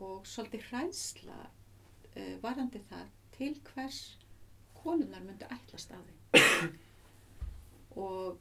[0.04, 4.02] og svolítið hræðsla uh, varandi það til hvers
[4.78, 6.76] konunnar myndu ætlast að þeim
[8.06, 8.38] og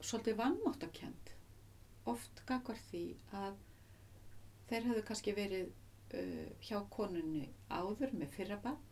[0.00, 1.34] svolítið vannmáttakend
[2.08, 3.04] oft gagvar því
[3.36, 3.58] að
[4.70, 8.86] þeir hefðu kannski verið uh, hjá konunni áður með fyrra barn.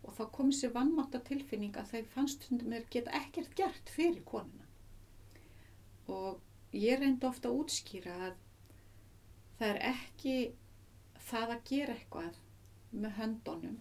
[0.00, 4.22] Og þá kom sér vannmátt tilfinning að þeir fannst stundum þeir geta ekkert gert fyrir
[4.24, 4.69] konuna
[6.16, 8.38] og ég reyndi ofta að útskýra að
[9.60, 10.36] það er ekki
[11.30, 12.40] það að gera eitthvað
[13.02, 13.78] með höndunum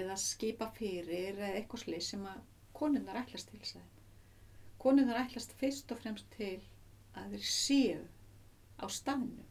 [0.00, 2.42] eða skipa fyrir eða eitthvað slið sem að
[2.80, 4.04] konunnar ætlast til sæði.
[4.80, 6.56] Konunnar ætlast fyrst og fremst til
[7.18, 8.04] að þeir séu
[8.80, 9.48] á staðnum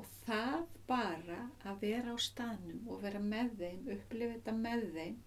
[0.00, 0.60] og það
[0.90, 5.18] bara að vera á staðnum og vera með þeim, upplifa þetta með þeim,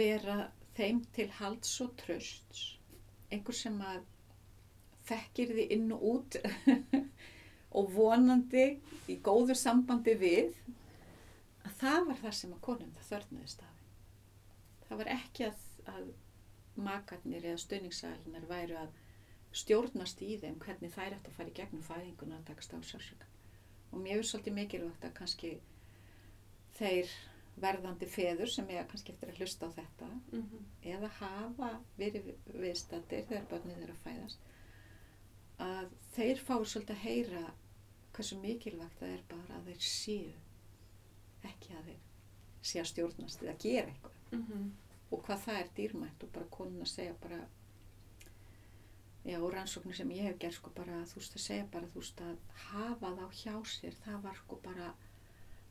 [0.00, 0.36] vera
[0.76, 2.60] þeim til halds og trösts,
[3.30, 4.04] einhver sem að
[5.10, 6.38] þekkir því inn og út
[7.78, 8.66] og vonandi
[9.10, 10.56] í góður sambandi við
[11.66, 13.76] að það var það sem að konum það þörnaðist af.
[14.88, 15.64] Það var ekki að,
[15.94, 16.10] að
[16.80, 18.98] makarnir eða stöðningssælinar væru að
[19.60, 23.36] stjórnast í þeim hvernig þær ætti að fara í gegnum fæðinguna að takast á sársökan.
[23.90, 25.52] Og mér er svolítið mikilvægt að kannski
[26.78, 27.10] þeir
[27.60, 30.68] verðandi feður sem ég kannski eftir að hlusta á þetta mm -hmm.
[30.94, 34.46] eða hafa verið viðstættir þegar börnið er að fæðast
[35.66, 37.42] að þeir fái svolítið að heyra
[38.16, 40.32] hversu mikilvægt það er bara að þeir séu
[41.50, 42.00] ekki að þeir
[42.70, 44.66] sé að stjórnast eða gera eitthvað Mm -hmm.
[45.10, 47.40] og hvað það er dýrmætt og bara konun að segja bara
[49.24, 51.94] já og rannsóknir sem ég hef gert sko bara þú veist að segja bara þú
[52.00, 54.94] veist að hafa þá hjá sér það var sko bara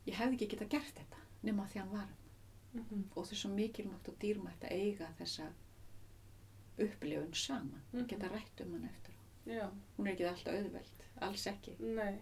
[0.06, 2.08] ég hefði ekki getað gert þetta nema því hann var
[2.74, 3.02] Mm -hmm.
[3.16, 5.52] og er svo mikilvægt og dýrmætt að eiga þessa
[6.78, 8.06] upplifun saman Mhm.
[8.06, 9.09] geta rætt um hann eftir
[9.46, 9.64] Já,
[9.96, 11.76] hún er ekki alltaf auðveld, alls ekki.
[11.80, 12.20] Nei.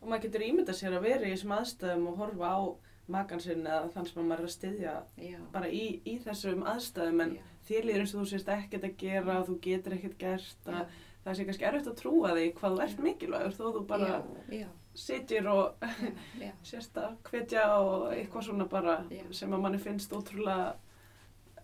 [0.00, 2.60] Og maður getur ímyndað sér að vera í þessum aðstæðum og horfa á
[3.14, 7.20] makan sinn eða þann sem maður er að styðja já, bara í, í þessum aðstæðum
[7.24, 7.34] en
[7.68, 11.36] þér líður eins og þú sést ekkert að gera, þú getur ekkert gert, að það
[11.38, 14.16] sé kannski erfitt að trúa því hvað þú ert mikilvægur þó þú bara já,
[14.62, 14.68] já,
[15.04, 15.86] situr og
[16.70, 19.22] sérst að hvetja og eitthvað svona bara Já.
[19.36, 20.74] sem að manni finnst ótrúlega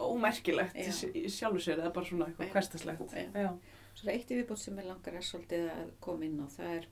[0.01, 0.93] ómerkilegt í Já.
[0.97, 3.17] sj- í sjálfu sér eða bara svona eitthvað hverstaslegt.
[3.95, 6.75] Svo er eitt í viðbútt sem ég langar að svolítið að koma inn á, það
[6.79, 6.87] er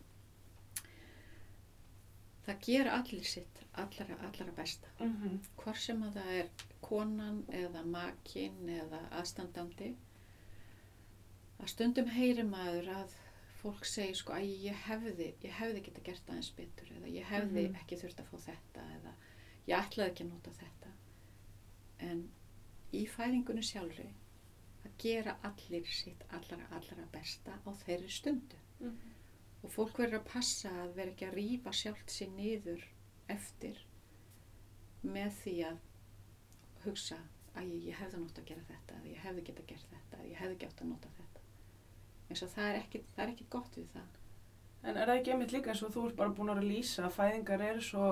[2.49, 4.89] það gera allir sitt, allara, allara besta.
[5.01, 6.51] Mm Hvort sem að það er
[6.85, 9.91] konan eða makinn eða aðstandandi,
[11.59, 13.17] að stundum heyri maður að
[13.63, 17.65] fólk segir sko að ég hefði, ég hefði geta gert aðeins betur eða ég hefði
[17.69, 17.75] Mhm.
[17.81, 19.13] ekki þurft að fá þetta eða
[19.67, 20.91] ég ætlaði ekki að nota þetta.
[21.99, 22.29] En
[22.93, 24.09] í fæðingunni sjálfri
[24.87, 28.61] að gera allir sitt allara, allara besta á þeirri stundu.
[29.63, 32.85] Og fólk verður að passa að vera ekki að rýfa sjálft sér niður
[33.29, 33.81] eftir
[35.03, 35.81] með því að
[36.85, 37.19] hugsa
[37.59, 40.31] að ég, ég hefði nátt að gera þetta eða ég hefði geta gert þetta eða
[40.31, 41.45] ég hefði gett að nota þetta.
[42.29, 44.17] Eins og það er ekki, það er ekki gott við það.
[44.85, 47.17] En er það ekki einmitt líka eins og þú ert bara búin að lýsa að
[47.19, 48.09] fæðingar eru svo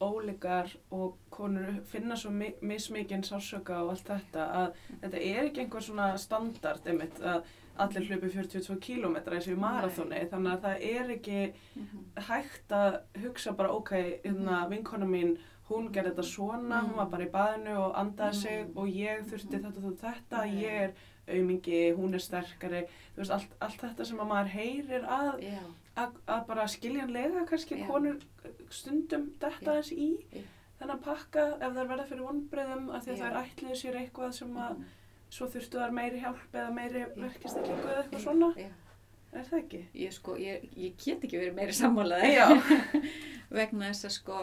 [0.00, 5.60] ólíkar og konur finna svo mi mismikinn sársöka og allt þetta að þetta er ekki
[5.66, 7.42] einhver svona standard einmitt að
[7.78, 11.52] allir hlupi 42 km eins og í marathóni þannig að það er ekki
[12.28, 13.92] hægt að hugsa bara ok,
[14.24, 15.36] hérna vinkona mín
[15.70, 18.76] hún gerði þetta svona, hún var bara í baðinu og andaði sig Mhm.
[18.78, 20.92] og ég þurfti þetta og þetta, ég er
[21.28, 22.82] aumingi, hún er sterkari.
[23.14, 25.62] Þú veist, allt, allt þetta sem að maður heyrir að Já,
[25.96, 27.86] að, að bara skiljanlega kannski Já.
[27.90, 28.18] konur
[28.72, 30.42] stundum detta þess í Já.
[30.80, 33.24] þennan pakka ef þær verða fyrir vonbreiðum að því að Já.
[33.24, 34.86] þær ætliðu sér eitthvað sem að Mhm.
[35.32, 38.54] svo þurftu þær meiri hjálp eða meiri verkistillingu eða eitthvað svona
[39.32, 39.78] er það ekki?
[39.94, 42.34] Ég sko, ég, ég get ekki verið meiri sammálaði.
[43.56, 44.40] Vegna þess að sko,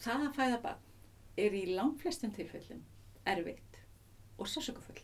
[0.00, 0.86] það að fæða barn
[1.36, 2.80] er í langflestum tilfellum
[3.28, 3.76] erfitt
[4.38, 5.02] og sásökufull.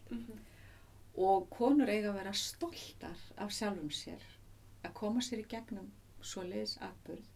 [1.20, 4.22] Og konur eiga að vera stoltar af sjálfum sér
[4.85, 5.90] að koma sér í gegnum
[6.24, 7.31] svoleiðis atbyrð.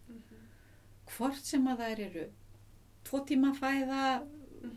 [1.09, 2.27] Hvort sem að þær eru
[3.09, 4.03] tvo tíma fæða,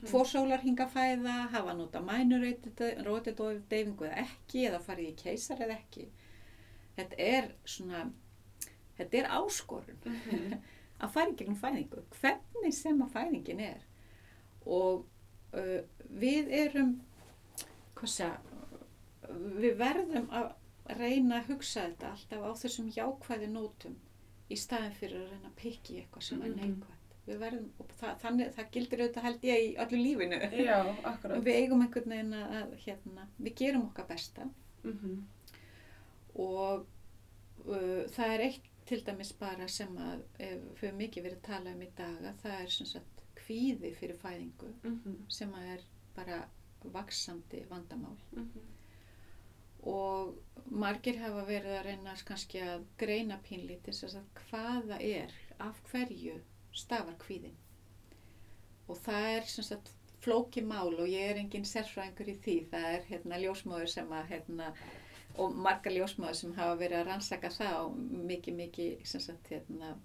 [0.06, 5.64] tvo sólarhinga að fæða, hafa nota mænurótið og deyfingu eða ekki, eða farið í keisar
[5.66, 6.08] eða ekki.
[6.98, 8.06] Þetta er svona,
[9.00, 10.06] þetta er áskorun
[11.02, 13.84] að fara í gegnum fæðingu, hvernig sem að fæðingin er.
[14.70, 15.06] Og
[15.58, 15.80] uh,
[16.22, 16.96] við erum,
[17.98, 18.34] hvað segja,
[19.62, 20.52] við verðum að
[21.00, 24.00] reyna að hugsa þetta alltaf á þessum jákvæði nótum
[24.52, 26.98] í staðin fyrir að reyna að pikki eitthvað sem er neikvægt.
[27.22, 30.40] Við verðum, og það, þannig, það gildir auðvitað held ég í öllu lífinu.
[30.58, 30.78] Já,
[31.12, 31.44] akkurat.
[31.46, 34.50] Við eigum einhvern veginn að, hérna, við gerum okkar besta
[34.82, 35.22] Mm
[36.40, 36.86] og
[37.68, 41.48] uh, það er eitt til dæmis bara sem að eh, við höfum mikið verið að
[41.48, 44.72] tala um í dag að það er sem sagt kvíði fyrir fæðingu
[45.32, 45.84] sem að er
[46.16, 46.40] bara
[46.96, 48.18] vaksandi vandamál
[49.88, 50.36] og
[50.70, 56.38] margir hafa verið að reyna kannski að greina pínlítið sem sagt hvaða er, af hverju
[56.76, 57.58] stafar kvíðin
[58.92, 59.92] og það er sagt
[60.22, 62.58] flóki mál og ég er engin sérfræðingur í því.
[62.72, 64.70] Það er hérna ljósmóður sem að, hérna,
[65.42, 68.00] og marga ljósmóður sem hafa verið að rannsaka það og
[68.30, 69.96] mikið, mikið, sagt, hérna,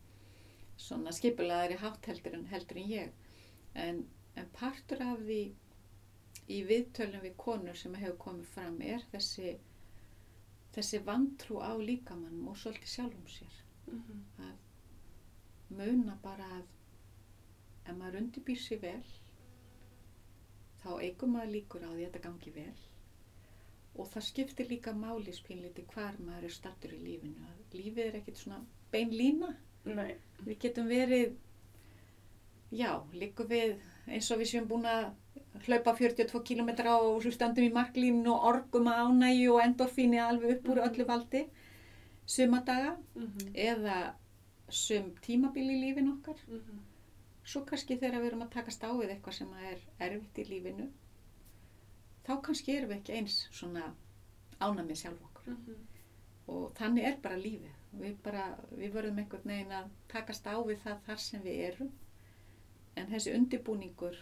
[0.81, 3.15] svona skipulaðari hátt heldur en, heldur en ég.
[3.87, 4.03] En,
[4.41, 5.43] en partur af því
[6.49, 9.57] í viðtölum við konur sem hefur komið fram er þessi,
[10.77, 14.53] þessi vantrú á líkamannum og svolítið sjálfum sér Mhm.
[15.71, 16.65] muna bara að
[17.87, 19.05] ef maður undirbýr sér vel
[20.83, 22.77] þá eigum maður líkur á því að þetta gangi vel
[23.97, 28.19] og það skiptir líka máli spínliti hvar maður er stattur í lífinu að lífið er
[28.21, 28.61] ekkert svona
[28.93, 29.53] bein lína
[29.85, 30.17] Nei.
[30.45, 31.37] við getum verið
[32.73, 35.07] já, líku við eins og við séum búin að
[35.67, 40.57] hlaupa 42 km og svo standum í marklínu og orgum að ánægju og endorfíni alveg
[40.59, 41.47] upp úr öllu valdi
[42.27, 43.53] sumadaga Mhm.
[43.55, 44.15] eða
[44.69, 46.79] sum tímabil í lífin okkar Mhm.
[47.45, 50.89] svo kannski þegar við erum að takast á við eitthvað sem er erfitt í lífinu
[52.27, 53.95] þá kannski erum við ekki eins svona
[54.61, 55.77] ána með sjálf okkur Mhm.
[56.49, 58.17] og þannig er bara lífið við,
[58.77, 61.93] við verðum einhvern veginn að takast á við það þar sem við erum
[62.97, 64.17] en þessi undirbúningur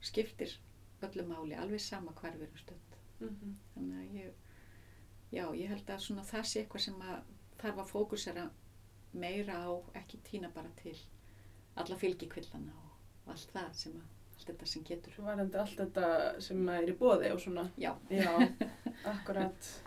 [0.00, 0.56] skiptir
[1.02, 2.12] öllu máli alveg sama
[2.46, 3.56] erum stönd Mhm.
[3.74, 4.30] þannig að ég
[5.32, 7.20] já, ég held að svona það sé eitthvað sem að
[7.60, 8.50] þarf að fókusera
[9.12, 10.96] meira á ekki týna bara til
[11.76, 14.08] alla fylgikvillana og allt það sem að
[14.40, 17.70] allt þetta sem getur Varandi allt þetta sem er í bóði og svona.
[17.76, 18.32] já, Já,
[19.04, 19.82] akkurat.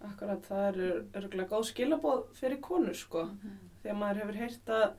[0.00, 0.88] Akkurat, það eru
[1.18, 3.24] örgulega góð skilabóð fyrir konur, sko.
[3.24, 3.56] Mhm.
[3.82, 4.92] Þegar maður hefur heyrt að,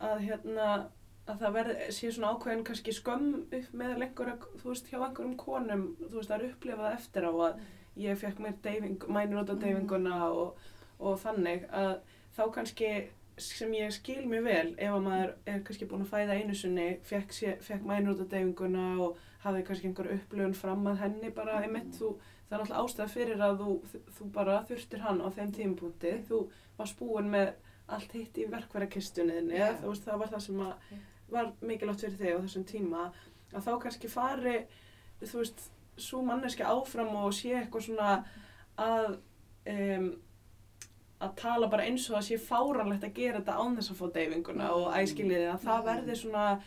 [0.00, 0.68] að hérna,
[1.26, 5.36] að það verð, sé svona ákveðin kannski skömm upp með einhverja, þú veist, hjá einhverjum
[5.40, 7.60] konum, þú veist, það er upplifað eftir á að
[8.06, 10.66] ég fekk mér deyfing, mænur deyfinguna og,
[11.00, 11.94] og þannig að
[12.36, 12.90] þá kannski
[13.42, 16.86] sem ég skil mér vel ef að maður er kannski búin að fæða einu sinni,
[17.04, 17.34] fekk,
[17.64, 22.14] fekk mænur deyfinguna og hafði kannski einhver upplifun fram að henni bara, einmitt, þú,
[22.46, 26.46] það er alltaf ástæða fyrir að þú, þú bara þurftir hann á þeim tímapunkti, þú
[26.78, 27.52] varst búin með
[27.92, 29.68] allt hitt í verkverðarkistunniðinni, Já.
[29.80, 30.96] þú veist, það var það sem að.
[31.30, 33.12] Var mikilvægt fyrir þig á þessum tíma
[33.54, 34.56] að þá kannski fari
[35.22, 38.24] þú veist, svo manneski áfram og sé eitthvað svona
[38.78, 39.18] að
[39.66, 40.08] um,
[41.20, 44.06] að tala bara eins og það sé fáranlegt að gera þetta án þess að fá
[44.18, 45.86] deyfinguna og æskiliði að það Mhm.
[45.86, 46.60] verði svona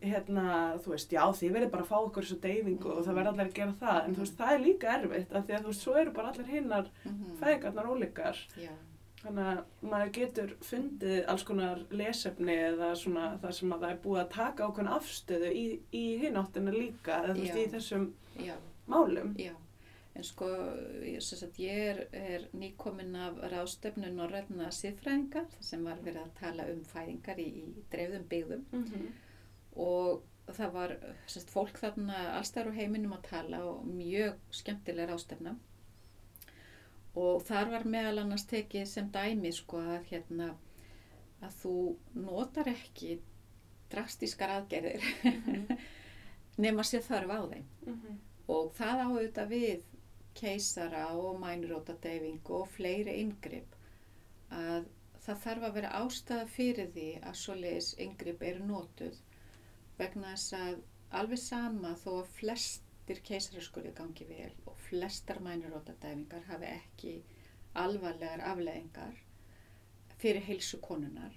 [0.00, 0.44] hérna,
[0.80, 3.46] þú veist, já þið verði bara að fá okkur þessu deyfingu og það verði allir
[3.50, 5.82] að gera það en þú veist, það er líka erfitt af því að þú veist,
[5.84, 7.36] svo eru bara allir hinnar Mhm.
[7.42, 8.70] fæðingarnar ólíkar já,
[9.20, 13.98] Þannig að maður getur fundið alls konar lesefni eða svona það sem að það er
[14.04, 18.06] búið að taka ákveðin afstöðu í, í hináttina líka eða þú veist í þessum
[18.40, 18.54] já,
[18.88, 19.34] málum.
[19.40, 19.52] já.
[20.16, 20.48] En sko,
[21.06, 26.34] ég, sagt, ég er, er nýkomin af ráðstöfnu norræna siðfræðinga þar sem var verið að
[26.40, 28.66] tala um fæðingar í, í dreifðum byggðum.
[28.72, 29.12] Mm -hmm.
[29.84, 35.54] og það var sagt, fólk þarna allstæður á heiminum að tala og mjög skemmtilega ráðstöfna
[37.14, 40.50] og þar var meðal annars tekið sem dæmi sko að hérna
[41.42, 41.74] að þú
[42.14, 43.18] notar ekki
[43.90, 45.02] drastískar aðgerðir
[46.64, 48.18] nema sér þarf á þeim Mhm.
[48.48, 49.82] og það á auðvitað við
[50.34, 53.74] keisara og mænrótadeyfing og fleiri inngrip
[54.50, 54.86] að
[55.24, 59.18] það þarf að vera ástæða fyrir því að svoleiðis inngrip eru notuð
[59.98, 60.78] vegna þess að
[61.20, 62.30] alveg sama þó að
[63.10, 67.14] flestir keisaraskurði gangi vel og flestar mænrótadeyfingar hafi ekki
[67.80, 69.16] alvarlegar afleðingar
[70.22, 71.34] fyrir heilsu konunar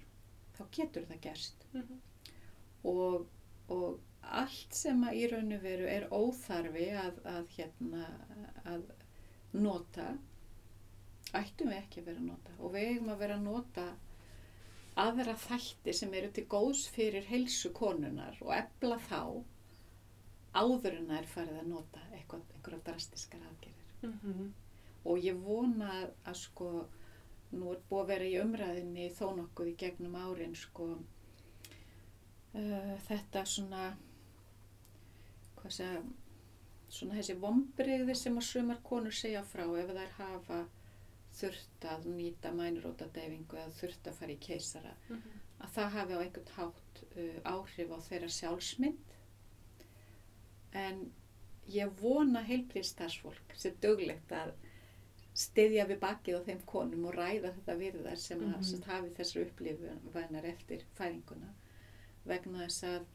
[0.54, 1.98] þá getur það gerst Mhm.
[2.84, 3.26] og,
[3.68, 8.06] og allt sem að í raun og veru er óþarfi að, að, hérna,
[8.64, 8.84] að
[9.52, 10.12] nota
[11.34, 13.88] ættum við ekki að vera að nota og við eigum að vera að nota
[14.96, 19.42] aðra þætti sem eru til góðs fyrir heilsu konunar og efla þá
[20.54, 24.52] áður en það er farið að nota eitthvað, einhverja drastiskar aðgerðir Mhm.
[25.04, 26.68] og ég vona að sko
[27.52, 30.88] nú er búið að vera í umræðinni þó nokkuð í gegnum árin sko
[32.54, 33.84] uh, þetta svona
[35.58, 36.02] hvað segja
[36.94, 40.60] svona þessi vombriði sem að sumar konur segja frá ef þær hafa
[41.34, 45.40] þurft að nýta mænrótadeyfingu eða þurft að fara í keisara Mhm.
[45.64, 49.13] að það hafi á einhvern hátt uh, áhrif á þeirra sjálfsmynd
[50.74, 51.02] en
[51.70, 54.52] ég vona heilbrið starfsfólk sem duglegt að
[55.34, 59.10] styðja við bakið á þeim konum og ræða þetta við þær sem, mm sem hafi
[59.16, 61.50] þessar upplifunar eftir fæðinguna.
[62.24, 63.06] Vegna þess að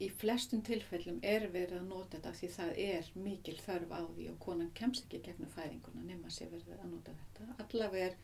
[0.00, 4.28] í flestum tilfellum er verið að nota þetta því það er mikil þörf á því
[4.32, 7.48] og konan kemst ekki gegnum fæðinguna nema sé verið að nota þetta.
[7.66, 8.16] Allavega er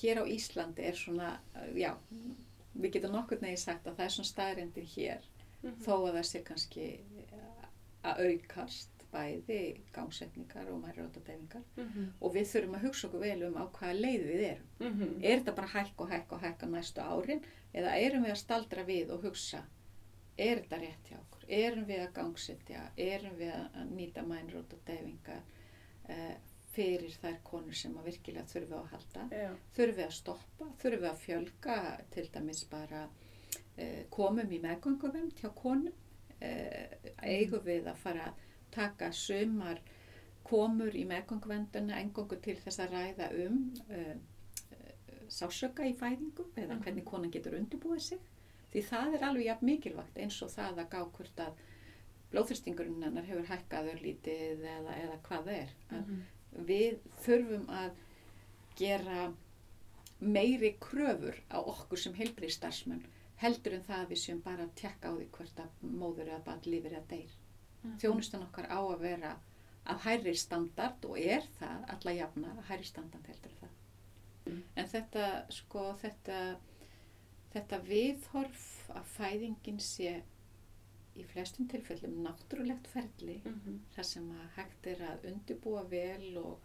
[0.00, 1.34] hér á Íslandi er svona,
[1.76, 1.92] já
[2.72, 5.28] við getum nokkur neginn sagt að það er svona staðrendir hér
[5.62, 5.80] Mhm.
[5.84, 6.86] þó að það sé kannski
[8.04, 12.12] að aukast bæði gangsetningar og mærirótadeyfingar Mhm.
[12.20, 14.68] og við þurfum að hugsa okkur vel um á hvaða leið við erum.
[14.80, 15.24] Mhm.
[15.24, 17.42] Er þetta bara hækka og hækka og hækka næstu árin
[17.74, 19.62] eða erum við að staldra við og hugsa
[20.38, 21.44] er þetta rétt hjá okkur?
[21.48, 22.90] Erum við að gangsetja?
[22.96, 25.42] Erum við að nýta mærirótadeyfingar
[26.10, 26.34] uh,
[26.72, 29.28] fyrir þær konur sem að virkilega þurfum við að halda?
[29.32, 29.56] Já.
[29.74, 33.08] þurfum við að stoppa, þurfum við að fjölga til dæmis bara
[34.10, 36.86] komum í meðgönguvend hjá konum uh,
[37.22, 38.34] eigum við að fara að
[38.74, 39.80] taka sumar
[40.48, 43.58] komur í meðgönguvenduna engungu til þess að ræða um
[43.90, 44.16] uh,
[45.28, 46.82] sásöka í fæðingu eða Mhm.
[46.84, 48.18] hvernig konan getur undirbúið sig
[48.72, 51.52] því það er alveg jafn mikilvægt eins og það að gá hvort að
[52.32, 56.22] blóðþyrstingurinn hennar hefur hækkaður lítið eða, eða hvað það er að Mhm.
[56.66, 57.90] við þurfum að
[58.76, 59.32] gera
[60.20, 63.04] meiri kröfur á okkur sem heilbrið starfsmenn
[63.42, 66.44] heldur en það að við séum bara að tekka á því hvort að móður eða
[66.48, 67.34] barn lifir eða deyr.
[67.82, 67.98] Mhm.
[68.02, 69.36] Þjónustan okkar á að vera
[69.86, 73.76] af hærri standard og er það alla jafna að hærri standard heldur það.
[74.46, 74.62] Mm.
[74.76, 76.56] En þetta, sko, þetta,
[77.52, 80.22] þetta viðhorf að fæðingin sé
[81.18, 83.80] í flestum tilfellum náttúrulegt ferli Mhm.
[83.96, 86.58] þar sem að hægt er að undirbúa vel og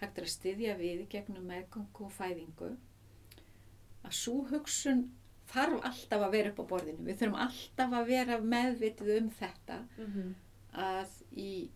[0.00, 2.76] hægt er að styðja við gegnum meðgöngu og fæðingu
[4.04, 5.10] að svo hugsun
[5.52, 9.78] þarf alltaf að vera upp á borðinu við þurfum alltaf að vera meðvitið um þetta
[9.98, 10.34] Mhm.
[10.74, 11.70] að í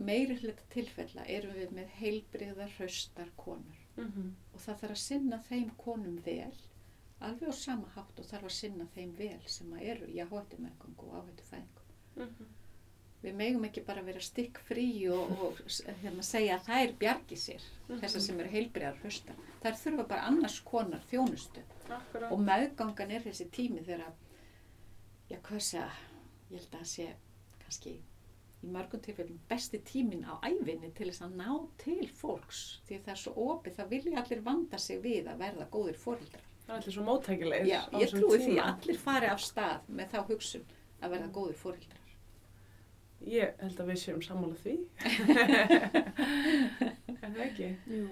[0.00, 4.34] meiri hluta tilfella erum við með heilbriðar hraustar konur Mhm.
[4.54, 6.52] og það þarf að sinna þeim konum vel
[7.20, 10.56] alveg á sama hátt og þarf að sinna þeim vel sem að eru í áhættu
[10.58, 11.84] meðgöngu og áhættu fæðingu
[12.16, 12.46] Mhm.
[13.22, 15.58] Við megum ekki bara vera stikk frí og, og
[16.02, 18.00] hérna, segja að þær bjargi sér Mhm.
[18.00, 21.60] þessar sem eru heilbriðar hraustar þær þurfa bara annars konar þjónustu
[21.90, 22.30] Akkurat.
[22.32, 24.12] og meðgangan er þessi tími þegar
[25.30, 25.90] já hvað segja
[26.50, 27.08] ég held að það sé
[27.64, 27.90] kannski
[28.62, 33.12] í mörgum tilfellum besti tímin á æfinni til þess að ná til fólks því það
[33.14, 36.82] er svo opið, það vilja allir vanda sig við að verða góðir fórildrar Það er
[36.82, 37.66] allir svo móttækilegir.
[37.66, 38.62] já, ég trúi því tíma.
[38.62, 40.64] að allir fari af stað með þá hugsun
[41.02, 41.98] að verða góðir fórildrar
[43.28, 44.76] Ég held að við séum sammála því.
[47.20, 47.70] en það ekki.
[47.90, 48.06] Jú.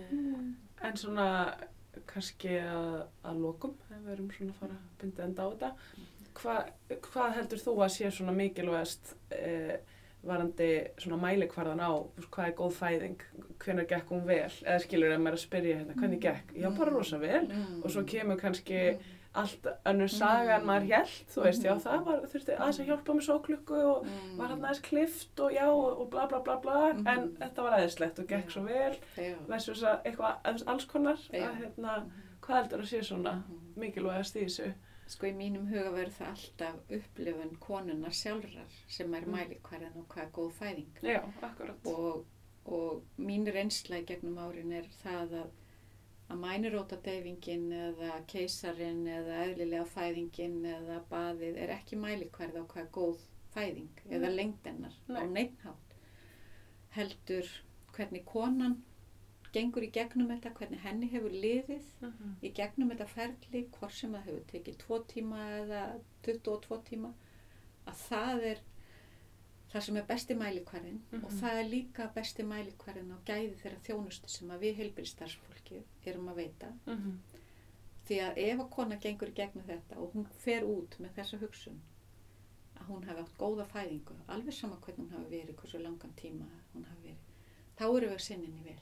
[0.84, 1.28] En svona
[2.08, 5.70] kannski að, að lokum, ef við erum svona að fara að binda enda á þetta.
[6.38, 6.56] Hva,
[7.08, 9.78] hvað heldur þú að sé svona mikilvægast eh,
[10.26, 10.68] varandi
[10.98, 11.90] svona mælikvarðan á
[12.28, 13.22] hvað er góð fæðing,
[13.62, 16.94] hvenær gekk hún vel, eða skilur að maður að spyrja hérna, hvernig gekk, já bara
[16.94, 17.76] rosa vel mm.
[17.82, 18.80] og svo kemur kannski
[19.42, 23.14] allt önnur saga en maður held, þú veist, já það var, þurfti aðeins að hjálpa
[23.18, 24.36] með sóklukku og Mm.
[24.38, 27.06] var hann aðeins klift og já og bla bla bla bla Mhm.
[27.06, 29.36] en þetta var aðeinslegt og gekk svo vel Já.
[29.48, 32.10] versus að eitthvað alls konar að hérna,
[32.42, 33.74] hvað heldur að sé svona Mhm.
[33.76, 34.74] mikilvægast í þessu
[35.08, 39.32] Sko í mínum huga verður það alltaf upplifun konunar sjálfrar sem er Mm.
[39.32, 40.86] mælikvarðan og hvað er góð fæðing.
[41.02, 42.24] já, akkurat Og,
[42.66, 45.46] og mín reynsla í gegnum árin er það að,
[46.28, 52.90] að mænirótadeyfingin eða keisarinn eða eðlilega fæðingin eða baðið er ekki mælikvarð á hvað er
[52.98, 53.22] góð
[53.54, 54.36] fæðing eða Nei.
[54.36, 55.26] lengdennar á Nei.
[55.38, 55.94] neitthátt.
[56.96, 57.48] Heldur
[57.96, 58.76] hvernig konan
[59.52, 62.34] gengur í gegnum þetta, hvernig henni hefur liðið Mhm.
[62.42, 67.12] í gegnum þetta ferli, hvort sem það hefur tekið tvo tíma eða 22 tíma,
[67.86, 68.58] að það er
[69.72, 71.24] það sem er besti mælikvarðin Mhm.
[71.24, 76.34] og það er líka besti mælikvarðin á gæði þeirra þjónustu sem við heilbyrðstarfsfólki erum að
[76.36, 76.72] veita.
[76.86, 77.18] Mhm.
[78.08, 81.38] Því að ef að kona gengur í gegnum þetta og hún fer út með þessa
[81.40, 81.80] hugsun
[82.78, 86.46] að hún hafi átt góða fæðingu, alveg sama hvernig hún hafi verið, hversu langan tíma
[86.74, 87.18] hún hafi verið,
[87.76, 88.78] þá eru við að sinninni vel.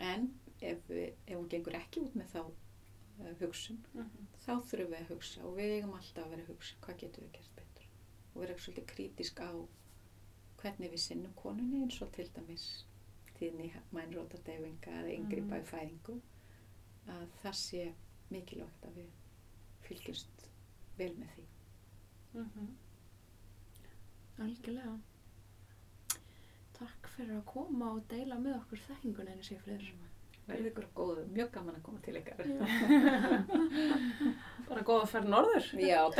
[0.00, 0.28] En
[0.60, 4.26] ef, við, ef hún gengur ekki út með þá uh, hugsun, Mhm.
[4.44, 7.24] þá þurfum við að hugsa og við eigum alltaf að vera að hugsa hvað getum
[7.24, 7.61] við gert
[8.32, 9.50] og vera svolítið krítisk á
[10.62, 12.66] hvernig við sinnum konunni eins og til dæmis
[13.38, 16.18] tíðni mænrótadeyfinga eða yngripa í fæðingu
[17.16, 17.82] að það sé
[18.30, 19.10] mikilvægt að við
[19.86, 20.46] fylgjumst
[20.98, 21.46] vel með því.
[22.34, 22.68] Mhm.
[24.44, 24.94] Algjörlega.
[26.78, 30.11] Takk fyrir að koma og deila með okkur þekkingunni henni Sigfriður.
[30.52, 32.36] Verðið ykkur góðu, mjög gaman að koma til ykkar.
[34.68, 36.02] bara góða ferð norður Já.